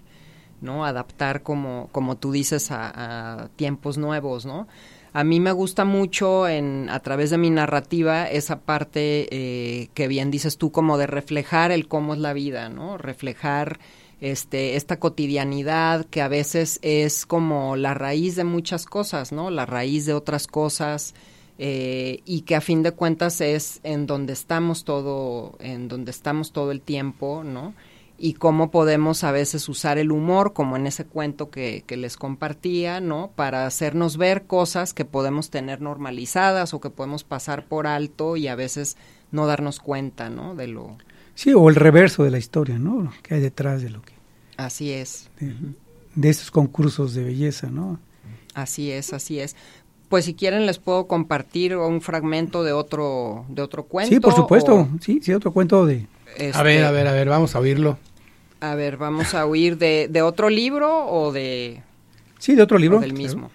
no 0.62 0.86
adaptar 0.86 1.42
como 1.42 1.90
como 1.92 2.16
tú 2.16 2.32
dices 2.32 2.70
a, 2.70 3.50
tiempos 3.56 3.98
nuevos, 3.98 4.46
¿no? 4.46 4.68
A 5.12 5.22
mí 5.22 5.38
me 5.38 5.52
gusta 5.52 5.84
mucho 5.84 6.48
en 6.48 6.88
a 6.88 7.00
través 7.00 7.28
de 7.28 7.36
mi 7.36 7.50
narrativa 7.50 8.26
esa 8.30 8.60
parte 8.60 9.28
eh, 9.30 9.88
que 9.92 10.08
bien 10.08 10.30
dices 10.30 10.56
tú 10.56 10.72
como 10.72 10.96
de 10.96 11.06
reflejar 11.06 11.72
el 11.72 11.88
cómo 11.88 12.14
es 12.14 12.20
la 12.20 12.32
vida, 12.32 12.70
¿no? 12.70 12.96
Reflejar 12.96 13.80
este 14.20 14.76
esta 14.76 14.98
cotidianidad 14.98 16.04
que 16.06 16.20
a 16.22 16.28
veces 16.28 16.78
es 16.82 17.26
como 17.26 17.76
la 17.76 17.94
raíz 17.94 18.36
de 18.36 18.44
muchas 18.44 18.86
cosas, 18.86 19.32
¿no? 19.32 19.50
La 19.50 19.66
raíz 19.66 20.06
de 20.06 20.14
otras 20.14 20.46
cosas 20.46 21.14
eh, 21.62 22.22
y 22.24 22.40
que 22.42 22.56
a 22.56 22.62
fin 22.62 22.82
de 22.82 22.92
cuentas 22.92 23.42
es 23.42 23.80
en 23.82 24.06
donde 24.06 24.32
estamos 24.32 24.84
todo, 24.84 25.58
en 25.60 25.88
donde 25.88 26.10
estamos 26.10 26.52
todo 26.52 26.72
el 26.72 26.80
tiempo, 26.80 27.44
¿no? 27.44 27.74
Y 28.16 28.32
cómo 28.32 28.70
podemos 28.70 29.24
a 29.24 29.30
veces 29.30 29.68
usar 29.68 29.98
el 29.98 30.10
humor, 30.10 30.54
como 30.54 30.76
en 30.76 30.86
ese 30.86 31.04
cuento 31.04 31.50
que, 31.50 31.84
que 31.86 31.98
les 31.98 32.16
compartía, 32.16 33.00
¿no? 33.00 33.30
Para 33.36 33.66
hacernos 33.66 34.16
ver 34.16 34.46
cosas 34.46 34.94
que 34.94 35.04
podemos 35.04 35.50
tener 35.50 35.82
normalizadas 35.82 36.72
o 36.72 36.80
que 36.80 36.88
podemos 36.88 37.24
pasar 37.24 37.66
por 37.66 37.86
alto 37.86 38.38
y 38.38 38.48
a 38.48 38.54
veces 38.54 38.96
no 39.30 39.46
darnos 39.46 39.80
cuenta, 39.80 40.30
¿no? 40.30 40.54
De 40.54 40.66
lo... 40.66 40.96
Sí, 41.40 41.54
o 41.54 41.70
el 41.70 41.74
reverso 41.74 42.22
de 42.22 42.30
la 42.30 42.36
historia, 42.36 42.78
¿no? 42.78 43.00
Lo 43.00 43.12
que 43.22 43.32
hay 43.32 43.40
detrás 43.40 43.80
de 43.80 43.88
lo 43.88 44.02
que 44.02 44.12
Así 44.58 44.92
es. 44.92 45.30
de, 45.40 45.54
de 46.14 46.28
estos 46.28 46.50
concursos 46.50 47.14
de 47.14 47.24
belleza, 47.24 47.70
¿no? 47.70 47.98
Así 48.52 48.90
es, 48.90 49.14
así 49.14 49.40
es. 49.40 49.56
Pues 50.10 50.26
si 50.26 50.34
quieren 50.34 50.66
les 50.66 50.76
puedo 50.78 51.06
compartir 51.06 51.78
un 51.78 52.02
fragmento 52.02 52.62
de 52.62 52.72
otro 52.72 53.46
de 53.48 53.62
otro 53.62 53.84
cuento. 53.84 54.14
Sí, 54.14 54.20
por 54.20 54.34
supuesto. 54.34 54.80
o, 54.80 54.88
Sí, 55.00 55.20
sí, 55.22 55.32
otro 55.32 55.50
cuento 55.50 55.86
de 55.86 56.06
este, 56.36 56.58
A 56.58 56.62
ver, 56.62 56.84
a 56.84 56.90
ver, 56.90 57.06
a 57.06 57.12
ver, 57.12 57.30
vamos 57.30 57.54
a 57.54 57.60
oírlo. 57.60 57.98
A 58.60 58.74
ver, 58.74 58.98
vamos 58.98 59.32
a 59.32 59.46
oír 59.46 59.78
de, 59.78 60.08
de 60.10 60.20
otro 60.20 60.50
libro 60.50 61.06
o 61.06 61.32
de 61.32 61.80
sí, 62.38 62.54
de 62.54 62.62
otro 62.62 62.76
libro. 62.76 62.98
o 62.98 63.00
del 63.00 63.14
claro. 63.14 63.50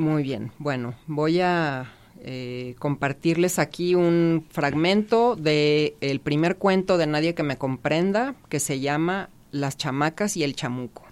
Muy 0.00 0.22
bien, 0.22 0.52
bueno, 0.60 0.94
voy 1.08 1.40
a 1.40 1.90
eh, 2.20 2.76
compartirles 2.78 3.58
aquí 3.58 3.96
un 3.96 4.46
fragmento 4.48 5.34
de 5.34 5.96
el 6.00 6.20
primer 6.20 6.56
cuento 6.56 6.98
de 6.98 7.08
Nadie 7.08 7.34
que 7.34 7.42
me 7.42 7.58
comprenda, 7.58 8.36
que 8.48 8.60
se 8.60 8.78
llama 8.78 9.28
Las 9.50 9.76
chamacas 9.76 10.36
y 10.36 10.44
el 10.44 10.54
chamuco. 10.54 11.02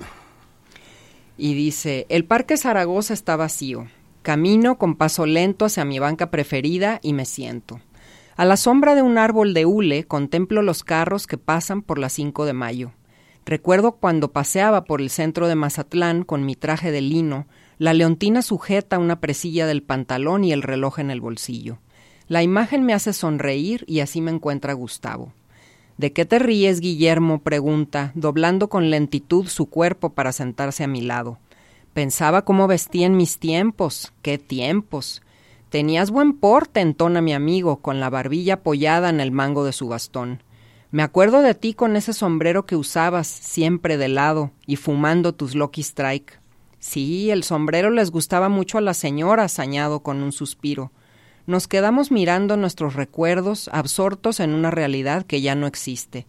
Y 1.36 1.54
dice, 1.54 2.06
el 2.10 2.26
Parque 2.26 2.56
Zaragoza 2.56 3.12
está 3.12 3.34
vacío. 3.34 3.88
Camino 4.22 4.78
con 4.78 4.94
paso 4.94 5.26
lento 5.26 5.64
hacia 5.64 5.84
mi 5.84 5.98
banca 5.98 6.30
preferida 6.30 7.00
y 7.02 7.12
me 7.12 7.24
siento. 7.24 7.80
A 8.36 8.44
la 8.44 8.56
sombra 8.56 8.94
de 8.94 9.02
un 9.02 9.18
árbol 9.18 9.52
de 9.52 9.66
hule 9.66 10.04
contemplo 10.04 10.62
los 10.62 10.84
carros 10.84 11.26
que 11.26 11.38
pasan 11.38 11.82
por 11.82 11.98
la 11.98 12.08
5 12.08 12.44
de 12.44 12.52
mayo. 12.52 12.92
Recuerdo 13.44 13.96
cuando 13.96 14.30
paseaba 14.30 14.84
por 14.84 15.00
el 15.00 15.10
centro 15.10 15.48
de 15.48 15.56
Mazatlán 15.56 16.22
con 16.22 16.46
mi 16.46 16.54
traje 16.54 16.92
de 16.92 17.00
lino, 17.00 17.48
la 17.78 17.92
leontina 17.92 18.42
sujeta 18.42 18.98
una 18.98 19.20
presilla 19.20 19.66
del 19.66 19.82
pantalón 19.82 20.44
y 20.44 20.52
el 20.52 20.62
reloj 20.62 20.98
en 20.98 21.10
el 21.10 21.20
bolsillo. 21.20 21.78
La 22.28 22.42
imagen 22.42 22.84
me 22.84 22.94
hace 22.94 23.12
sonreír 23.12 23.84
y 23.86 24.00
así 24.00 24.20
me 24.20 24.30
encuentra 24.30 24.72
Gustavo. 24.72 25.32
¿De 25.98 26.12
qué 26.12 26.24
te 26.24 26.38
ríes, 26.38 26.80
Guillermo? 26.80 27.40
pregunta, 27.40 28.12
doblando 28.14 28.68
con 28.68 28.90
lentitud 28.90 29.46
su 29.46 29.66
cuerpo 29.66 30.10
para 30.10 30.32
sentarse 30.32 30.84
a 30.84 30.88
mi 30.88 31.00
lado. 31.00 31.38
Pensaba 31.92 32.44
cómo 32.44 32.66
vestía 32.66 33.06
en 33.06 33.16
mis 33.16 33.38
tiempos. 33.38 34.12
¡Qué 34.20 34.36
tiempos! 34.38 35.22
Tenías 35.70 36.10
buen 36.10 36.34
porte, 36.34 36.80
entona 36.80 37.20
mi 37.20 37.32
amigo, 37.32 37.78
con 37.78 38.00
la 38.00 38.10
barbilla 38.10 38.54
apoyada 38.54 39.08
en 39.08 39.20
el 39.20 39.32
mango 39.32 39.64
de 39.64 39.72
su 39.72 39.88
bastón. 39.88 40.42
Me 40.90 41.02
acuerdo 41.02 41.42
de 41.42 41.54
ti 41.54 41.74
con 41.74 41.96
ese 41.96 42.12
sombrero 42.12 42.66
que 42.66 42.76
usabas, 42.76 43.26
siempre 43.26 43.96
de 43.96 44.08
lado, 44.08 44.50
y 44.66 44.76
fumando 44.76 45.34
tus 45.34 45.54
Lucky 45.54 45.82
Strike. 45.82 46.38
Sí, 46.88 47.32
el 47.32 47.42
sombrero 47.42 47.90
les 47.90 48.12
gustaba 48.12 48.48
mucho 48.48 48.78
a 48.78 48.80
las 48.80 48.96
señoras, 48.96 49.58
añado 49.58 50.04
con 50.04 50.22
un 50.22 50.30
suspiro. 50.30 50.92
Nos 51.44 51.66
quedamos 51.66 52.12
mirando 52.12 52.56
nuestros 52.56 52.94
recuerdos, 52.94 53.68
absortos 53.72 54.38
en 54.38 54.54
una 54.54 54.70
realidad 54.70 55.26
que 55.26 55.40
ya 55.40 55.56
no 55.56 55.66
existe. 55.66 56.28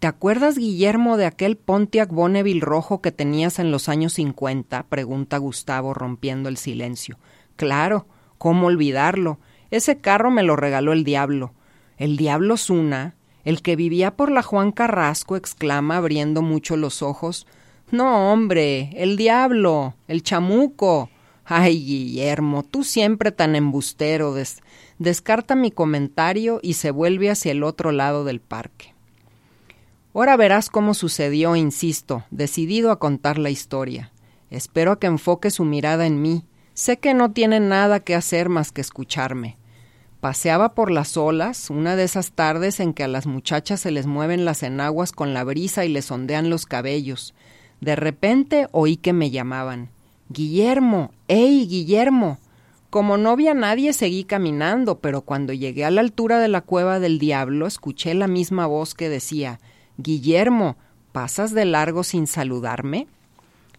¿Te 0.00 0.08
acuerdas, 0.08 0.58
Guillermo, 0.58 1.16
de 1.16 1.26
aquel 1.26 1.56
Pontiac 1.56 2.10
Bonneville 2.10 2.60
rojo 2.60 3.00
que 3.00 3.12
tenías 3.12 3.60
en 3.60 3.70
los 3.70 3.88
años 3.88 4.14
cincuenta? 4.14 4.82
pregunta 4.82 5.38
Gustavo, 5.38 5.94
rompiendo 5.94 6.48
el 6.48 6.56
silencio. 6.56 7.16
Claro, 7.54 8.08
¿cómo 8.36 8.66
olvidarlo? 8.66 9.38
Ese 9.70 9.98
carro 9.98 10.32
me 10.32 10.42
lo 10.42 10.56
regaló 10.56 10.92
el 10.92 11.04
diablo. 11.04 11.52
¿El 11.98 12.16
diablo 12.16 12.56
Zuna? 12.56 13.14
¿El 13.44 13.62
que 13.62 13.76
vivía 13.76 14.16
por 14.16 14.32
la 14.32 14.42
Juan 14.42 14.72
Carrasco? 14.72 15.36
exclama, 15.36 15.98
abriendo 15.98 16.42
mucho 16.42 16.76
los 16.76 17.00
ojos. 17.00 17.46
No, 17.94 18.32
hombre, 18.32 18.90
el 18.96 19.16
diablo, 19.16 19.94
el 20.08 20.24
chamuco. 20.24 21.10
Ay, 21.44 21.78
Guillermo, 21.78 22.64
tú 22.64 22.82
siempre 22.82 23.30
tan 23.30 23.54
embustero. 23.54 24.34
descarta 24.98 25.54
mi 25.54 25.70
comentario 25.70 26.58
y 26.60 26.72
se 26.72 26.90
vuelve 26.90 27.30
hacia 27.30 27.52
el 27.52 27.62
otro 27.62 27.92
lado 27.92 28.24
del 28.24 28.40
parque. 28.40 28.94
Ahora 30.12 30.36
verás 30.36 30.70
cómo 30.70 30.94
sucedió, 30.94 31.54
insisto, 31.54 32.24
decidido 32.32 32.90
a 32.90 32.98
contar 32.98 33.38
la 33.38 33.50
historia. 33.50 34.10
Espero 34.50 34.90
a 34.90 34.98
que 34.98 35.06
enfoque 35.06 35.52
su 35.52 35.64
mirada 35.64 36.04
en 36.04 36.20
mí. 36.20 36.42
Sé 36.72 36.98
que 36.98 37.14
no 37.14 37.30
tiene 37.30 37.60
nada 37.60 38.00
que 38.00 38.16
hacer 38.16 38.48
más 38.48 38.72
que 38.72 38.80
escucharme. 38.80 39.56
Paseaba 40.18 40.74
por 40.74 40.90
las 40.90 41.16
olas, 41.16 41.70
una 41.70 41.94
de 41.94 42.02
esas 42.02 42.32
tardes 42.32 42.80
en 42.80 42.92
que 42.92 43.04
a 43.04 43.08
las 43.08 43.26
muchachas 43.26 43.80
se 43.82 43.92
les 43.92 44.06
mueven 44.06 44.44
las 44.44 44.64
enaguas 44.64 45.12
con 45.12 45.32
la 45.32 45.44
brisa 45.44 45.84
y 45.84 45.90
les 45.90 46.10
ondean 46.10 46.50
los 46.50 46.66
cabellos. 46.66 47.34
De 47.84 47.96
repente 47.96 48.66
oí 48.72 48.96
que 48.96 49.12
me 49.12 49.30
llamaban. 49.30 49.90
Guillermo, 50.30 51.12
¡ey, 51.28 51.66
Guillermo! 51.66 52.38
Como 52.88 53.18
no 53.18 53.36
vi 53.36 53.48
a 53.48 53.52
nadie 53.52 53.92
seguí 53.92 54.24
caminando, 54.24 55.00
pero 55.00 55.20
cuando 55.20 55.52
llegué 55.52 55.84
a 55.84 55.90
la 55.90 56.00
altura 56.00 56.40
de 56.40 56.48
la 56.48 56.62
cueva 56.62 56.98
del 56.98 57.18
diablo 57.18 57.66
escuché 57.66 58.14
la 58.14 58.26
misma 58.26 58.66
voz 58.66 58.94
que 58.94 59.10
decía 59.10 59.60
Guillermo, 59.98 60.78
¿pasas 61.12 61.52
de 61.52 61.66
largo 61.66 62.04
sin 62.04 62.26
saludarme? 62.26 63.06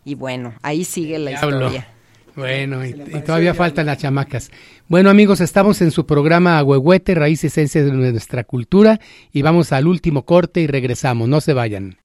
Y 0.03 0.13
bueno, 0.13 0.53
ahí 0.61 0.83
sigue 0.83 1.17
la 1.17 1.31
historia. 1.31 1.87
Bueno, 2.35 2.85
y, 2.85 2.93
todavía 3.25 3.55
faltan 3.55 3.87
las 3.87 3.97
chamacas. 3.97 4.51
Bueno, 4.87 5.09
amigos, 5.09 5.41
estamos 5.41 5.81
en 5.81 5.89
su 5.89 6.05
programa 6.05 6.59
Agüehuete, 6.59 7.15
Raíz 7.15 7.43
y 7.43 7.47
Esencia 7.47 7.83
de 7.83 7.91
nuestra 7.91 8.43
cultura, 8.43 8.99
y 9.31 9.41
vamos 9.41 9.71
al 9.71 9.87
último 9.87 10.25
corte 10.25 10.61
y 10.61 10.67
regresamos. 10.67 11.27
No 11.27 11.41
se 11.41 11.53
vayan. 11.53 11.97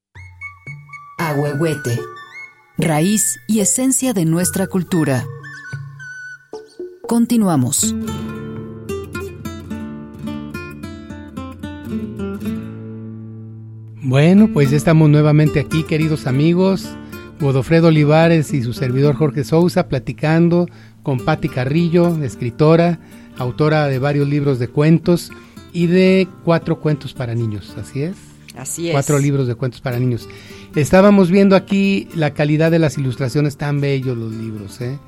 Agüehuete, 1.20 2.00
Raíz 2.78 3.38
y 3.46 3.60
Esencia 3.60 4.14
de 4.14 4.24
nuestra 4.24 4.66
cultura. 4.68 5.26
Continuamos. 7.06 7.94
Bueno, 14.02 14.48
pues 14.54 14.70
ya 14.70 14.78
estamos 14.78 15.10
nuevamente 15.10 15.60
aquí, 15.60 15.82
queridos 15.82 16.26
amigos. 16.26 16.88
Godofredo 17.38 17.88
Olivares 17.88 18.54
y 18.54 18.62
su 18.62 18.72
servidor 18.72 19.14
Jorge 19.14 19.44
Sousa 19.44 19.88
platicando 19.88 20.68
con 21.02 21.20
Patti 21.20 21.50
Carrillo, 21.50 22.16
escritora, 22.24 22.98
autora 23.36 23.88
de 23.88 23.98
varios 23.98 24.26
libros 24.26 24.58
de 24.58 24.68
cuentos 24.68 25.30
y 25.74 25.86
de 25.86 26.26
cuatro 26.46 26.80
cuentos 26.80 27.12
para 27.12 27.34
niños, 27.34 27.76
¿así 27.78 28.04
es? 28.04 28.29
Así 28.56 28.88
es. 28.88 28.92
Cuatro 28.92 29.18
libros 29.18 29.46
de 29.46 29.54
cuentos 29.54 29.80
para 29.80 29.98
niños. 29.98 30.28
Estábamos 30.74 31.30
viendo 31.30 31.56
aquí 31.56 32.08
la 32.14 32.34
calidad 32.34 32.70
de 32.70 32.78
las 32.78 32.98
ilustraciones, 32.98 33.56
tan 33.56 33.80
bellos 33.80 34.16
los 34.16 34.32
libros, 34.32 34.80
¿eh? 34.80 34.98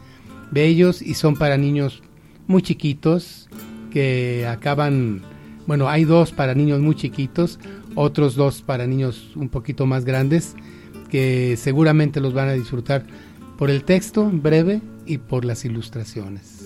Bellos 0.50 1.02
y 1.02 1.14
son 1.14 1.36
para 1.36 1.56
niños 1.56 2.02
muy 2.46 2.62
chiquitos 2.62 3.48
que 3.90 4.46
acaban, 4.46 5.22
bueno, 5.66 5.88
hay 5.88 6.04
dos 6.04 6.32
para 6.32 6.54
niños 6.54 6.80
muy 6.80 6.94
chiquitos, 6.94 7.58
otros 7.94 8.34
dos 8.34 8.62
para 8.62 8.86
niños 8.86 9.32
un 9.36 9.48
poquito 9.48 9.86
más 9.86 10.04
grandes 10.04 10.54
que 11.10 11.56
seguramente 11.56 12.20
los 12.20 12.32
van 12.32 12.48
a 12.48 12.52
disfrutar 12.52 13.04
por 13.58 13.70
el 13.70 13.84
texto 13.84 14.30
breve 14.32 14.80
y 15.06 15.18
por 15.18 15.44
las 15.44 15.64
ilustraciones. 15.64 16.64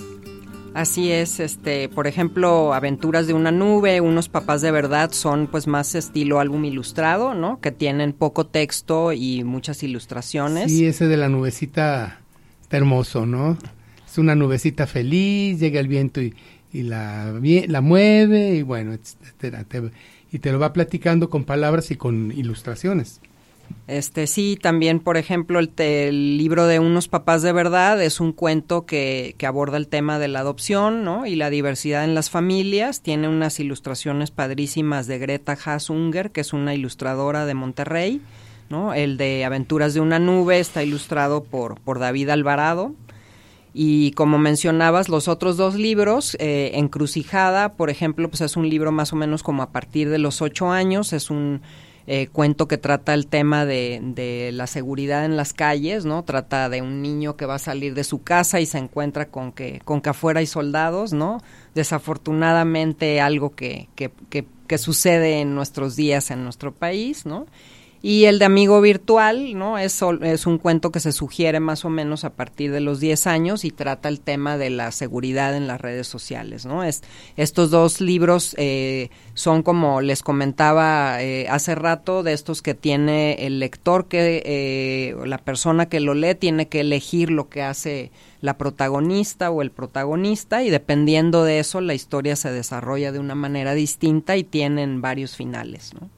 Así 0.76 1.10
es, 1.10 1.40
este, 1.40 1.88
por 1.88 2.06
ejemplo, 2.06 2.74
Aventuras 2.74 3.26
de 3.26 3.32
una 3.32 3.50
nube, 3.50 4.02
unos 4.02 4.28
papás 4.28 4.60
de 4.60 4.70
verdad 4.70 5.10
son 5.12 5.46
pues 5.46 5.66
más 5.66 5.94
estilo 5.94 6.38
álbum 6.38 6.66
ilustrado, 6.66 7.32
¿no? 7.32 7.62
Que 7.62 7.72
tienen 7.72 8.12
poco 8.12 8.44
texto 8.44 9.14
y 9.14 9.42
muchas 9.42 9.82
ilustraciones. 9.82 10.70
Sí, 10.70 10.84
ese 10.84 11.08
de 11.08 11.16
la 11.16 11.30
nubecita 11.30 12.20
está 12.60 12.76
hermoso, 12.76 13.24
¿no? 13.24 13.56
Es 14.06 14.18
una 14.18 14.34
nubecita 14.34 14.86
feliz, 14.86 15.58
llega 15.60 15.80
el 15.80 15.88
viento 15.88 16.20
y, 16.20 16.34
la, 16.74 17.32
la 17.68 17.80
mueve 17.80 18.56
y 18.56 18.60
bueno, 18.60 18.92
etcétera, 18.92 19.64
y 20.30 20.40
te 20.40 20.52
lo 20.52 20.58
va 20.58 20.74
platicando 20.74 21.30
con 21.30 21.44
palabras 21.44 21.90
y 21.90 21.96
con 21.96 22.32
ilustraciones. 22.32 23.22
Este 23.86 24.26
sí, 24.26 24.58
también 24.60 24.98
por 24.98 25.16
ejemplo 25.16 25.60
el, 25.60 26.38
libro 26.38 26.66
de 26.66 26.80
unos 26.80 27.06
papás 27.06 27.42
de 27.42 27.52
verdad 27.52 28.02
es 28.02 28.18
un 28.20 28.32
cuento 28.32 28.84
que, 28.84 29.36
que, 29.38 29.46
aborda 29.46 29.76
el 29.76 29.86
tema 29.86 30.18
de 30.18 30.26
la 30.26 30.40
adopción, 30.40 31.04
¿no? 31.04 31.24
Y 31.24 31.36
la 31.36 31.50
diversidad 31.50 32.02
en 32.04 32.14
las 32.14 32.28
familias. 32.28 33.00
Tiene 33.00 33.28
unas 33.28 33.60
ilustraciones 33.60 34.32
padrísimas 34.32 35.06
de 35.06 35.18
Greta 35.18 35.52
Haas-Unger, 35.52 36.32
que 36.32 36.40
es 36.40 36.52
una 36.52 36.74
ilustradora 36.74 37.46
de 37.46 37.54
Monterrey, 37.54 38.20
¿no? 38.70 38.92
El 38.92 39.16
de 39.16 39.44
Aventuras 39.44 39.94
de 39.94 40.00
una 40.00 40.18
nube 40.18 40.58
está 40.58 40.82
ilustrado 40.82 41.44
por, 41.44 41.80
por 41.80 42.00
David 42.00 42.30
Alvarado. 42.30 42.92
Y 43.78 44.12
como 44.12 44.38
mencionabas, 44.38 45.10
los 45.10 45.28
otros 45.28 45.58
dos 45.58 45.74
libros, 45.74 46.34
eh, 46.40 46.70
Encrucijada, 46.74 47.74
por 47.74 47.90
ejemplo, 47.90 48.30
pues 48.30 48.40
es 48.40 48.56
un 48.56 48.70
libro 48.70 48.90
más 48.90 49.12
o 49.12 49.16
menos 49.16 49.42
como 49.42 49.62
a 49.62 49.70
partir 49.70 50.08
de 50.08 50.16
los 50.16 50.40
ocho 50.40 50.70
años, 50.70 51.12
es 51.12 51.30
un 51.30 51.60
eh, 52.08 52.28
cuento 52.28 52.68
que 52.68 52.78
trata 52.78 53.14
el 53.14 53.26
tema 53.26 53.64
de, 53.64 54.00
de, 54.02 54.50
la 54.52 54.66
seguridad 54.66 55.24
en 55.24 55.36
las 55.36 55.52
calles, 55.52 56.04
¿no? 56.04 56.22
Trata 56.22 56.68
de 56.68 56.80
un 56.80 57.02
niño 57.02 57.36
que 57.36 57.46
va 57.46 57.56
a 57.56 57.58
salir 57.58 57.94
de 57.94 58.04
su 58.04 58.22
casa 58.22 58.60
y 58.60 58.66
se 58.66 58.78
encuentra 58.78 59.26
con 59.26 59.50
que, 59.50 59.80
con 59.84 60.00
que 60.00 60.10
afuera 60.10 60.40
hay 60.40 60.46
soldados, 60.46 61.12
¿no? 61.12 61.42
Desafortunadamente 61.74 63.20
algo 63.20 63.56
que, 63.56 63.88
que, 63.96 64.12
que, 64.30 64.46
que 64.68 64.78
sucede 64.78 65.40
en 65.40 65.54
nuestros 65.54 65.96
días 65.96 66.30
en 66.30 66.44
nuestro 66.44 66.72
país, 66.72 67.26
¿no? 67.26 67.46
Y 68.02 68.24
el 68.24 68.38
de 68.38 68.44
amigo 68.44 68.80
virtual, 68.80 69.56
¿no? 69.58 69.78
Es, 69.78 70.00
es 70.22 70.46
un 70.46 70.58
cuento 70.58 70.92
que 70.92 71.00
se 71.00 71.12
sugiere 71.12 71.60
más 71.60 71.84
o 71.84 71.90
menos 71.90 72.24
a 72.24 72.30
partir 72.30 72.70
de 72.70 72.80
los 72.80 73.00
10 73.00 73.26
años 73.26 73.64
y 73.64 73.70
trata 73.70 74.08
el 74.08 74.20
tema 74.20 74.58
de 74.58 74.70
la 74.70 74.92
seguridad 74.92 75.56
en 75.56 75.66
las 75.66 75.80
redes 75.80 76.06
sociales, 76.06 76.66
¿no? 76.66 76.84
Es, 76.84 77.02
estos 77.36 77.70
dos 77.70 78.00
libros 78.00 78.54
eh, 78.58 79.10
son 79.34 79.62
como 79.62 80.00
les 80.00 80.22
comentaba 80.22 81.22
eh, 81.22 81.46
hace 81.48 81.74
rato, 81.74 82.22
de 82.22 82.32
estos 82.32 82.62
que 82.62 82.74
tiene 82.74 83.46
el 83.46 83.58
lector, 83.58 84.06
que 84.06 84.42
eh, 84.44 85.16
la 85.26 85.38
persona 85.38 85.86
que 85.86 86.00
lo 86.00 86.14
lee 86.14 86.34
tiene 86.34 86.68
que 86.68 86.80
elegir 86.80 87.30
lo 87.30 87.48
que 87.48 87.62
hace 87.62 88.10
la 88.40 88.58
protagonista 88.58 89.50
o 89.50 89.62
el 89.62 89.70
protagonista 89.70 90.62
y 90.62 90.70
dependiendo 90.70 91.44
de 91.44 91.58
eso 91.58 91.80
la 91.80 91.94
historia 91.94 92.36
se 92.36 92.52
desarrolla 92.52 93.12
de 93.12 93.18
una 93.18 93.34
manera 93.34 93.74
distinta 93.74 94.36
y 94.36 94.44
tienen 94.44 95.00
varios 95.00 95.36
finales, 95.36 95.92
¿no? 96.00 96.15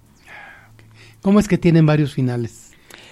¿Cómo 1.29 1.41
es 1.41 1.47
que 1.47 1.59
tienen 1.59 1.85
varios 1.85 2.14
finales? 2.14 2.70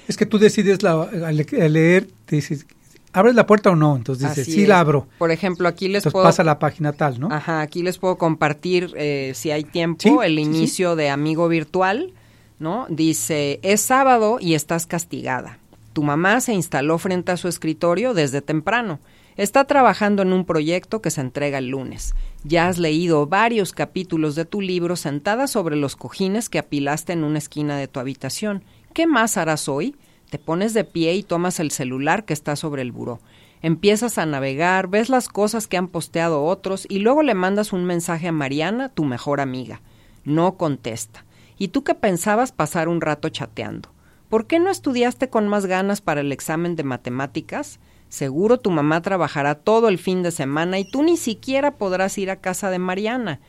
Es 0.09 0.17
que 0.17 0.25
tú 0.25 0.39
decides 0.39 0.83
la, 0.83 1.03
al, 1.03 1.37
leer, 1.71 2.09
dices, 2.27 2.67
¿abres 3.13 3.35
la 3.35 3.45
puerta 3.47 3.69
o 3.69 3.77
no? 3.77 3.95
Entonces 3.95 4.31
dices, 4.31 4.47
sí 4.47 4.65
la 4.65 4.81
abro. 4.81 5.07
Por 5.19 5.31
ejemplo, 5.31 5.69
aquí 5.69 5.87
les 5.87 5.97
Entonces 5.97 6.13
puedo... 6.15 6.25
pasa 6.25 6.43
la 6.43 6.59
página 6.59 6.95
tal, 6.95 7.21
¿no? 7.21 7.29
Ajá, 7.31 7.61
aquí 7.61 7.83
les 7.83 7.99
puedo 7.99 8.17
compartir, 8.17 8.95
eh, 8.97 9.33
si 9.35 9.51
hay 9.51 9.65
tiempo, 9.65 10.23
el 10.23 10.39
inicio 10.39 10.97
de 10.97 11.11
Amigo 11.11 11.47
Virtual, 11.49 12.15
¿no? 12.59 12.87
Dice, 12.89 13.61
es 13.61 13.83
sábado 13.83 14.39
y 14.41 14.55
estás 14.55 14.87
castigada. 14.87 15.59
Tu 15.93 16.03
mamá 16.03 16.41
se 16.41 16.55
instaló 16.55 16.97
frente 16.97 17.33
a 17.33 17.37
su 17.37 17.49
escritorio 17.49 18.15
desde 18.15 18.41
temprano. 18.41 18.99
Está 19.37 19.67
trabajando 19.67 20.23
en 20.23 20.33
un 20.33 20.47
proyecto 20.47 21.03
que 21.03 21.11
se 21.11 21.21
entrega 21.21 21.59
el 21.59 21.69
lunes. 21.69 22.15
Ya 22.43 22.69
has 22.69 22.79
leído 22.79 23.27
varios 23.27 23.73
capítulos 23.73 24.35
de 24.35 24.47
tu 24.47 24.63
libro 24.63 24.97
sentada 24.97 25.47
sobre 25.47 25.77
los 25.77 25.95
cojines 25.95 26.49
que 26.49 26.59
apilaste 26.59 27.13
en 27.13 27.23
una 27.23 27.37
esquina 27.37 27.77
de 27.77 27.87
tu 27.87 28.01
habitación. 28.01 28.65
¿Qué 28.95 29.07
más 29.07 29.37
harás 29.37 29.69
hoy? 29.69 29.95
Te 30.31 30.39
pones 30.39 30.73
de 30.73 30.85
pie 30.85 31.15
y 31.15 31.23
tomas 31.23 31.61
el 31.61 31.71
celular 31.71 32.25
que 32.25 32.33
está 32.33 32.57
sobre 32.57 32.81
el 32.81 32.93
buró. 32.93 33.21
Empiezas 33.61 34.17
a 34.17 34.25
navegar, 34.25 34.89
ves 34.89 35.11
las 35.11 35.29
cosas 35.29 35.67
que 35.67 35.77
han 35.77 35.89
posteado 35.89 36.43
otros 36.43 36.87
y 36.89 37.01
luego 37.01 37.23
le 37.23 37.35
mandas 37.35 37.75
un 37.75 37.85
mensaje 37.85 38.29
a 38.29 38.33
Mariana, 38.33 38.89
tu 38.89 39.05
mejor 39.05 39.43
amiga. 39.43 39.83
No 40.25 40.57
contesta. 40.57 41.27
¿Y 41.59 41.69
tú 41.69 41.85
qué 41.85 41.95
pensabas 41.95 42.53
pasar 42.53 42.89
un 42.89 43.03
rato 43.03 43.29
chateando? 43.29 43.91
¿Por 44.31 44.47
qué 44.47 44.61
no 44.61 44.71
estudiaste 44.71 45.29
con 45.29 45.47
más 45.47 45.67
ganas 45.67 46.01
para 46.01 46.23
el 46.23 46.33
examen 46.33 46.75
de 46.75 46.85
matemáticas? 46.85 47.81
Seguro 48.09 48.59
tu 48.59 48.71
mamá 48.71 49.03
trabajará 49.03 49.57
todo 49.57 49.89
el 49.89 49.99
fin 49.99 50.23
de 50.23 50.31
semana 50.31 50.79
y 50.79 50.91
tú 50.91 51.03
ni 51.03 51.17
siquiera 51.17 51.77
podrás 51.77 52.17
ir 52.19 52.31
a 52.31 52.41
casa 52.41 52.71
de 52.71 52.79
Mariana. 52.79 53.41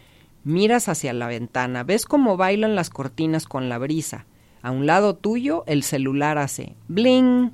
Miras 0.43 0.89
hacia 0.89 1.13
la 1.13 1.27
ventana, 1.27 1.83
ves 1.83 2.05
cómo 2.05 2.37
bailan 2.37 2.75
las 2.75 2.89
cortinas 2.89 3.45
con 3.45 3.69
la 3.69 3.77
brisa. 3.77 4.25
A 4.61 4.71
un 4.71 4.85
lado 4.85 5.15
tuyo 5.15 5.63
el 5.67 5.83
celular 5.83 6.37
hace 6.37 6.75
bling. 6.87 7.51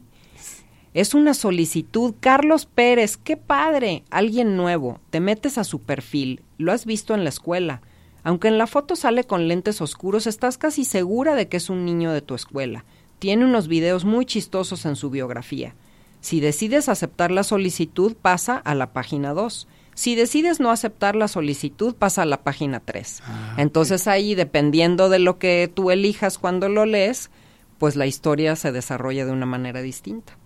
Es 0.93 1.15
una 1.15 1.33
solicitud. 1.33 2.13
Carlos 2.19 2.65
Pérez, 2.67 3.17
qué 3.17 3.35
padre. 3.35 4.03
Alguien 4.11 4.55
nuevo. 4.55 4.99
Te 5.09 5.19
metes 5.19 5.57
a 5.57 5.63
su 5.63 5.81
perfil. 5.81 6.43
Lo 6.59 6.71
has 6.71 6.85
visto 6.85 7.15
en 7.15 7.23
la 7.23 7.29
escuela. 7.29 7.81
Aunque 8.23 8.47
en 8.47 8.57
la 8.57 8.67
foto 8.67 8.95
sale 8.95 9.23
con 9.23 9.47
lentes 9.47 9.81
oscuros, 9.81 10.27
estás 10.27 10.57
casi 10.57 10.85
segura 10.85 11.35
de 11.35 11.49
que 11.49 11.57
es 11.57 11.69
un 11.69 11.83
niño 11.83 12.11
de 12.11 12.21
tu 12.21 12.35
escuela. 12.35 12.85
Tiene 13.19 13.43
unos 13.43 13.67
videos 13.67 14.05
muy 14.05 14.25
chistosos 14.25 14.85
en 14.85 14.95
su 14.95 15.09
biografía. 15.09 15.75
Si 16.24 16.39
decides 16.39 16.88
aceptar 16.88 17.32
la 17.32 17.43
solicitud, 17.43 18.15
pasa 18.15 18.55
a 18.55 18.76
la 18.76 18.93
página 18.93 19.34
2. 19.34 19.67
Si 19.93 20.15
decides 20.15 20.61
no 20.61 20.71
aceptar 20.71 21.17
la 21.17 21.28
solicitud, 21.28 21.95
pasa 21.95 22.21
a 22.21 22.26
la 22.26 22.43
página 22.43 22.80
3. 22.80 23.21
Ah, 23.26 23.55
Entonces 23.57 24.07
ahí, 24.07 24.34
dependiendo 24.34 25.09
de 25.09 25.19
lo 25.19 25.38
que 25.38 25.69
tú 25.71 25.91
elijas 25.91 26.38
cuando 26.38 26.69
lo 26.69 26.86
lees, 26.86 27.30
pues 27.78 27.97
la 27.97 28.05
historia 28.05 28.55
se 28.55 28.71
desarrolla 28.71 29.26
de 29.26 29.34
una 29.34 29.45
manera 29.45 29.82
distinta. 29.82 30.38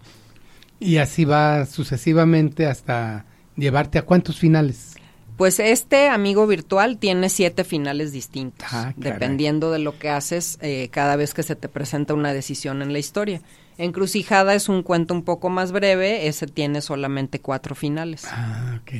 Y 0.79 0.97
así 0.97 1.25
va 1.25 1.67
sucesivamente 1.67 2.65
hasta 2.65 3.25
llevarte 3.55 3.99
a 3.99 4.01
cuántos 4.01 4.39
finales. 4.39 4.95
Pues 5.37 5.59
este 5.59 6.09
amigo 6.09 6.47
virtual 6.47 6.97
tiene 6.97 7.29
siete 7.29 7.63
finales 7.63 8.11
distintos, 8.11 8.67
Ah, 8.71 8.93
dependiendo 8.97 9.71
de 9.71 9.79
lo 9.79 9.97
que 9.99 10.09
haces 10.09 10.57
eh, 10.61 10.89
cada 10.91 11.15
vez 11.15 11.33
que 11.35 11.43
se 11.43 11.55
te 11.55 11.69
presenta 11.69 12.15
una 12.15 12.33
decisión 12.33 12.81
en 12.81 12.91
la 12.91 12.99
historia. 12.99 13.41
Encrucijada 13.77 14.55
es 14.55 14.67
un 14.67 14.81
cuento 14.81 15.13
un 15.13 15.23
poco 15.23 15.49
más 15.49 15.71
breve, 15.71 16.27
ese 16.27 16.47
tiene 16.47 16.81
solamente 16.81 17.39
cuatro 17.39 17.75
finales. 17.75 18.25
Ah, 18.25 18.79
ok. 18.81 18.91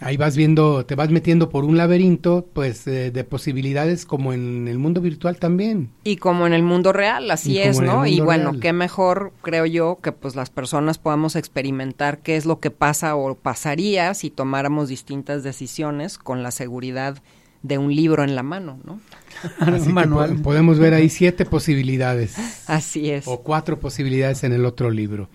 Ahí 0.00 0.16
vas 0.16 0.34
viendo, 0.36 0.86
te 0.86 0.94
vas 0.94 1.10
metiendo 1.10 1.50
por 1.50 1.64
un 1.64 1.76
laberinto, 1.76 2.46
pues, 2.54 2.86
eh, 2.86 3.10
de 3.10 3.22
posibilidades 3.24 4.06
como 4.06 4.32
en 4.32 4.66
el 4.66 4.78
mundo 4.78 5.00
virtual 5.02 5.38
también. 5.38 5.90
Y 6.04 6.16
como 6.16 6.46
en 6.46 6.54
el 6.54 6.62
mundo 6.62 6.92
real, 6.92 7.30
así 7.30 7.52
Y 7.52 7.58
es, 7.58 7.80
¿no? 7.80 8.06
Y 8.06 8.20
bueno, 8.20 8.50
real. 8.52 8.60
qué 8.62 8.72
mejor, 8.72 9.32
creo 9.42 9.66
yo, 9.66 9.98
que 10.02 10.12
pues 10.12 10.36
las 10.36 10.48
personas 10.48 10.96
podamos 10.98 11.36
experimentar 11.36 12.20
qué 12.20 12.36
es 12.36 12.46
lo 12.46 12.60
que 12.60 12.70
pasa 12.70 13.14
o 13.14 13.34
pasaría 13.34 14.14
si 14.14 14.30
tomáramos 14.30 14.88
distintas 14.88 15.42
decisiones 15.42 16.16
con 16.16 16.42
la 16.42 16.50
seguridad 16.50 17.22
de 17.62 17.76
un 17.76 17.94
libro 17.94 18.24
en 18.24 18.34
la 18.34 18.42
mano, 18.42 18.80
¿no? 18.84 19.00
Así 19.60 19.80
un 19.82 19.86
que 19.88 19.92
manual. 19.92 20.36
po- 20.36 20.42
podemos 20.44 20.78
ver 20.78 20.94
ahí 20.94 21.10
siete 21.10 21.44
posibilidades 21.44 22.36
Así 22.66 23.10
es. 23.10 23.28
o 23.28 23.42
cuatro 23.42 23.78
posibilidades 23.78 24.44
en 24.44 24.54
el 24.54 24.64
otro 24.64 24.90
libro. 24.90 25.28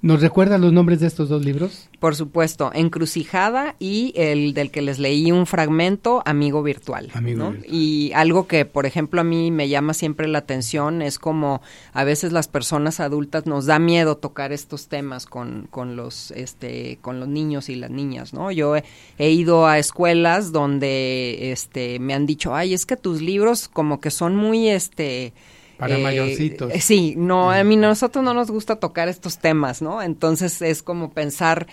¿Nos 0.00 0.20
recuerdas 0.20 0.60
los 0.60 0.72
nombres 0.72 1.00
de 1.00 1.08
estos 1.08 1.28
dos 1.28 1.44
libros? 1.44 1.88
Por 1.98 2.14
supuesto, 2.14 2.70
Encrucijada 2.72 3.74
y 3.80 4.12
el 4.14 4.54
del 4.54 4.70
que 4.70 4.80
les 4.80 5.00
leí 5.00 5.32
un 5.32 5.44
fragmento, 5.44 6.22
Amigo 6.24 6.62
Virtual. 6.62 7.10
Amigo 7.14 7.38
¿no? 7.38 7.50
Virtual. 7.50 7.74
Y 7.74 8.12
algo 8.14 8.46
que, 8.46 8.64
por 8.64 8.86
ejemplo, 8.86 9.20
a 9.20 9.24
mí 9.24 9.50
me 9.50 9.68
llama 9.68 9.94
siempre 9.94 10.28
la 10.28 10.38
atención 10.38 11.02
es 11.02 11.18
como 11.18 11.62
a 11.92 12.04
veces 12.04 12.30
las 12.30 12.46
personas 12.46 13.00
adultas 13.00 13.46
nos 13.46 13.66
da 13.66 13.80
miedo 13.80 14.16
tocar 14.16 14.52
estos 14.52 14.86
temas 14.86 15.26
con, 15.26 15.66
con 15.68 15.96
los 15.96 16.30
este 16.30 16.98
con 17.02 17.18
los 17.18 17.28
niños 17.28 17.68
y 17.68 17.74
las 17.74 17.90
niñas, 17.90 18.32
¿no? 18.32 18.52
Yo 18.52 18.76
he, 18.76 18.84
he 19.18 19.30
ido 19.30 19.66
a 19.66 19.78
escuelas 19.80 20.52
donde 20.52 21.50
este 21.50 21.98
me 21.98 22.14
han 22.14 22.24
dicho, 22.24 22.54
"Ay, 22.54 22.72
es 22.72 22.86
que 22.86 22.96
tus 22.96 23.20
libros 23.20 23.66
como 23.66 24.00
que 24.00 24.12
son 24.12 24.36
muy 24.36 24.68
este 24.68 25.32
Para 25.78 25.96
mayorcitos. 25.98 26.72
eh, 26.74 26.80
Sí, 26.80 27.14
no, 27.16 27.50
a 27.50 27.62
mí 27.64 27.76
nosotros 27.76 28.24
no 28.24 28.34
nos 28.34 28.50
gusta 28.50 28.76
tocar 28.76 29.08
estos 29.08 29.38
temas, 29.38 29.80
¿no? 29.80 30.02
Entonces 30.02 30.60
es 30.60 30.82
como 30.82 31.10
pensar 31.12 31.66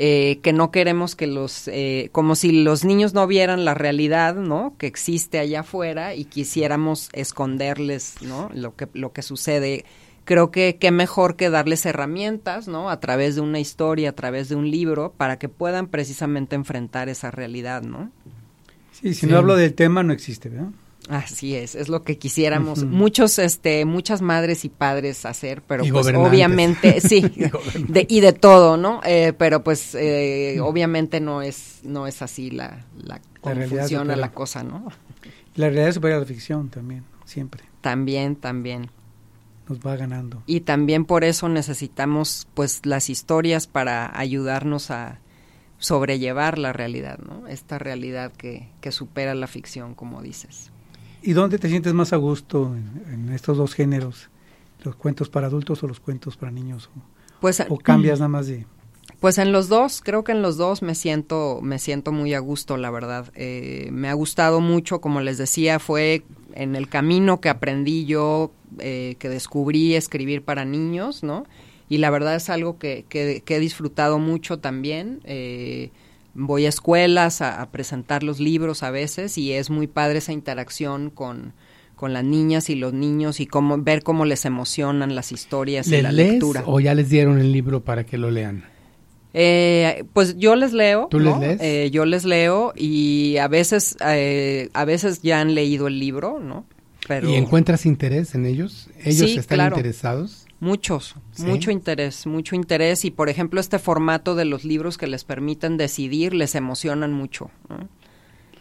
eh, 0.00 0.38
que 0.42 0.52
no 0.52 0.70
queremos 0.70 1.16
que 1.16 1.26
los, 1.26 1.66
eh, 1.66 2.08
como 2.12 2.36
si 2.36 2.52
los 2.62 2.84
niños 2.84 3.14
no 3.14 3.26
vieran 3.26 3.64
la 3.64 3.74
realidad, 3.74 4.36
¿no? 4.36 4.74
Que 4.78 4.86
existe 4.86 5.40
allá 5.40 5.60
afuera 5.60 6.14
y 6.14 6.24
quisiéramos 6.24 7.08
esconderles, 7.12 8.14
¿no? 8.22 8.48
Lo 8.54 8.76
que, 8.76 8.86
lo 8.94 9.12
que 9.12 9.22
sucede. 9.22 9.84
Creo 10.24 10.50
que 10.50 10.76
qué 10.78 10.90
mejor 10.90 11.34
que 11.36 11.50
darles 11.50 11.84
herramientas, 11.86 12.68
¿no? 12.68 12.90
A 12.90 13.00
través 13.00 13.34
de 13.34 13.40
una 13.40 13.58
historia, 13.60 14.10
a 14.10 14.12
través 14.12 14.48
de 14.50 14.56
un 14.56 14.70
libro, 14.70 15.12
para 15.16 15.38
que 15.38 15.48
puedan 15.48 15.88
precisamente 15.88 16.54
enfrentar 16.54 17.08
esa 17.08 17.30
realidad, 17.32 17.82
¿no? 17.82 18.10
Sí, 18.92 19.14
si 19.14 19.20
Sí. 19.22 19.26
no 19.26 19.38
hablo 19.38 19.56
del 19.56 19.74
tema, 19.74 20.02
no 20.02 20.12
existe, 20.12 20.48
¿verdad? 20.48 20.68
Así 21.08 21.54
es, 21.54 21.74
es 21.74 21.88
lo 21.88 22.02
que 22.02 22.18
quisiéramos 22.18 22.84
muchos, 22.84 23.38
este, 23.38 23.86
muchas 23.86 24.20
madres 24.20 24.66
y 24.66 24.68
padres 24.68 25.24
hacer, 25.24 25.62
pero 25.62 25.82
Y 25.84 25.90
pues 25.90 26.06
obviamente, 26.08 27.00
sí, 27.06 27.24
Y 27.74 27.82
de, 27.84 28.06
y 28.08 28.20
de 28.20 28.34
todo, 28.34 28.76
¿no? 28.76 29.00
Eh, 29.04 29.32
pero 29.36 29.64
pues 29.64 29.94
eh, 29.94 30.58
obviamente 30.60 31.20
no 31.20 31.40
es, 31.40 31.80
no 31.82 32.06
es 32.06 32.20
así 32.20 32.50
la, 32.50 32.84
la, 33.02 33.20
realidad 33.42 33.80
funciona 33.80 34.16
la 34.16 34.32
cosa, 34.32 34.62
¿no? 34.62 34.88
La 35.54 35.70
realidad 35.70 35.92
supera 35.92 36.18
la 36.18 36.26
ficción 36.26 36.68
también, 36.68 37.04
siempre. 37.24 37.64
También, 37.80 38.36
también. 38.36 38.90
Nos 39.66 39.80
va 39.80 39.96
ganando. 39.96 40.42
Y 40.46 40.60
también 40.60 41.06
por 41.06 41.24
eso 41.24 41.48
necesitamos 41.48 42.48
pues 42.52 42.84
las 42.84 43.08
historias 43.08 43.66
para 43.66 44.18
ayudarnos 44.18 44.90
a 44.90 45.20
sobrellevar 45.78 46.58
la 46.58 46.74
realidad, 46.74 47.18
¿no? 47.18 47.46
Esta 47.46 47.78
realidad 47.78 48.30
que, 48.32 48.68
que 48.82 48.92
supera 48.92 49.34
la 49.34 49.46
ficción, 49.46 49.94
como 49.94 50.20
dices. 50.22 50.70
¿Y 51.22 51.32
dónde 51.32 51.58
te 51.58 51.68
sientes 51.68 51.94
más 51.94 52.12
a 52.12 52.16
gusto 52.16 52.74
en, 52.74 53.12
en 53.12 53.32
estos 53.34 53.56
dos 53.56 53.74
géneros? 53.74 54.28
¿Los 54.84 54.96
cuentos 54.96 55.28
para 55.28 55.48
adultos 55.48 55.82
o 55.82 55.88
los 55.88 56.00
cuentos 56.00 56.36
para 56.36 56.52
niños? 56.52 56.88
¿O, 56.96 57.00
Pues 57.40 57.62
o 57.68 57.78
cambias 57.78 58.20
nada 58.20 58.28
más 58.28 58.46
de...? 58.46 58.66
Pues 59.20 59.38
en 59.38 59.50
los 59.50 59.68
dos, 59.68 60.00
creo 60.00 60.22
que 60.22 60.30
en 60.30 60.42
los 60.42 60.56
dos 60.56 60.80
me 60.82 60.94
siento, 60.94 61.58
me 61.60 61.80
siento 61.80 62.12
muy 62.12 62.34
a 62.34 62.38
gusto, 62.38 62.76
la 62.76 62.90
verdad. 62.90 63.32
Eh, 63.34 63.88
me 63.90 64.08
ha 64.08 64.12
gustado 64.12 64.60
mucho, 64.60 65.00
como 65.00 65.20
les 65.20 65.38
decía, 65.38 65.80
fue 65.80 66.22
en 66.54 66.76
el 66.76 66.88
camino 66.88 67.40
que 67.40 67.48
aprendí 67.48 68.04
yo, 68.04 68.52
eh, 68.78 69.16
que 69.18 69.28
descubrí 69.28 69.96
escribir 69.96 70.42
para 70.44 70.64
niños, 70.64 71.24
¿no? 71.24 71.46
Y 71.88 71.98
la 71.98 72.10
verdad 72.10 72.36
es 72.36 72.48
algo 72.48 72.78
que, 72.78 73.06
que, 73.08 73.42
que 73.44 73.56
he 73.56 73.60
disfrutado 73.60 74.20
mucho 74.20 74.60
también. 74.60 75.20
Eh, 75.24 75.90
voy 76.38 76.66
a 76.66 76.68
escuelas 76.70 77.40
a, 77.42 77.60
a 77.60 77.70
presentar 77.70 78.22
los 78.22 78.40
libros 78.40 78.82
a 78.82 78.90
veces 78.90 79.36
y 79.38 79.52
es 79.52 79.70
muy 79.70 79.86
padre 79.86 80.18
esa 80.18 80.32
interacción 80.32 81.10
con, 81.10 81.52
con 81.96 82.12
las 82.12 82.24
niñas 82.24 82.70
y 82.70 82.76
los 82.76 82.92
niños 82.94 83.40
y 83.40 83.46
cómo, 83.46 83.76
ver 83.78 84.02
cómo 84.02 84.24
les 84.24 84.44
emocionan 84.44 85.14
las 85.14 85.32
historias 85.32 85.88
y 85.88 85.90
¿Les 85.90 86.02
la 86.02 86.12
lees 86.12 86.32
lectura. 86.34 86.62
o 86.66 86.80
ya 86.80 86.94
les 86.94 87.08
dieron 87.10 87.38
el 87.38 87.52
libro 87.52 87.82
para 87.82 88.04
que 88.04 88.18
lo 88.18 88.30
lean? 88.30 88.64
Eh, 89.34 90.04
pues 90.14 90.36
yo 90.38 90.56
les 90.56 90.72
leo. 90.72 91.08
¿Tú 91.10 91.20
les 91.20 91.34
¿no? 91.34 91.40
lees? 91.40 91.60
Eh, 91.60 91.90
yo 91.92 92.04
les 92.06 92.24
leo 92.24 92.72
y 92.74 93.36
a 93.36 93.46
veces, 93.48 93.96
eh, 94.06 94.70
a 94.72 94.84
veces 94.84 95.20
ya 95.22 95.40
han 95.40 95.54
leído 95.54 95.86
el 95.86 95.98
libro, 96.00 96.40
¿no? 96.40 96.64
Pero 97.06 97.28
¿Y 97.30 97.34
encuentras 97.36 97.86
interés 97.86 98.34
en 98.34 98.46
ellos? 98.46 98.88
¿Ellos 99.04 99.30
Sí, 99.30 99.38
están 99.38 99.56
claro. 99.56 99.76
interesados? 99.76 100.46
Muchos, 100.60 101.14
¿Sí? 101.32 101.44
mucho 101.44 101.70
interés, 101.70 102.26
mucho 102.26 102.56
interés 102.56 103.04
y 103.04 103.10
por 103.10 103.28
ejemplo 103.28 103.60
este 103.60 103.78
formato 103.78 104.34
de 104.34 104.44
los 104.44 104.64
libros 104.64 104.98
que 104.98 105.06
les 105.06 105.24
permiten 105.24 105.76
decidir 105.76 106.34
les 106.34 106.54
emocionan 106.54 107.12
mucho. 107.12 107.50
¿no? 107.68 107.88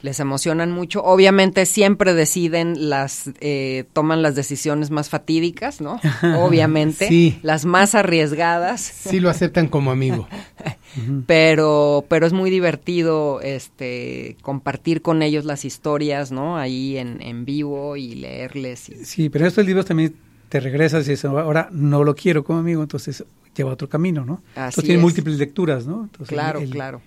Les 0.03 0.19
emocionan 0.19 0.71
mucho. 0.71 1.01
Obviamente 1.03 1.65
siempre 1.65 2.13
deciden 2.13 2.87
las, 2.87 3.31
eh, 3.41 3.85
toman 3.93 4.21
las 4.21 4.35
decisiones 4.35 4.91
más 4.91 5.09
fatídicas, 5.09 5.81
¿no? 5.81 5.99
Obviamente, 6.37 7.07
Sí. 7.07 7.39
las 7.41 7.65
más 7.65 7.95
arriesgadas. 7.95 8.79
Sí 8.79 9.19
lo 9.19 9.31
aceptan 9.31 9.67
como 9.67 9.89
amigo. 9.89 10.27
pero 11.25 12.05
pero 12.07 12.25
es 12.27 12.33
muy 12.33 12.49
divertido 12.49 13.41
este 13.41 14.37
compartir 14.41 15.01
con 15.01 15.21
ellos 15.21 15.45
las 15.45 15.65
historias 15.65 16.31
no 16.31 16.57
ahí 16.57 16.97
en, 16.97 17.21
en 17.21 17.45
vivo 17.45 17.95
y 17.97 18.15
leerles 18.15 18.89
y- 18.89 19.05
Sí, 19.05 19.29
pero 19.29 19.47
estos 19.47 19.65
libros 19.65 19.85
también 19.85 20.15
te 20.49 20.59
regresas 20.59 21.07
y 21.07 21.11
dices, 21.11 21.25
ahora 21.25 21.69
no 21.71 22.03
lo 22.03 22.15
quiero 22.15 22.43
como 22.43 22.59
amigo, 22.59 22.81
entonces 22.81 23.23
lleva 23.55 23.71
otro 23.71 23.89
camino, 23.89 24.23
¿no? 24.23 24.41
Así 24.55 24.59
entonces 24.59 24.83
tiene 24.83 24.99
es. 24.99 25.03
múltiples 25.03 25.37
lecturas, 25.37 25.87
¿no? 25.87 26.03
Entonces, 26.03 26.29
claro 26.29 26.59
el, 26.59 26.69
claro. 26.69 27.01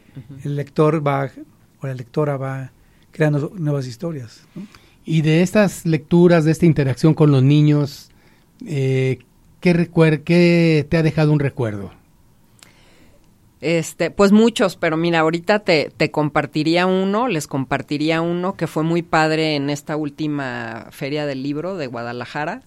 El 0.44 0.56
lector 0.56 1.06
va, 1.06 1.30
o 1.80 1.86
la 1.86 1.94
lectora 1.94 2.36
va 2.36 2.72
creando 3.12 3.52
nuevas 3.56 3.86
historias, 3.86 4.42
¿no? 4.54 4.66
Y 5.04 5.22
de 5.22 5.42
estas 5.42 5.86
lecturas, 5.86 6.44
de 6.44 6.52
esta 6.52 6.66
interacción 6.66 7.14
con 7.14 7.30
los 7.30 7.42
niños, 7.42 8.10
eh, 8.66 9.18
¿qué, 9.60 9.72
recuer 9.72 10.22
¿qué 10.22 10.86
te 10.88 10.98
ha 10.98 11.02
dejado 11.02 11.32
un 11.32 11.40
recuerdo? 11.40 11.90
Este, 13.60 14.10
pues 14.10 14.32
muchos, 14.32 14.76
pero 14.76 14.96
mira, 14.96 15.20
ahorita 15.20 15.60
te, 15.60 15.90
te 15.94 16.10
compartiría 16.10 16.86
uno, 16.86 17.28
les 17.28 17.46
compartiría 17.46 18.20
uno 18.20 18.54
que 18.54 18.66
fue 18.66 18.82
muy 18.82 19.02
padre 19.02 19.56
en 19.56 19.68
esta 19.68 19.96
última 19.96 20.86
feria 20.90 21.26
del 21.26 21.42
libro 21.42 21.76
de 21.76 21.86
Guadalajara. 21.86 22.62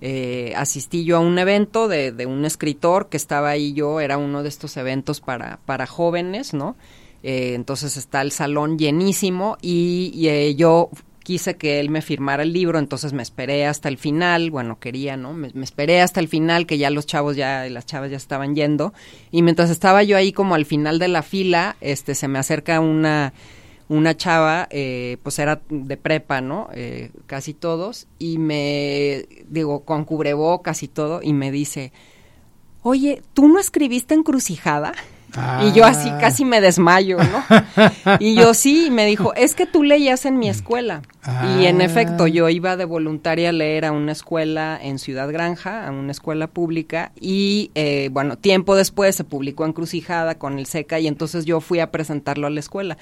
Eh, 0.00 0.52
asistí 0.56 1.04
yo 1.04 1.16
a 1.16 1.20
un 1.20 1.38
evento 1.38 1.88
de, 1.88 2.12
de 2.12 2.26
un 2.26 2.44
escritor 2.44 3.08
que 3.08 3.16
estaba 3.16 3.48
ahí 3.48 3.72
yo, 3.72 4.00
era 4.00 4.18
uno 4.18 4.42
de 4.42 4.48
estos 4.48 4.76
eventos 4.76 5.20
para, 5.20 5.58
para 5.64 5.86
jóvenes, 5.86 6.52
¿no? 6.52 6.76
Eh, 7.22 7.54
entonces 7.54 7.96
está 7.96 8.22
el 8.22 8.30
salón 8.30 8.78
llenísimo 8.78 9.56
y, 9.60 10.28
eh, 10.28 10.54
yo 10.54 10.90
quise 11.24 11.56
que 11.56 11.80
él 11.80 11.90
me 11.90 12.02
firmara 12.02 12.44
el 12.44 12.52
libro, 12.52 12.78
entonces 12.78 13.12
me 13.12 13.22
esperé 13.22 13.66
hasta 13.66 13.88
el 13.88 13.98
final, 13.98 14.52
bueno, 14.52 14.78
quería, 14.78 15.16
¿no? 15.16 15.32
Me, 15.32 15.50
me, 15.54 15.64
esperé 15.64 16.00
hasta 16.00 16.20
el 16.20 16.28
final, 16.28 16.66
que 16.66 16.78
ya 16.78 16.88
los 16.88 17.04
chavos 17.04 17.34
ya, 17.34 17.68
las 17.68 17.84
chavas 17.84 18.12
ya 18.12 18.16
estaban 18.16 18.54
yendo, 18.54 18.94
y 19.32 19.42
mientras 19.42 19.70
estaba 19.70 20.04
yo 20.04 20.16
ahí 20.16 20.32
como 20.32 20.54
al 20.54 20.66
final 20.66 21.00
de 21.00 21.08
la 21.08 21.24
fila, 21.24 21.74
este, 21.80 22.14
se 22.14 22.28
me 22.28 22.38
acerca 22.38 22.78
una, 22.78 23.32
una 23.88 24.16
chava, 24.16 24.66
eh, 24.70 25.18
pues 25.22 25.38
era 25.38 25.60
de 25.68 25.96
prepa, 25.96 26.40
¿no? 26.40 26.68
Eh, 26.72 27.10
casi 27.26 27.54
todos, 27.54 28.08
y 28.18 28.38
me, 28.38 29.26
digo, 29.48 29.84
con 29.84 30.04
cubrebocas 30.04 30.82
y 30.82 30.88
todo, 30.88 31.20
y 31.22 31.32
me 31.32 31.50
dice, 31.50 31.92
oye, 32.82 33.22
¿tú 33.34 33.48
no 33.48 33.60
escribiste 33.60 34.14
encrucijada? 34.14 34.92
Ah. 35.34 35.64
Y 35.66 35.72
yo 35.72 35.84
así 35.84 36.08
casi 36.20 36.44
me 36.44 36.60
desmayo, 36.60 37.18
¿no? 37.18 37.44
y 38.20 38.34
yo 38.34 38.54
sí, 38.54 38.86
y 38.86 38.90
me 38.90 39.06
dijo, 39.06 39.34
es 39.34 39.54
que 39.54 39.66
tú 39.66 39.82
leías 39.82 40.24
en 40.24 40.38
mi 40.38 40.48
escuela. 40.48 41.02
Ah. 41.22 41.56
Y 41.58 41.66
en 41.66 41.80
efecto, 41.80 42.26
yo 42.26 42.48
iba 42.48 42.76
de 42.76 42.84
voluntaria 42.84 43.50
a 43.50 43.52
leer 43.52 43.84
a 43.84 43.92
una 43.92 44.12
escuela 44.12 44.78
en 44.80 44.98
Ciudad 44.98 45.30
Granja, 45.30 45.86
a 45.86 45.90
una 45.90 46.12
escuela 46.12 46.46
pública, 46.46 47.12
y 47.20 47.70
eh, 47.74 48.08
bueno, 48.12 48.36
tiempo 48.36 48.76
después 48.76 49.14
se 49.14 49.24
publicó 49.24 49.66
Encrucijada 49.66 50.36
con 50.36 50.58
el 50.58 50.66
SECA, 50.66 51.00
y 51.00 51.06
entonces 51.06 51.44
yo 51.44 51.60
fui 51.60 51.80
a 51.80 51.90
presentarlo 51.90 52.46
a 52.46 52.50
la 52.50 52.60
escuela. 52.60 52.96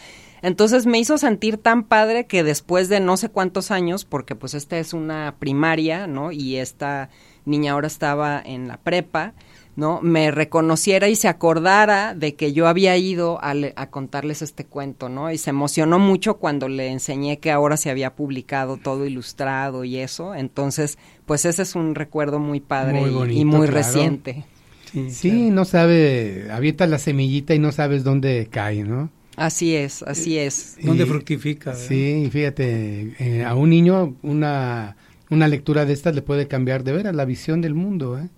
Entonces 0.45 0.85
me 0.87 0.99
hizo 0.99 1.17
sentir 1.17 1.57
tan 1.57 1.85
padre 1.85 2.27
que 2.27 2.45
después 2.45 2.89
de 2.91 3.01
no 3.01 3.17
sé 3.17 3.31
cuántos 3.31 3.71
años, 3.71 4.05
porque 4.05 4.35
pues 4.35 4.53
esta 4.55 4.79
es 4.79 4.93
una 4.93 5.35
primaria, 5.39 6.07
¿no? 6.07 6.33
Y 6.33 6.57
esta 6.57 7.09
niña 7.47 7.73
ahora 7.73 7.87
estaba 7.87 8.43
en 8.45 8.69
la 8.69 8.77
prepa, 8.77 9.33
¿no? 9.75 10.01
Me 10.03 10.31
reconociera 10.31 11.09
y 11.09 11.17
se 11.17 11.29
acordara 11.29 12.15
de 12.15 12.35
que 12.35 12.53
yo 12.53 12.69
había 12.69 12.95
ido 12.99 13.43
a, 13.43 13.55
le- 13.55 13.73
a 13.77 13.89
contarles 13.89 14.43
este 14.43 14.65
cuento, 14.67 15.09
¿no? 15.09 15.31
Y 15.33 15.39
se 15.39 15.49
emocionó 15.51 15.99
mucho 15.99 16.35
cuando 16.35 16.69
le 16.69 16.89
enseñé 16.89 17.39
que 17.39 17.51
ahora 17.51 17.77
se 17.79 17.89
había 17.91 18.15
publicado 18.15 18.77
todo 18.77 19.07
ilustrado 19.07 19.83
y 19.85 19.97
eso. 19.97 20.35
Entonces, 20.35 20.99
pues 21.27 21.47
ese 21.47 21.63
es 21.63 21.75
un 21.75 21.95
recuerdo 21.95 22.39
muy 22.39 22.61
padre 22.61 23.01
Muy 23.01 23.33
y- 23.41 23.45
muy 23.47 23.67
claro. 23.67 23.73
reciente. 23.73 24.45
Sí, 24.93 25.11
Sí, 25.11 25.51
no 25.51 25.65
sabe, 25.65 26.49
avientas 26.53 26.89
la 26.89 26.99
semillita 26.99 27.55
y 27.55 27.59
no 27.59 27.73
sabes 27.73 28.05
dónde 28.05 28.47
cae, 28.51 28.85
¿no? 28.85 29.09
Así 29.37 29.75
es, 29.75 30.03
así 30.05 30.39
es. 30.39 30.75
claro. 30.77 30.89
¿Dónde 30.89 31.05
Y- 31.05 31.07
fructifica? 31.07 31.71
¿verdad? 31.71 31.85
Sí, 31.89 32.29
fíjate, 32.31 33.15
eh, 33.19 33.45
a 33.45 33.55
un 33.55 33.71
niño 33.71 34.15
una, 34.23 34.97
una 35.31 35.49
lectura 35.49 35.85
de 35.85 35.93
estas 35.93 36.15
le 36.15 36.23
puede 36.23 36.47
cambiar 36.49 36.85
de 36.85 36.93
veras 36.93 37.15
la 37.15 37.25
visión 37.25 37.61
del 37.61 37.75
mundo, 37.75 38.19
¿eh? 38.19 38.29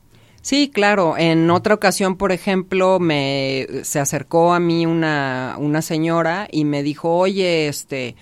Sí, 0.42 0.70
claro. 0.72 1.16
En 1.18 1.50
otra 1.50 1.74
ocasión, 1.74 2.16
por 2.16 2.30
ejemplo, 2.30 3.00
me 3.00 3.66
se 3.82 3.98
acercó 3.98 4.54
a 4.54 4.60
mí 4.60 4.86
una, 4.86 5.56
una 5.58 5.82
señora 5.82 6.46
y 6.52 6.64
me 6.64 6.84
dijo, 6.84 7.12
oye, 7.16 7.66
este, 7.66 8.14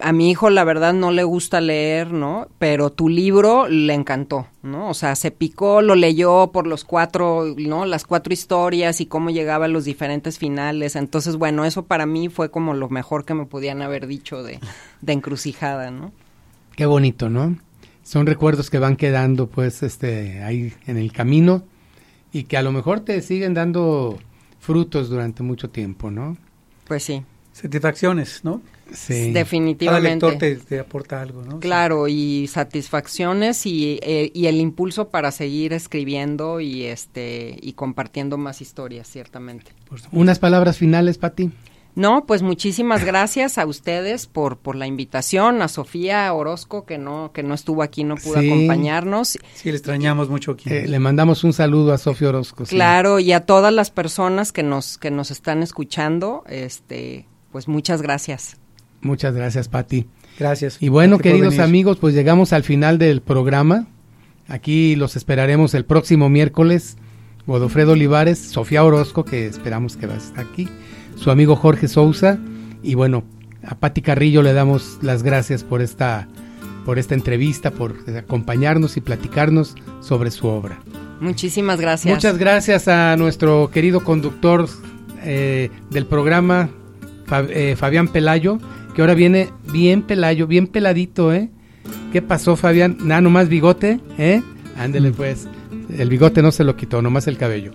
a 0.00 0.12
mi 0.12 0.30
hijo 0.30 0.50
la 0.50 0.62
verdad 0.64 0.92
no 0.92 1.10
le 1.10 1.24
gusta 1.24 1.60
leer, 1.60 2.12
¿no? 2.12 2.46
Pero 2.58 2.90
tu 2.90 3.08
libro 3.08 3.66
le 3.66 3.92
encantó, 3.94 4.46
¿no? 4.62 4.88
O 4.88 4.94
sea, 4.94 5.16
se 5.16 5.30
picó, 5.30 5.82
lo 5.82 5.96
leyó 5.96 6.52
por 6.52 6.66
los 6.66 6.84
cuatro, 6.84 7.54
¿no? 7.56 7.86
Las 7.86 8.04
cuatro 8.04 8.32
historias 8.32 9.00
y 9.00 9.06
cómo 9.06 9.30
llegaba 9.30 9.64
a 9.64 9.68
los 9.68 9.84
diferentes 9.84 10.38
finales. 10.38 10.94
Entonces, 10.94 11.36
bueno, 11.36 11.64
eso 11.64 11.86
para 11.86 12.06
mí 12.06 12.28
fue 12.28 12.50
como 12.50 12.74
lo 12.74 12.88
mejor 12.88 13.24
que 13.24 13.34
me 13.34 13.46
podían 13.46 13.82
haber 13.82 14.06
dicho 14.06 14.42
de, 14.42 14.60
de 15.00 15.12
encrucijada, 15.12 15.90
¿no? 15.90 16.12
Qué 16.76 16.86
bonito, 16.86 17.28
¿no? 17.28 17.56
Son 18.04 18.26
recuerdos 18.26 18.70
que 18.70 18.78
van 18.78 18.96
quedando, 18.96 19.48
pues, 19.48 19.82
este, 19.82 20.42
ahí 20.42 20.72
en 20.86 20.98
el 20.98 21.12
camino 21.12 21.64
y 22.32 22.44
que 22.44 22.56
a 22.56 22.62
lo 22.62 22.70
mejor 22.70 23.00
te 23.00 23.20
siguen 23.22 23.54
dando 23.54 24.18
frutos 24.60 25.10
durante 25.10 25.42
mucho 25.42 25.68
tiempo, 25.70 26.10
¿no? 26.10 26.36
Pues 26.86 27.02
sí, 27.02 27.24
Satisfacciones, 27.52 28.40
¿no? 28.44 28.62
Sí. 28.92 29.14
Cada 29.14 29.32
definitivamente. 29.40 30.26
lector 30.26 30.38
te, 30.38 30.56
te 30.56 30.78
aporta 30.80 31.20
algo, 31.20 31.42
¿no? 31.42 31.60
Claro, 31.60 32.08
y 32.08 32.46
satisfacciones 32.48 33.66
y, 33.66 33.98
eh, 34.02 34.30
y 34.34 34.46
el 34.46 34.56
impulso 34.60 35.08
para 35.08 35.30
seguir 35.30 35.72
escribiendo 35.72 36.60
y 36.60 36.84
este 36.84 37.56
y 37.60 37.72
compartiendo 37.74 38.38
más 38.38 38.60
historias, 38.60 39.08
ciertamente. 39.08 39.72
Unas 40.12 40.38
palabras 40.38 40.78
finales, 40.78 41.18
Pati. 41.18 41.50
No, 41.96 42.24
pues 42.24 42.40
muchísimas 42.42 43.04
gracias 43.04 43.58
a 43.58 43.66
ustedes 43.66 44.28
por, 44.28 44.58
por 44.58 44.76
la 44.76 44.86
invitación, 44.86 45.60
a 45.60 45.66
Sofía 45.66 46.32
Orozco 46.32 46.86
que 46.86 46.98
no 46.98 47.32
que 47.34 47.42
no 47.42 47.52
estuvo 47.54 47.82
aquí, 47.82 48.04
no 48.04 48.14
pudo 48.14 48.40
Sí. 48.40 48.46
acompañarnos, 48.48 49.38
Sí, 49.54 49.70
le 49.70 49.76
extrañamos 49.76 50.28
mucho 50.30 50.52
aquí. 50.52 50.70
Eh, 50.72 50.86
le 50.86 50.98
mandamos 51.00 51.42
un 51.42 51.52
saludo 51.52 51.92
a 51.92 51.98
Sofía 51.98 52.28
Orozco. 52.28 52.64
sí. 52.64 52.76
claro, 52.76 53.18
y 53.18 53.32
a 53.32 53.40
todas 53.44 53.72
las 53.74 53.90
personas 53.90 54.52
que 54.52 54.62
nos 54.62 54.98
que 54.98 55.10
nos 55.10 55.32
están 55.32 55.64
escuchando, 55.64 56.44
este, 56.48 57.26
pues 57.50 57.66
muchas 57.66 58.02
gracias. 58.02 58.56
Muchas 59.02 59.34
gracias, 59.34 59.68
Pati. 59.68 60.06
Gracias. 60.38 60.78
Y 60.80 60.88
bueno, 60.88 61.18
Gracias 61.18 61.34
queridos 61.34 61.58
amigos, 61.58 61.98
pues 61.98 62.14
llegamos 62.14 62.52
al 62.52 62.64
final 62.64 62.98
del 62.98 63.20
programa. 63.20 63.86
Aquí 64.48 64.96
los 64.96 65.16
esperaremos 65.16 65.74
el 65.74 65.84
próximo 65.84 66.28
miércoles. 66.28 66.96
Godofredo 67.46 67.92
Olivares, 67.92 68.38
Sofía 68.38 68.84
Orozco, 68.84 69.24
que 69.24 69.46
esperamos 69.46 69.96
que 69.96 70.06
va 70.06 70.14
a 70.14 70.18
estar 70.18 70.44
aquí, 70.44 70.68
su 71.16 71.30
amigo 71.30 71.56
Jorge 71.56 71.88
Sousa, 71.88 72.38
y 72.82 72.94
bueno, 72.94 73.24
a 73.64 73.74
Pati 73.74 74.02
Carrillo 74.02 74.42
le 74.42 74.52
damos 74.52 74.98
las 75.02 75.22
gracias 75.22 75.64
por 75.64 75.82
esta, 75.82 76.28
por 76.84 76.98
esta 76.98 77.14
entrevista, 77.14 77.70
por 77.70 77.96
acompañarnos 78.16 78.96
y 78.96 79.00
platicarnos 79.00 79.74
sobre 80.00 80.30
su 80.30 80.46
obra. 80.46 80.78
Muchísimas 81.20 81.80
gracias. 81.80 82.14
Muchas 82.14 82.38
gracias 82.38 82.88
a 82.88 83.16
nuestro 83.16 83.70
querido 83.70 84.02
conductor 84.02 84.68
eh, 85.22 85.70
del 85.90 86.06
programa, 86.06 86.70
eh, 87.48 87.74
Fabián 87.76 88.08
Pelayo, 88.08 88.58
que 89.00 89.02
ahora 89.02 89.14
viene 89.14 89.48
bien 89.72 90.02
Pelayo, 90.02 90.46
bien 90.46 90.66
peladito, 90.66 91.32
¿eh? 91.32 91.48
¿Qué 92.12 92.20
pasó, 92.20 92.54
Fabián? 92.54 92.98
Nada, 93.00 93.22
nomás 93.22 93.48
bigote, 93.48 93.98
¿eh? 94.18 94.42
Ándele, 94.76 95.10
pues. 95.10 95.48
El 95.96 96.10
bigote 96.10 96.42
no 96.42 96.52
se 96.52 96.64
lo 96.64 96.76
quitó, 96.76 97.00
nomás 97.00 97.26
el 97.26 97.38
cabello. 97.38 97.72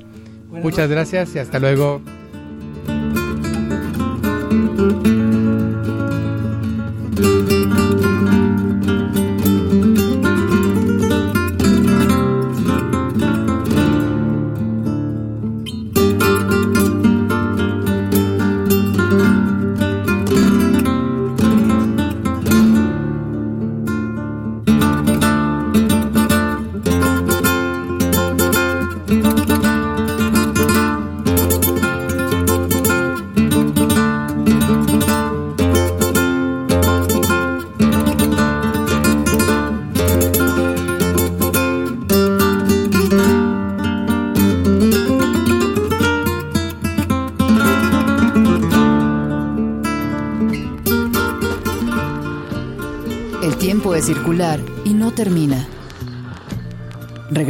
Muchas 0.52 0.88
gracias 0.88 1.34
y 1.34 1.40
hasta 1.40 1.58
luego. 1.58 2.04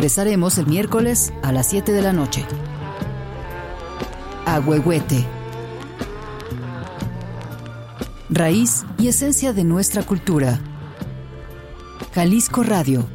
Regresaremos 0.05 0.59
el 0.59 0.67
miércoles 0.67 1.33
a 1.41 1.51
las 1.51 1.67
7 1.69 1.91
de 1.91 2.03
la 2.03 2.13
noche. 2.13 2.45
Agüehuete. 4.45 5.25
Raíz 8.29 8.85
y 8.99 9.07
esencia 9.07 9.51
de 9.51 9.63
nuestra 9.63 10.03
cultura. 10.03 10.59
Jalisco 12.13 12.61
Radio 12.61 13.14